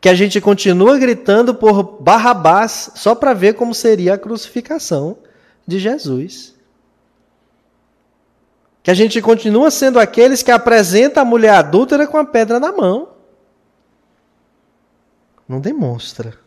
Que 0.00 0.08
a 0.08 0.14
gente 0.14 0.40
continua 0.40 0.98
gritando 0.98 1.54
por 1.54 2.00
Barrabás 2.00 2.90
só 2.94 3.14
para 3.14 3.34
ver 3.34 3.54
como 3.54 3.74
seria 3.74 4.14
a 4.14 4.18
crucificação 4.18 5.18
de 5.66 5.78
Jesus. 5.78 6.54
Que 8.82 8.90
a 8.90 8.94
gente 8.94 9.20
continua 9.20 9.70
sendo 9.70 10.00
aqueles 10.00 10.42
que 10.42 10.50
apresentam 10.50 11.22
a 11.22 11.26
mulher 11.26 11.54
adúltera 11.54 12.06
com 12.06 12.16
a 12.16 12.24
pedra 12.24 12.58
na 12.58 12.72
mão. 12.72 13.10
Não 15.46 15.60
demonstra 15.60 16.41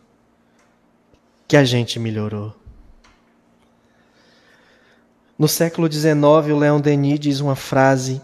que 1.48 1.56
a 1.56 1.64
gente 1.64 2.00
melhorou. 2.00 2.54
No 5.38 5.48
século 5.48 5.92
XIX, 5.92 6.16
o 6.54 6.58
Leon 6.58 6.80
Denis 6.80 7.20
diz 7.20 7.40
uma 7.40 7.56
frase, 7.56 8.22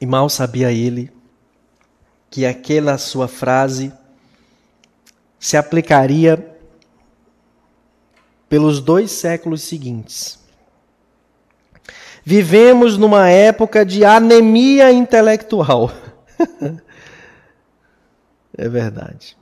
e 0.00 0.06
mal 0.06 0.28
sabia 0.28 0.70
ele 0.70 1.10
que 2.30 2.44
aquela 2.44 2.98
sua 2.98 3.28
frase 3.28 3.92
se 5.38 5.56
aplicaria 5.56 6.56
pelos 8.48 8.80
dois 8.80 9.10
séculos 9.10 9.62
seguintes. 9.62 10.38
Vivemos 12.24 12.96
numa 12.96 13.28
época 13.28 13.84
de 13.84 14.04
anemia 14.04 14.92
intelectual. 14.92 15.90
É 18.54 18.68
verdade. 18.68 19.34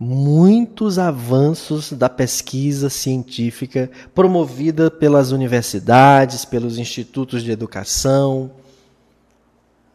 Muitos 0.00 0.96
avanços 0.98 1.92
da 1.92 2.08
pesquisa 2.08 2.88
científica 2.88 3.90
promovida 4.14 4.90
pelas 4.90 5.32
universidades, 5.32 6.44
pelos 6.44 6.78
institutos 6.78 7.42
de 7.42 7.50
educação, 7.50 8.52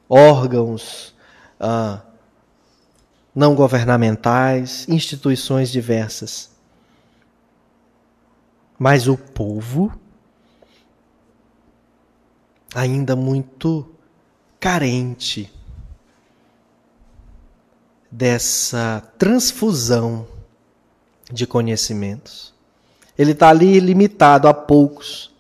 órgãos 0.10 1.16
ah, 1.58 2.01
não 3.34 3.56
governamentais, 3.56 4.86
instituições 4.89 5.72
diversas. 5.72 6.51
Mas 8.78 9.08
o 9.08 9.16
povo 9.16 9.97
ainda 12.76 13.16
muito 13.16 13.89
carente 14.60 15.49
dessa 18.14 19.01
transfusão 19.18 20.28
de 21.32 21.47
conhecimentos. 21.47 22.53
Ele 23.18 23.32
está 23.32 23.49
ali 23.49 23.80
limitado 23.80 24.47
a 24.47 24.53
poucos. 24.53 25.32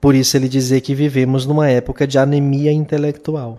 Por 0.00 0.14
isso 0.14 0.36
ele 0.36 0.48
dizer 0.48 0.80
que 0.82 0.94
vivemos 0.94 1.46
numa 1.46 1.68
época 1.68 2.06
de 2.06 2.16
anemia 2.16 2.70
intelectual. 2.70 3.58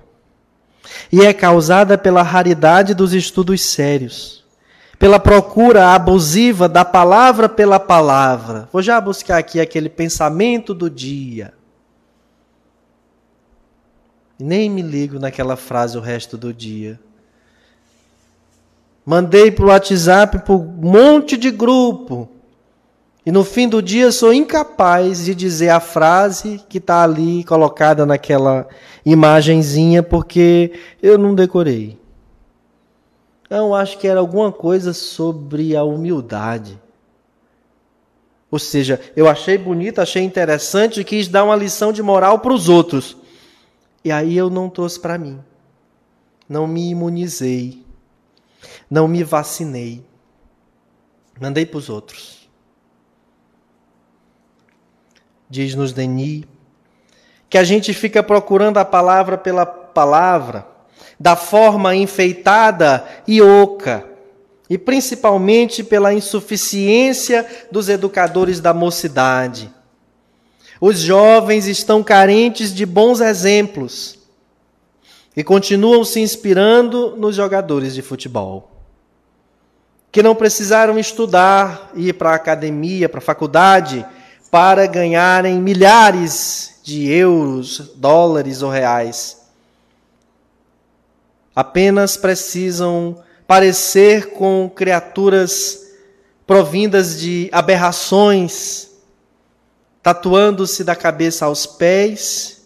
E 1.11 1.21
é 1.25 1.33
causada 1.33 1.97
pela 1.97 2.23
raridade 2.23 2.93
dos 2.93 3.13
estudos 3.13 3.61
sérios, 3.61 4.45
pela 4.97 5.19
procura 5.19 5.93
abusiva 5.93 6.69
da 6.69 6.85
palavra 6.85 7.49
pela 7.49 7.79
palavra. 7.81 8.69
Vou 8.71 8.81
já 8.81 8.99
buscar 9.01 9.37
aqui 9.37 9.59
aquele 9.59 9.89
pensamento 9.89 10.73
do 10.73 10.89
dia. 10.89 11.53
Nem 14.41 14.69
me 14.69 14.81
ligo 14.81 15.19
naquela 15.19 15.55
frase 15.55 15.97
o 15.97 16.01
resto 16.01 16.37
do 16.37 16.53
dia. 16.53 16.99
Mandei 19.05 19.51
para 19.51 19.65
o 19.65 19.67
WhatsApp 19.67 20.39
para 20.39 20.53
um 20.53 20.63
monte 20.81 21.37
de 21.37 21.51
grupo. 21.51 22.29
E 23.25 23.31
no 23.31 23.43
fim 23.43 23.67
do 23.67 23.81
dia 23.81 24.11
sou 24.11 24.33
incapaz 24.33 25.25
de 25.25 25.35
dizer 25.35 25.69
a 25.69 25.79
frase 25.79 26.59
que 26.67 26.79
está 26.79 27.03
ali 27.03 27.43
colocada 27.43 28.05
naquela 28.05 28.67
imagenzinha 29.05 30.01
porque 30.01 30.71
eu 31.01 31.17
não 31.17 31.35
decorei. 31.35 31.99
Então 33.45 33.75
acho 33.75 33.97
que 33.97 34.07
era 34.07 34.19
alguma 34.19 34.51
coisa 34.51 34.93
sobre 34.93 35.75
a 35.75 35.83
humildade. 35.83 36.79
Ou 38.49 38.57
seja, 38.57 38.99
eu 39.15 39.29
achei 39.29 39.57
bonito, 39.57 39.99
achei 39.99 40.23
interessante 40.23 40.99
e 40.99 41.03
quis 41.03 41.27
dar 41.27 41.43
uma 41.43 41.55
lição 41.55 41.93
de 41.93 42.01
moral 42.01 42.39
para 42.39 42.53
os 42.53 42.67
outros. 42.67 43.20
E 44.03 44.11
aí 44.11 44.35
eu 44.35 44.49
não 44.49 44.69
trouxe 44.69 44.99
para 44.99 45.17
mim. 45.17 45.39
Não 46.49 46.67
me 46.67 46.89
imunizei. 46.89 47.85
Não 48.89 49.07
me 49.07 49.23
vacinei. 49.23 50.03
Mandei 51.39 51.65
para 51.65 51.77
os 51.77 51.89
outros. 51.89 52.49
Diz-nos 55.49 55.93
Denis 55.93 56.45
que 57.49 57.57
a 57.57 57.63
gente 57.65 57.93
fica 57.93 58.23
procurando 58.23 58.77
a 58.77 58.85
palavra 58.85 59.37
pela 59.37 59.65
palavra, 59.65 60.65
da 61.19 61.35
forma 61.35 61.93
enfeitada 61.93 63.05
e 63.27 63.41
oca, 63.41 64.05
e 64.69 64.77
principalmente 64.77 65.83
pela 65.83 66.13
insuficiência 66.13 67.45
dos 67.69 67.89
educadores 67.89 68.61
da 68.61 68.73
mocidade 68.73 69.69
os 70.81 70.99
jovens 70.99 71.67
estão 71.67 72.03
carentes 72.03 72.73
de 72.73 72.87
bons 72.87 73.21
exemplos 73.21 74.17
e 75.37 75.43
continuam 75.43 76.03
se 76.03 76.19
inspirando 76.19 77.15
nos 77.15 77.35
jogadores 77.35 77.93
de 77.93 78.01
futebol, 78.01 78.71
que 80.11 80.23
não 80.23 80.33
precisaram 80.33 80.97
estudar, 80.97 81.91
ir 81.93 82.13
para 82.13 82.31
a 82.31 82.35
academia, 82.35 83.07
para 83.07 83.19
a 83.19 83.21
faculdade, 83.21 84.03
para 84.49 84.87
ganharem 84.87 85.61
milhares 85.61 86.79
de 86.83 87.07
euros, 87.07 87.91
dólares 87.95 88.63
ou 88.63 88.71
reais. 88.71 89.37
Apenas 91.55 92.17
precisam 92.17 93.23
parecer 93.45 94.31
com 94.31 94.69
criaturas 94.73 95.91
provindas 96.47 97.19
de 97.19 97.49
aberrações 97.51 98.90
tatuando-se 100.01 100.83
da 100.83 100.95
cabeça 100.95 101.45
aos 101.45 101.65
pés 101.65 102.61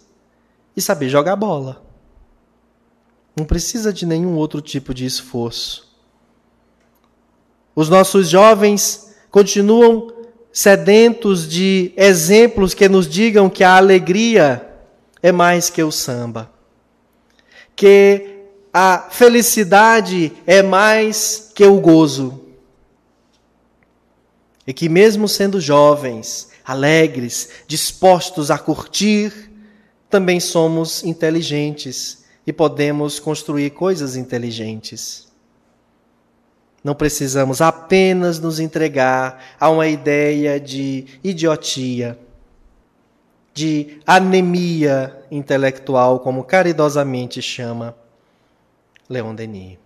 e 0.76 0.80
saber 0.80 1.08
jogar 1.08 1.36
bola. 1.36 1.82
Não 3.36 3.44
precisa 3.44 3.92
de 3.92 4.06
nenhum 4.06 4.34
outro 4.36 4.60
tipo 4.60 4.94
de 4.94 5.04
esforço. 5.04 5.94
Os 7.74 7.88
nossos 7.90 8.28
jovens 8.30 9.14
continuam 9.30 10.10
sedentos 10.50 11.46
de 11.46 11.92
exemplos 11.94 12.72
que 12.72 12.88
nos 12.88 13.06
digam 13.06 13.50
que 13.50 13.62
a 13.62 13.76
alegria 13.76 14.66
é 15.22 15.30
mais 15.30 15.68
que 15.68 15.82
o 15.82 15.92
samba, 15.92 16.50
que 17.74 18.36
a 18.72 19.08
felicidade 19.10 20.32
é 20.46 20.62
mais 20.62 21.50
que 21.54 21.64
o 21.64 21.78
gozo. 21.78 22.42
E 24.66 24.72
que, 24.72 24.88
mesmo 24.88 25.28
sendo 25.28 25.60
jovens, 25.60 26.48
alegres, 26.66 27.50
dispostos 27.68 28.50
a 28.50 28.58
curtir, 28.58 29.50
também 30.10 30.40
somos 30.40 31.04
inteligentes 31.04 32.24
e 32.44 32.52
podemos 32.52 33.20
construir 33.20 33.70
coisas 33.70 34.16
inteligentes. 34.16 35.28
Não 36.82 36.94
precisamos 36.94 37.60
apenas 37.60 38.38
nos 38.38 38.60
entregar 38.60 39.56
a 39.58 39.68
uma 39.70 39.86
ideia 39.86 40.60
de 40.60 41.06
idiotia, 41.22 42.18
de 43.52 44.00
anemia 44.06 45.24
intelectual, 45.30 46.20
como 46.20 46.44
caridosamente 46.44 47.40
chama 47.40 47.96
Leon 49.08 49.34
Denis. 49.34 49.78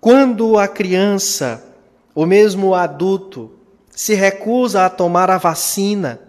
Quando 0.00 0.58
a 0.58 0.68
criança, 0.68 1.62
ou 2.14 2.24
mesmo 2.24 2.68
o 2.68 2.74
adulto, 2.74 3.57
se 3.98 4.14
recusa 4.14 4.86
a 4.86 4.88
tomar 4.88 5.28
a 5.28 5.38
vacina 5.38 6.20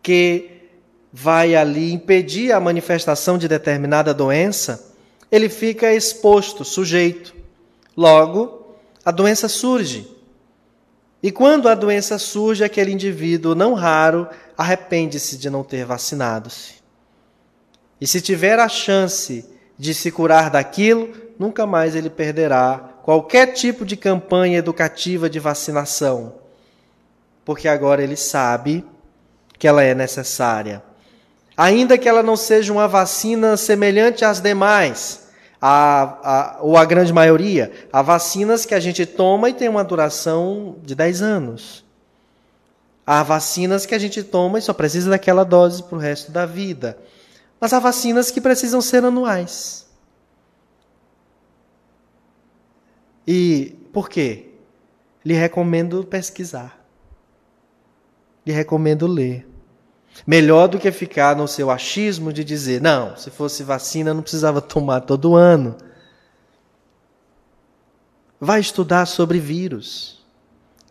que 0.00 0.68
vai 1.12 1.52
ali 1.52 1.92
impedir 1.92 2.52
a 2.52 2.60
manifestação 2.60 3.36
de 3.36 3.48
determinada 3.48 4.14
doença, 4.14 4.94
ele 5.28 5.48
fica 5.48 5.92
exposto, 5.92 6.64
sujeito. 6.64 7.34
Logo, 7.96 8.76
a 9.04 9.10
doença 9.10 9.48
surge. 9.48 10.16
E 11.20 11.32
quando 11.32 11.68
a 11.68 11.74
doença 11.74 12.18
surge, 12.18 12.62
aquele 12.62 12.92
indivíduo, 12.92 13.52
não 13.52 13.74
raro, 13.74 14.28
arrepende-se 14.56 15.36
de 15.36 15.50
não 15.50 15.64
ter 15.64 15.84
vacinado-se. 15.84 16.74
E 18.00 18.06
se 18.06 18.20
tiver 18.20 18.60
a 18.60 18.68
chance 18.68 19.44
de 19.76 19.92
se 19.92 20.12
curar 20.12 20.50
daquilo, 20.50 21.12
nunca 21.36 21.66
mais 21.66 21.96
ele 21.96 22.08
perderá 22.08 22.78
qualquer 23.02 23.54
tipo 23.54 23.84
de 23.84 23.96
campanha 23.96 24.58
educativa 24.58 25.28
de 25.28 25.40
vacinação 25.40 26.40
porque 27.44 27.68
agora 27.68 28.02
ele 28.02 28.16
sabe 28.16 28.84
que 29.58 29.66
ela 29.66 29.82
é 29.82 29.94
necessária. 29.94 30.82
Ainda 31.56 31.98
que 31.98 32.08
ela 32.08 32.22
não 32.22 32.36
seja 32.36 32.72
uma 32.72 32.88
vacina 32.88 33.56
semelhante 33.56 34.24
às 34.24 34.40
demais, 34.40 35.28
a, 35.60 36.56
a, 36.58 36.58
ou 36.60 36.76
a 36.76 36.84
grande 36.84 37.12
maioria, 37.12 37.70
há 37.92 38.02
vacinas 38.02 38.66
que 38.66 38.74
a 38.74 38.80
gente 38.80 39.04
toma 39.06 39.50
e 39.50 39.54
tem 39.54 39.68
uma 39.68 39.84
duração 39.84 40.76
de 40.82 40.94
10 40.94 41.22
anos. 41.22 41.84
Há 43.06 43.22
vacinas 43.22 43.84
que 43.84 43.94
a 43.94 43.98
gente 43.98 44.22
toma 44.22 44.58
e 44.58 44.62
só 44.62 44.72
precisa 44.72 45.10
daquela 45.10 45.44
dose 45.44 45.82
para 45.82 45.96
o 45.96 46.00
resto 46.00 46.32
da 46.32 46.46
vida. 46.46 46.98
Mas 47.60 47.72
há 47.72 47.78
vacinas 47.78 48.30
que 48.30 48.40
precisam 48.40 48.80
ser 48.80 49.04
anuais. 49.04 49.86
E 53.26 53.76
por 53.92 54.08
quê? 54.08 54.50
Lhe 55.24 55.34
recomendo 55.34 56.04
pesquisar 56.04 56.81
lhe 58.44 58.52
recomendo 58.52 59.06
ler. 59.06 59.48
Melhor 60.26 60.68
do 60.68 60.78
que 60.78 60.92
ficar 60.92 61.34
no 61.34 61.48
seu 61.48 61.70
achismo 61.70 62.32
de 62.32 62.44
dizer, 62.44 62.80
não, 62.80 63.16
se 63.16 63.30
fosse 63.30 63.62
vacina 63.62 64.12
não 64.12 64.22
precisava 64.22 64.60
tomar 64.62 65.00
todo 65.00 65.34
ano. 65.34 65.76
Vai 68.40 68.60
estudar 68.60 69.06
sobre 69.06 69.38
vírus, 69.38 70.24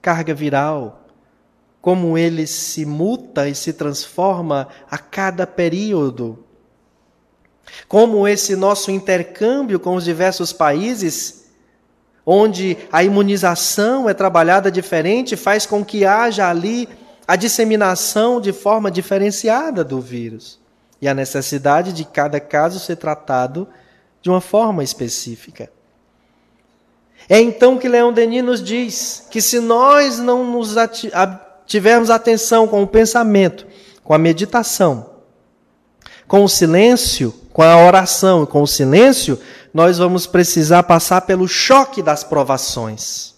carga 0.02 0.34
viral, 0.34 1.06
como 1.82 2.18
ele 2.18 2.47
se 2.47 2.86
muta 2.86 3.49
e 3.49 3.56
se 3.56 3.74
transforma 3.74 4.68
a 4.89 4.97
cada 4.97 5.45
período. 5.45 6.45
Como 7.88 8.28
esse 8.28 8.56
nosso 8.56 8.91
intercâmbio 8.91 9.80
com 9.80 9.95
os 9.95 10.04
diversos 10.04 10.54
países, 10.54 11.45
onde 12.26 12.78
a 12.91 13.04
imunização 13.04 14.10
é 14.10 14.14
trabalhada 14.14 14.72
diferente, 14.72 15.36
faz 15.36 15.66
com 15.66 15.84
que 15.84 16.06
haja 16.06 16.49
ali 16.49 16.88
a 17.28 17.36
disseminação 17.36 18.41
de 18.41 18.51
forma 18.51 18.91
diferenciada 18.91 19.84
do 19.84 19.99
vírus. 20.01 20.59
e 21.01 21.07
a 21.07 21.15
necessidade 21.15 21.93
de 21.93 22.05
cada 22.05 22.39
caso 22.39 22.80
ser 22.80 22.95
tratado 22.95 23.67
de 24.22 24.30
uma 24.30 24.39
forma 24.39 24.84
específica. 24.84 25.67
É 27.28 27.41
então 27.41 27.78
que 27.78 27.89
Leão 27.89 28.13
Denis 28.13 28.43
nos 28.43 28.63
diz 28.63 29.26
que 29.32 29.41
se 29.41 29.59
nós 29.59 30.19
não 30.19 30.45
nos 30.45 30.76
tivermos 31.65 32.09
atenção 32.09 32.67
com 32.67 32.84
o 32.84 32.88
pensamento, 32.88 33.65
com 34.03 34.13
a 34.13 34.17
meditação, 34.19 35.09
com 36.28 36.43
o 36.43 36.49
silêncio, 36.49 37.34
com 37.51 37.61
a 37.61 37.78
oração 37.78 38.43
e 38.43 38.47
com 38.47 38.61
o 38.61 38.67
silêncio, 38.67 39.39
nós 39.74 39.97
vamos 39.97 40.28
precisar 40.28 40.84
passar 40.84 41.22
pelo 41.22 41.47
choque 41.47 42.01
das 42.01 42.24
provações. 42.24 43.34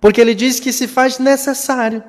Porque 0.00 0.20
ele 0.20 0.34
diz 0.34 0.60
que 0.60 0.72
se 0.72 0.86
faz 0.86 1.18
necessário 1.18 2.02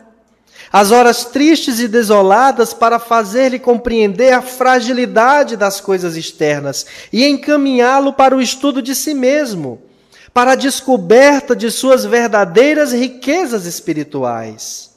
as 0.71 0.91
horas 0.91 1.25
tristes 1.25 1.79
e 1.79 1.87
desoladas 1.87 2.73
para 2.73 2.99
fazer-lhe 2.99 3.57
compreender 3.57 4.33
a 4.33 4.41
fragilidade 4.41 5.57
das 5.57 5.81
coisas 5.81 6.15
externas 6.15 6.85
e 7.11 7.25
encaminhá-lo 7.25 8.13
para 8.13 8.35
o 8.35 8.41
estudo 8.41 8.81
de 8.81 8.93
si 8.93 9.13
mesmo, 9.13 9.81
para 10.31 10.51
a 10.51 10.55
descoberta 10.55 11.55
de 11.55 11.71
suas 11.71 12.05
verdadeiras 12.05 12.91
riquezas 12.91 13.65
espirituais. 13.65 14.91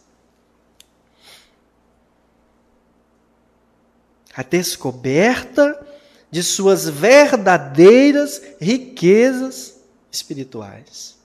A 4.34 4.43
descoberta 4.43 5.86
de 6.30 6.43
suas 6.43 6.88
verdadeiras 6.88 8.43
riquezas 8.61 9.76
espirituais. 10.11 11.22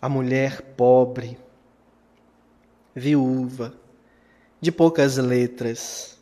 A 0.00 0.08
mulher 0.08 0.62
pobre, 0.76 1.38
viúva, 2.94 3.74
de 4.60 4.70
poucas 4.70 5.16
letras, 5.16 6.18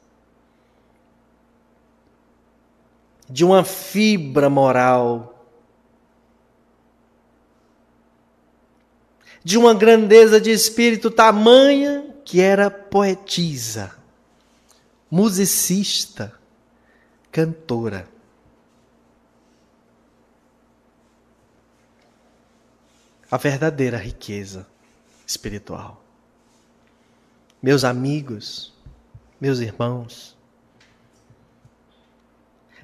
de 3.28 3.44
uma 3.44 3.64
fibra 3.64 4.48
moral, 4.48 5.44
de 9.42 9.56
uma 9.58 9.74
grandeza 9.74 10.40
de 10.40 10.50
espírito 10.50 11.10
tamanha 11.10 12.14
que 12.24 12.40
era 12.40 12.70
poetisa, 12.70 13.94
musicista, 15.10 16.32
cantora. 17.30 18.15
A 23.36 23.38
verdadeira 23.38 23.98
riqueza 23.98 24.66
espiritual. 25.26 26.02
Meus 27.62 27.84
amigos, 27.84 28.72
meus 29.38 29.58
irmãos, 29.58 30.34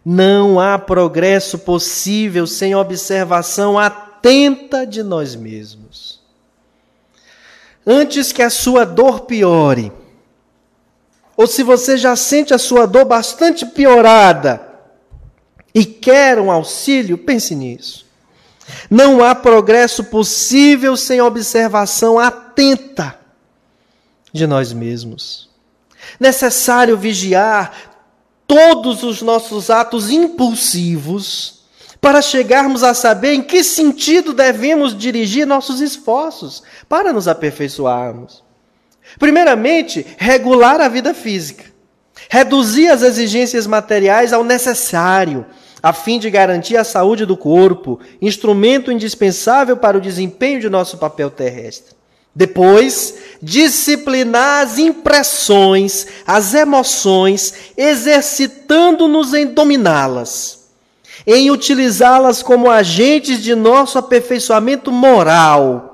não 0.05 0.61
há 0.61 0.78
progresso 0.78 1.61
possível 1.61 2.46
sem 2.46 2.74
observação 2.74 3.78
atenta 3.78 4.86
de 4.86 5.03
nós 5.03 5.34
mesmos. 5.34 6.20
Antes 7.86 8.30
que 8.30 8.42
a 8.42 8.50
sua 8.50 8.84
dor 8.84 9.20
piore, 9.20 9.90
ou 11.34 11.46
se 11.46 11.62
você 11.62 11.96
já 11.96 12.14
sente 12.14 12.53
a 12.53 12.59
sua 12.59 12.84
dor 12.84 13.07
bastante 13.07 13.64
piorada 13.64 14.61
e 15.74 15.82
quer 15.82 16.38
um 16.38 16.50
auxílio, 16.50 17.16
pense 17.16 17.55
nisso. 17.55 18.11
Não 18.90 19.22
há 19.22 19.34
progresso 19.34 20.04
possível 20.04 20.96
sem 20.96 21.20
observação 21.20 22.18
atenta 22.18 23.18
de 24.32 24.46
nós 24.46 24.72
mesmos. 24.72 25.50
Necessário 26.18 26.96
vigiar 26.96 27.92
todos 28.46 29.02
os 29.02 29.22
nossos 29.22 29.70
atos 29.70 30.10
impulsivos 30.10 31.62
para 32.00 32.20
chegarmos 32.20 32.82
a 32.82 32.94
saber 32.94 33.34
em 33.34 33.42
que 33.42 33.62
sentido 33.62 34.32
devemos 34.32 34.96
dirigir 34.96 35.46
nossos 35.46 35.80
esforços 35.80 36.62
para 36.88 37.12
nos 37.12 37.28
aperfeiçoarmos. 37.28 38.42
Primeiramente, 39.18 40.04
regular 40.18 40.80
a 40.80 40.88
vida 40.88 41.14
física. 41.14 41.64
Reduzir 42.28 42.88
as 42.88 43.02
exigências 43.02 43.66
materiais 43.66 44.32
ao 44.32 44.42
necessário, 44.42 45.46
a 45.83 45.93
fim 45.93 46.18
de 46.18 46.30
garantir 46.30 46.76
a 46.76 46.85
saúde 46.85 47.26
do 47.26 47.37
corpo, 47.37 47.99
instrumento 48.20 48.93
indispensável 48.93 49.76
para 49.76 49.99
o 49.99 50.01
desempenho 50.01 50.61
de 50.61 50.70
nosso 50.70 50.97
papel 50.97 51.30
terrestre. 51.30 51.97
Depois, 52.35 53.14
disciplinar 53.43 54.62
as 54.62 54.78
impressões, 54.78 56.07
as 56.26 56.55
emoções, 56.55 57.72
exercitando-nos 57.76 59.35
em 59.35 59.47
dominá-las, 59.47 60.70
em 61.26 61.51
utilizá-las 61.51 62.43
como 62.43 62.70
agentes 62.70 63.43
de 63.43 63.55
nosso 63.55 63.99
aperfeiçoamento 63.99 64.91
moral. 64.91 65.91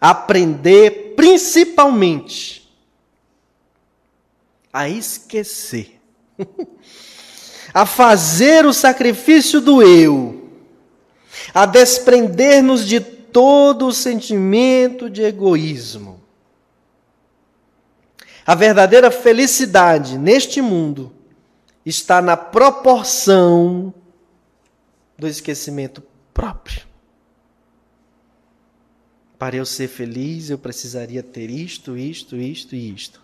Aprender 0.00 1.14
principalmente 1.16 2.68
a 4.72 4.88
esquecer, 4.88 5.98
a 7.78 7.86
fazer 7.86 8.66
o 8.66 8.72
sacrifício 8.72 9.60
do 9.60 9.80
eu, 9.80 10.50
a 11.54 11.64
desprender-nos 11.64 12.84
de 12.84 12.98
todo 12.98 13.86
o 13.86 13.92
sentimento 13.92 15.08
de 15.08 15.22
egoísmo. 15.22 16.20
A 18.44 18.56
verdadeira 18.56 19.12
felicidade 19.12 20.18
neste 20.18 20.60
mundo 20.60 21.12
está 21.86 22.20
na 22.20 22.36
proporção 22.36 23.94
do 25.16 25.28
esquecimento 25.28 26.02
próprio. 26.34 26.82
Para 29.38 29.54
eu 29.54 29.64
ser 29.64 29.86
feliz, 29.86 30.50
eu 30.50 30.58
precisaria 30.58 31.22
ter 31.22 31.48
isto, 31.48 31.96
isto, 31.96 32.34
isto 32.34 32.74
e 32.74 32.92
isto. 32.92 33.22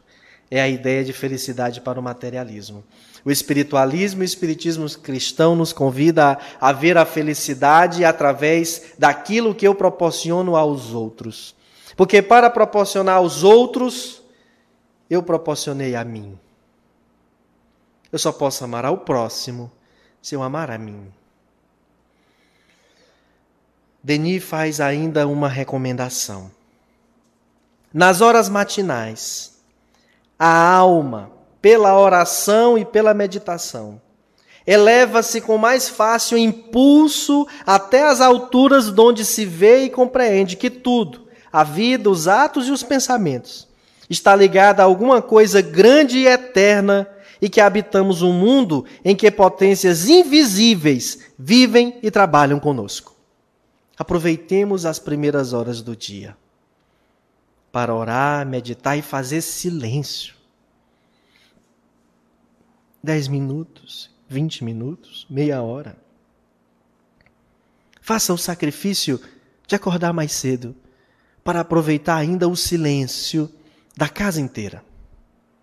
É 0.48 0.62
a 0.62 0.68
ideia 0.68 1.02
de 1.02 1.12
felicidade 1.12 1.80
para 1.80 1.98
o 1.98 2.02
materialismo. 2.04 2.84
O 3.24 3.30
espiritualismo 3.30 4.22
e 4.22 4.24
o 4.24 4.26
espiritismo 4.26 4.88
cristão 4.98 5.56
nos 5.56 5.72
convida 5.72 6.38
a, 6.60 6.68
a 6.68 6.72
ver 6.72 6.98
a 6.98 7.06
felicidade 7.06 8.04
através 8.04 8.92
daquilo 8.98 9.54
que 9.54 9.66
eu 9.66 9.74
proporciono 9.74 10.56
aos 10.56 10.92
outros. 10.92 11.54
Porque 11.96 12.20
para 12.20 12.50
proporcionar 12.50 13.16
aos 13.16 13.42
outros, 13.42 14.22
eu 15.08 15.22
proporcionei 15.22 15.94
a 15.94 16.04
mim. 16.04 16.38
Eu 18.12 18.18
só 18.18 18.30
posso 18.30 18.64
amar 18.64 18.84
ao 18.84 18.98
próximo 18.98 19.72
se 20.20 20.34
eu 20.34 20.42
amar 20.42 20.70
a 20.70 20.78
mim. 20.78 21.12
Denis 24.02 24.44
faz 24.44 24.80
ainda 24.80 25.26
uma 25.26 25.48
recomendação. 25.48 26.50
Nas 27.92 28.20
horas 28.20 28.48
matinais, 28.48 29.58
a 30.38 30.74
alma, 30.76 31.30
pela 31.64 31.98
oração 31.98 32.76
e 32.76 32.84
pela 32.84 33.14
meditação, 33.14 33.98
eleva-se 34.66 35.40
com 35.40 35.56
mais 35.56 35.88
fácil 35.88 36.36
impulso 36.36 37.48
até 37.64 38.02
as 38.04 38.20
alturas 38.20 38.90
onde 38.98 39.24
se 39.24 39.46
vê 39.46 39.84
e 39.84 39.88
compreende 39.88 40.58
que 40.58 40.68
tudo, 40.68 41.26
a 41.50 41.64
vida, 41.64 42.10
os 42.10 42.28
atos 42.28 42.68
e 42.68 42.70
os 42.70 42.82
pensamentos, 42.82 43.66
está 44.10 44.36
ligado 44.36 44.80
a 44.80 44.84
alguma 44.84 45.22
coisa 45.22 45.62
grande 45.62 46.18
e 46.18 46.26
eterna 46.26 47.08
e 47.40 47.48
que 47.48 47.62
habitamos 47.62 48.20
um 48.20 48.34
mundo 48.34 48.84
em 49.02 49.16
que 49.16 49.30
potências 49.30 50.06
invisíveis 50.06 51.32
vivem 51.38 51.98
e 52.02 52.10
trabalham 52.10 52.60
conosco. 52.60 53.16
Aproveitemos 53.98 54.84
as 54.84 54.98
primeiras 54.98 55.54
horas 55.54 55.80
do 55.80 55.96
dia 55.96 56.36
para 57.72 57.94
orar, 57.94 58.46
meditar 58.46 58.98
e 58.98 59.00
fazer 59.00 59.40
silêncio. 59.40 60.33
Dez 63.04 63.28
minutos, 63.28 64.10
vinte 64.26 64.64
minutos, 64.64 65.26
meia 65.28 65.62
hora. 65.62 65.94
Faça 68.00 68.32
o 68.32 68.38
sacrifício 68.38 69.20
de 69.66 69.76
acordar 69.76 70.14
mais 70.14 70.32
cedo 70.32 70.74
para 71.44 71.60
aproveitar 71.60 72.16
ainda 72.16 72.48
o 72.48 72.56
silêncio 72.56 73.52
da 73.94 74.08
casa 74.08 74.40
inteira. 74.40 74.82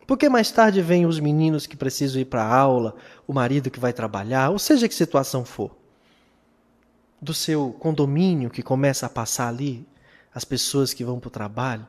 Porque 0.05 0.29
mais 0.29 0.51
tarde 0.51 0.83
vêm 0.83 1.07
os 1.07 1.19
meninos 1.19 1.65
que 1.65 1.75
precisam 1.75 2.21
ir 2.21 2.25
para 2.25 2.43
a 2.43 2.55
aula, 2.55 2.95
o 3.25 3.33
marido 3.33 3.71
que 3.71 3.79
vai 3.79 3.91
trabalhar, 3.91 4.51
ou 4.51 4.59
seja 4.59 4.87
que 4.87 4.93
situação 4.93 5.43
for 5.43 5.75
do 7.19 7.33
seu 7.33 7.73
condomínio 7.79 8.51
que 8.51 8.61
começa 8.61 9.07
a 9.07 9.09
passar 9.09 9.47
ali, 9.47 9.83
as 10.31 10.45
pessoas 10.45 10.93
que 10.93 11.03
vão 11.03 11.19
para 11.19 11.29
o 11.29 11.31
trabalho. 11.31 11.87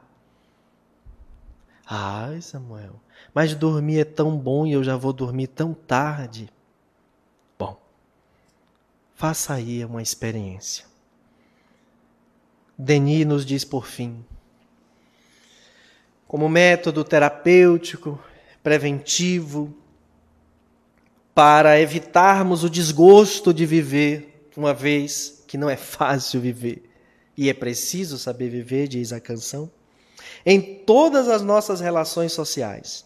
Ai, 1.87 2.41
Samuel, 2.41 2.99
mas 3.35 3.55
dormir 3.55 4.01
é 4.01 4.05
tão 4.05 4.37
bom 4.37 4.67
e 4.67 4.73
eu 4.73 4.85
já 4.85 4.97
vou 4.97 5.13
dormir 5.13 5.49
tão 5.49 5.75
tarde. 5.75 6.49
Bom, 7.59 7.81
faça 9.15 9.55
aí 9.55 9.85
uma 9.85 10.03
experiência. 10.03 10.85
Denis 12.77 13.27
nos 13.27 13.47
diz 13.47 13.65
por 13.65 13.87
fim, 13.87 14.25
como 16.27 16.49
método 16.49 17.05
terapêutico, 17.05 18.19
preventivo, 18.63 19.75
para 21.35 21.81
evitarmos 21.81 22.65
o 22.65 22.71
desgosto 22.71 23.53
de 23.55 23.65
viver, 23.65 24.51
uma 24.57 24.75
vez 24.75 25.45
que 25.47 25.57
não 25.57 25.69
é 25.71 25.77
fácil 25.77 26.41
viver 26.41 26.93
e 27.37 27.49
é 27.49 27.55
preciso 27.55 28.19
saber 28.19 28.49
viver, 28.49 28.89
diz 28.89 29.13
a 29.13 29.21
canção, 29.21 29.71
em 30.45 30.61
todas 30.61 31.29
as 31.29 31.43
nossas 31.43 31.81
relações 31.81 32.33
sociais, 32.33 33.05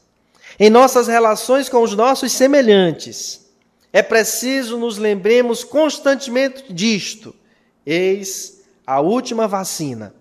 em 0.59 0.71
nossas 0.71 1.07
relações 1.07 1.69
com 1.69 1.83
os 1.83 1.95
nossos 1.95 2.33
semelhantes. 2.33 3.47
É 3.93 4.03
preciso 4.03 4.79
nos 4.79 4.99
lembremos 4.99 5.65
constantemente 5.65 6.73
disto. 6.73 7.35
Eis 7.85 8.63
a 8.87 9.01
última 9.01 9.47
vacina. 9.49 10.15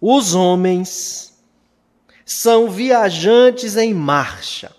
Os 0.00 0.34
homens 0.34 1.32
são 2.24 2.70
viajantes 2.70 3.76
em 3.76 3.92
marcha 3.92 4.74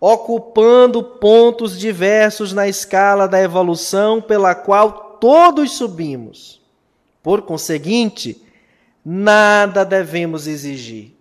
ocupando 0.00 1.02
pontos 1.02 1.78
diversos 1.78 2.52
na 2.52 2.68
escala 2.68 3.26
da 3.26 3.40
evolução 3.40 4.20
pela 4.20 4.54
qual 4.54 5.18
todos 5.20 5.72
subimos. 5.72 6.60
Por 7.22 7.42
conseguinte, 7.42 8.40
nada 9.04 9.84
devemos 9.84 10.46
exigir, 10.46 11.15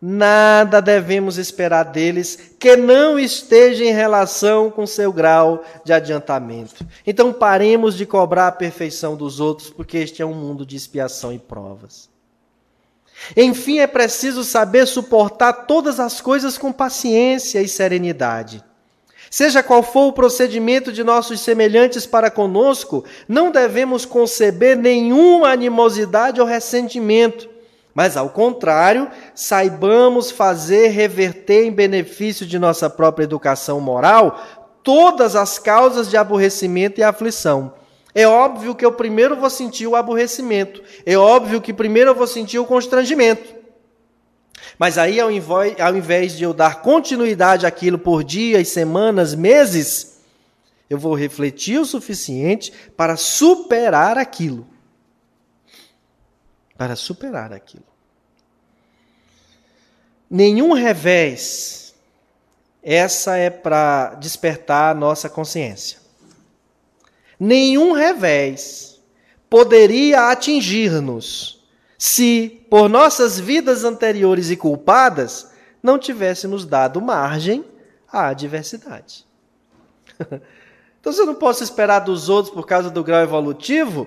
nada 0.00 0.80
devemos 0.80 1.38
esperar 1.38 1.84
deles 1.84 2.54
que 2.58 2.76
não 2.76 3.18
esteja 3.18 3.84
em 3.84 3.92
relação 3.92 4.70
com 4.70 4.86
seu 4.86 5.12
grau 5.12 5.64
de 5.84 5.92
adiantamento. 5.92 6.86
Então 7.06 7.32
paremos 7.32 7.96
de 7.96 8.06
cobrar 8.06 8.48
a 8.48 8.52
perfeição 8.52 9.16
dos 9.16 9.40
outros, 9.40 9.70
porque 9.70 9.98
este 9.98 10.22
é 10.22 10.26
um 10.26 10.34
mundo 10.34 10.64
de 10.64 10.76
expiação 10.76 11.32
e 11.32 11.38
provas. 11.38 12.08
Enfim, 13.36 13.80
é 13.80 13.86
preciso 13.86 14.44
saber 14.44 14.86
suportar 14.86 15.52
todas 15.66 15.98
as 15.98 16.20
coisas 16.20 16.56
com 16.56 16.72
paciência 16.72 17.60
e 17.60 17.68
serenidade. 17.68 18.62
Seja 19.30 19.62
qual 19.62 19.82
for 19.82 20.06
o 20.06 20.12
procedimento 20.12 20.90
de 20.92 21.04
nossos 21.04 21.40
semelhantes 21.40 22.06
para 22.06 22.30
conosco, 22.30 23.04
não 23.28 23.50
devemos 23.50 24.06
conceber 24.06 24.76
nenhuma 24.76 25.50
animosidade 25.50 26.40
ou 26.40 26.46
ressentimento, 26.46 27.48
mas, 27.98 28.16
ao 28.16 28.30
contrário, 28.30 29.10
saibamos 29.34 30.30
fazer 30.30 30.86
reverter 30.92 31.64
em 31.64 31.72
benefício 31.72 32.46
de 32.46 32.56
nossa 32.56 32.88
própria 32.88 33.24
educação 33.24 33.80
moral 33.80 34.40
todas 34.84 35.34
as 35.34 35.58
causas 35.58 36.08
de 36.08 36.16
aborrecimento 36.16 37.00
e 37.00 37.02
aflição 37.02 37.74
é 38.14 38.24
óbvio 38.24 38.72
que 38.72 38.84
eu 38.84 38.92
primeiro 38.92 39.34
vou 39.34 39.50
sentir 39.50 39.88
o 39.88 39.96
aborrecimento. 39.96 40.80
É 41.04 41.16
óbvio 41.16 41.60
que 41.60 41.74
primeiro 41.74 42.10
eu 42.10 42.14
vou 42.14 42.26
sentir 42.28 42.60
o 42.60 42.64
constrangimento. 42.64 43.52
Mas 44.78 44.96
aí, 44.96 45.20
ao 45.20 45.30
invés 45.96 46.36
de 46.36 46.44
eu 46.44 46.54
dar 46.54 46.82
continuidade 46.82 47.66
àquilo 47.66 47.98
por 47.98 48.22
dias, 48.22 48.68
semanas, 48.68 49.34
meses, 49.34 50.20
eu 50.88 50.98
vou 50.98 51.14
refletir 51.14 51.78
o 51.80 51.84
suficiente 51.84 52.72
para 52.96 53.16
superar 53.16 54.16
aquilo. 54.16 54.66
Para 56.76 56.94
superar 56.94 57.52
aquilo. 57.52 57.87
Nenhum 60.30 60.72
revés, 60.72 61.94
essa 62.82 63.36
é 63.36 63.50
para 63.50 64.14
despertar 64.14 64.90
a 64.90 64.98
nossa 64.98 65.28
consciência 65.28 66.08
nenhum 67.38 67.92
revés 67.92 69.00
poderia 69.48 70.30
atingir-nos 70.30 71.64
se, 71.96 72.62
por 72.68 72.88
nossas 72.88 73.38
vidas 73.38 73.84
anteriores 73.84 74.50
e 74.50 74.56
culpadas, 74.56 75.50
não 75.82 75.98
tivéssemos 75.98 76.64
dado 76.64 77.00
margem 77.00 77.64
à 78.10 78.28
adversidade. 78.28 79.26
então, 81.00 81.12
se 81.12 81.20
eu 81.20 81.26
não 81.26 81.34
posso 81.34 81.62
esperar 81.62 82.00
dos 82.00 82.28
outros 82.28 82.54
por 82.54 82.66
causa 82.66 82.90
do 82.90 83.02
grau 83.02 83.22
evolutivo, 83.22 84.06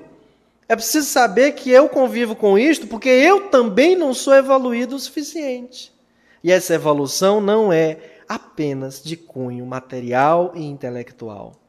é 0.70 0.76
preciso 0.76 1.08
saber 1.10 1.54
que 1.54 1.70
eu 1.70 1.90
convivo 1.90 2.36
com 2.36 2.58
isto 2.58 2.88
porque 2.88 3.10
eu 3.10 3.50
também 3.50 3.96
não 3.96 4.14
sou 4.14 4.34
evoluído 4.34 4.96
o 4.96 5.00
suficiente. 5.00 5.91
E 6.44 6.52
essa 6.52 6.74
evolução 6.74 7.40
não 7.40 7.72
é 7.72 7.98
apenas 8.28 9.02
de 9.04 9.16
cunho 9.16 9.66
material 9.66 10.52
e 10.56 10.64
intelectual 10.64 11.62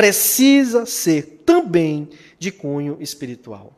precisa 0.00 0.86
ser 0.86 1.42
também 1.44 2.08
de 2.38 2.50
cunho 2.50 2.96
espiritual. 3.00 3.72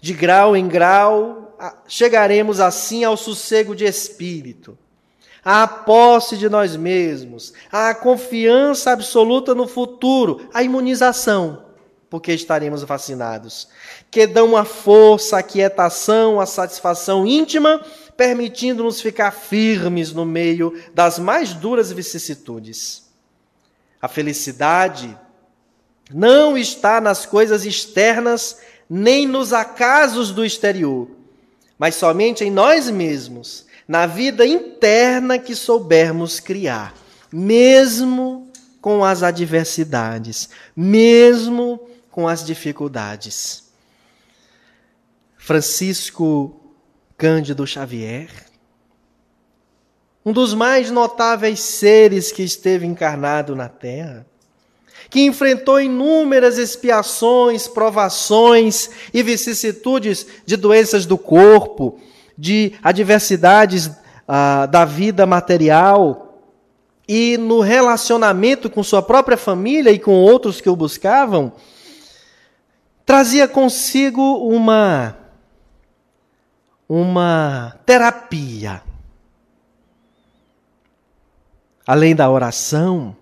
De 0.00 0.12
grau 0.12 0.56
em 0.56 0.66
grau, 0.66 1.56
chegaremos 1.86 2.58
assim 2.58 3.04
ao 3.04 3.16
sossego 3.16 3.72
de 3.72 3.84
espírito, 3.84 4.76
à 5.44 5.66
posse 5.68 6.36
de 6.36 6.48
nós 6.48 6.74
mesmos, 6.74 7.52
à 7.70 7.94
confiança 7.94 8.90
absoluta 8.90 9.54
no 9.54 9.68
futuro, 9.68 10.48
à 10.52 10.62
imunização, 10.62 11.66
porque 12.10 12.32
estaremos 12.32 12.82
vacinados, 12.82 13.68
que 14.10 14.26
dão 14.26 14.56
a 14.56 14.64
força, 14.64 15.38
a 15.38 15.42
quietação, 15.42 16.40
a 16.40 16.46
satisfação 16.46 17.24
íntima, 17.24 17.80
permitindo-nos 18.16 19.00
ficar 19.00 19.30
firmes 19.30 20.12
no 20.12 20.24
meio 20.24 20.80
das 20.94 21.18
mais 21.18 21.54
duras 21.54 21.90
vicissitudes. 21.90 23.02
A 24.00 24.08
felicidade 24.08 25.16
não 26.12 26.56
está 26.58 27.00
nas 27.00 27.24
coisas 27.24 27.64
externas 27.64 28.58
nem 28.88 29.26
nos 29.26 29.52
acasos 29.52 30.30
do 30.30 30.44
exterior, 30.44 31.08
mas 31.78 31.94
somente 31.94 32.44
em 32.44 32.50
nós 32.50 32.90
mesmos, 32.90 33.66
na 33.88 34.06
vida 34.06 34.46
interna 34.46 35.38
que 35.38 35.54
soubermos 35.54 36.38
criar, 36.40 36.94
mesmo 37.32 38.50
com 38.80 39.04
as 39.04 39.22
adversidades, 39.22 40.50
mesmo 40.76 41.80
com 42.10 42.28
as 42.28 42.44
dificuldades. 42.44 43.64
Francisco 45.38 46.61
Cândido 47.22 47.64
Xavier 47.64 48.28
um 50.26 50.32
dos 50.32 50.54
mais 50.54 50.90
notáveis 50.90 51.60
seres 51.60 52.32
que 52.32 52.42
esteve 52.42 52.84
encarnado 52.84 53.54
na 53.54 53.68
Terra, 53.68 54.26
que 55.08 55.20
enfrentou 55.20 55.80
inúmeras 55.80 56.58
expiações, 56.58 57.68
provações 57.68 58.90
e 59.14 59.22
vicissitudes 59.22 60.26
de 60.44 60.56
doenças 60.56 61.06
do 61.06 61.16
corpo, 61.16 62.00
de 62.36 62.72
adversidades 62.82 63.88
ah, 64.26 64.66
da 64.66 64.84
vida 64.84 65.24
material 65.24 66.40
e 67.06 67.38
no 67.38 67.60
relacionamento 67.60 68.68
com 68.68 68.82
sua 68.82 69.00
própria 69.00 69.36
família 69.36 69.92
e 69.92 69.98
com 70.00 70.14
outros 70.14 70.60
que 70.60 70.68
o 70.68 70.74
buscavam, 70.74 71.52
trazia 73.06 73.46
consigo 73.46 74.38
uma 74.48 75.21
uma 76.94 77.78
terapia 77.86 78.82
Além 81.86 82.14
da 82.14 82.30
oração, 82.30 83.16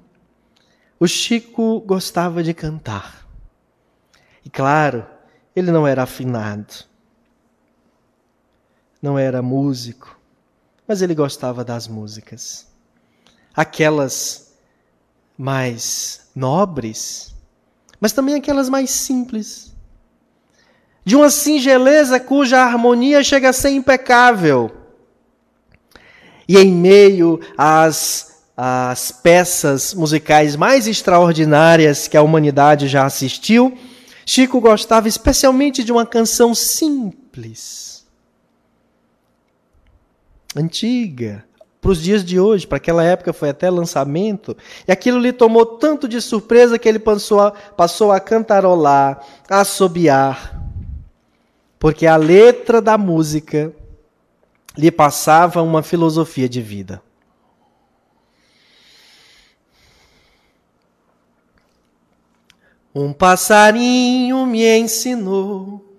o 0.98 1.06
Chico 1.06 1.80
gostava 1.80 2.42
de 2.42 2.52
cantar. 2.52 3.26
E 4.44 4.50
claro, 4.50 5.06
ele 5.56 5.70
não 5.70 5.86
era 5.86 6.02
afinado, 6.02 6.84
não 9.00 9.18
era 9.18 9.40
músico, 9.40 10.18
mas 10.86 11.00
ele 11.00 11.14
gostava 11.14 11.64
das 11.64 11.88
músicas. 11.88 12.68
Aquelas 13.54 14.54
mais 15.38 16.30
nobres, 16.34 17.34
mas 17.98 18.12
também 18.12 18.34
aquelas 18.34 18.68
mais 18.68 18.90
simples. 18.90 19.74
De 21.04 21.16
uma 21.16 21.30
singeleza 21.30 22.20
cuja 22.20 22.58
harmonia 22.58 23.22
chega 23.22 23.48
a 23.50 23.52
ser 23.52 23.70
impecável. 23.70 24.70
E 26.48 26.58
em 26.58 26.72
meio 26.72 27.40
às 27.56 28.30
as 28.62 29.10
peças 29.10 29.94
musicais 29.94 30.54
mais 30.54 30.86
extraordinárias 30.86 32.06
que 32.06 32.14
a 32.14 32.20
humanidade 32.20 32.88
já 32.88 33.06
assistiu, 33.06 33.74
Chico 34.26 34.60
gostava 34.60 35.08
especialmente 35.08 35.82
de 35.82 35.90
uma 35.90 36.04
canção 36.04 36.54
simples, 36.54 38.06
antiga, 40.54 41.42
para 41.80 41.90
os 41.90 42.02
dias 42.02 42.22
de 42.22 42.38
hoje, 42.38 42.66
para 42.66 42.76
aquela 42.76 43.02
época 43.02 43.32
foi 43.32 43.48
até 43.48 43.70
lançamento, 43.70 44.54
e 44.86 44.92
aquilo 44.92 45.18
lhe 45.18 45.32
tomou 45.32 45.64
tanto 45.64 46.06
de 46.06 46.20
surpresa 46.20 46.78
que 46.78 46.86
ele 46.86 46.98
passou 46.98 47.40
a, 47.40 47.52
passou 47.52 48.12
a 48.12 48.20
cantarolar, 48.20 49.24
a 49.48 49.60
assobiar, 49.60 50.60
porque 51.80 52.06
a 52.06 52.16
letra 52.16 52.82
da 52.82 52.98
música 52.98 53.74
lhe 54.76 54.90
passava 54.90 55.62
uma 55.62 55.82
filosofia 55.82 56.46
de 56.46 56.60
vida. 56.60 57.02
Um 62.94 63.14
passarinho 63.14 64.44
me 64.44 64.62
ensinou 64.78 65.96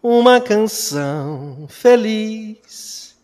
uma 0.00 0.40
canção 0.40 1.66
feliz. 1.68 3.16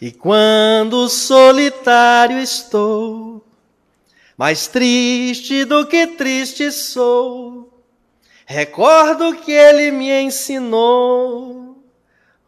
E 0.00 0.10
quando 0.10 1.08
solitário 1.08 2.38
estou, 2.40 3.46
mais 4.36 4.66
triste 4.66 5.64
do 5.64 5.86
que 5.86 6.08
triste 6.08 6.72
sou, 6.72 7.65
recordo 8.46 9.34
que 9.34 9.52
ele 9.52 9.90
me 9.90 10.08
ensinou 10.22 11.84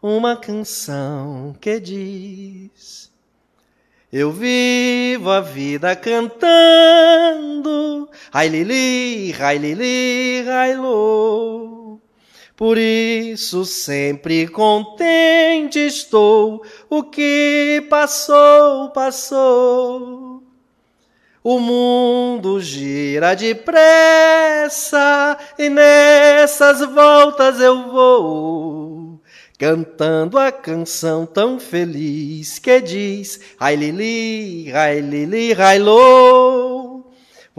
uma 0.01 0.37
canção 0.37 1.55
que 1.61 1.79
diz: 1.81 3.13
Eu 4.13 4.31
vivo 4.31 5.31
a 5.31 5.41
vida 5.41 5.97
cantando, 5.97 6.49
ai 8.33 8.49
lili, 8.49 9.35
ai 9.41 9.59
lili, 9.59 10.49
ai 10.49 10.77
lo. 10.77 12.01
Por 12.57 12.79
isso 12.79 13.65
sempre 13.65 14.49
contente 14.49 15.79
estou, 15.79 16.63
o 16.91 17.05
que 17.05 17.87
passou, 17.89 18.91
passou. 18.91 20.28
O 21.43 21.59
mundo 21.59 22.61
gira 22.61 23.35
depressa 23.35 25.39
e 25.59 25.69
nessas 25.69 26.81
voltas 26.81 27.61
eu 27.61 27.91
vou, 27.91 29.21
cantando 29.59 30.39
a 30.39 30.51
canção 30.51 31.25
tão 31.25 31.61
feliz 31.61 32.59
que 32.59 32.81
diz: 32.81 33.41
Ai 33.59 33.77
lili, 33.77 34.73
ai 34.75 35.01
lili, 35.01 35.55
ai 35.55 35.79
lo. 35.79 36.99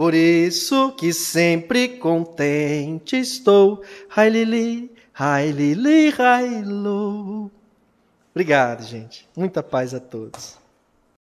Por 0.00 0.14
isso 0.14 0.92
que 0.92 1.12
sempre 1.12 1.98
contente 1.98 3.16
estou. 3.16 3.82
Ai, 4.16 4.30
Lili, 4.30 4.90
ai, 5.14 5.50
Lili, 5.50 6.10
ai, 6.18 6.62
lo. 6.62 7.50
Obrigado, 8.30 8.82
gente. 8.82 9.28
Muita 9.36 9.62
paz 9.62 9.92
a 9.92 10.00
todos. 10.00 10.59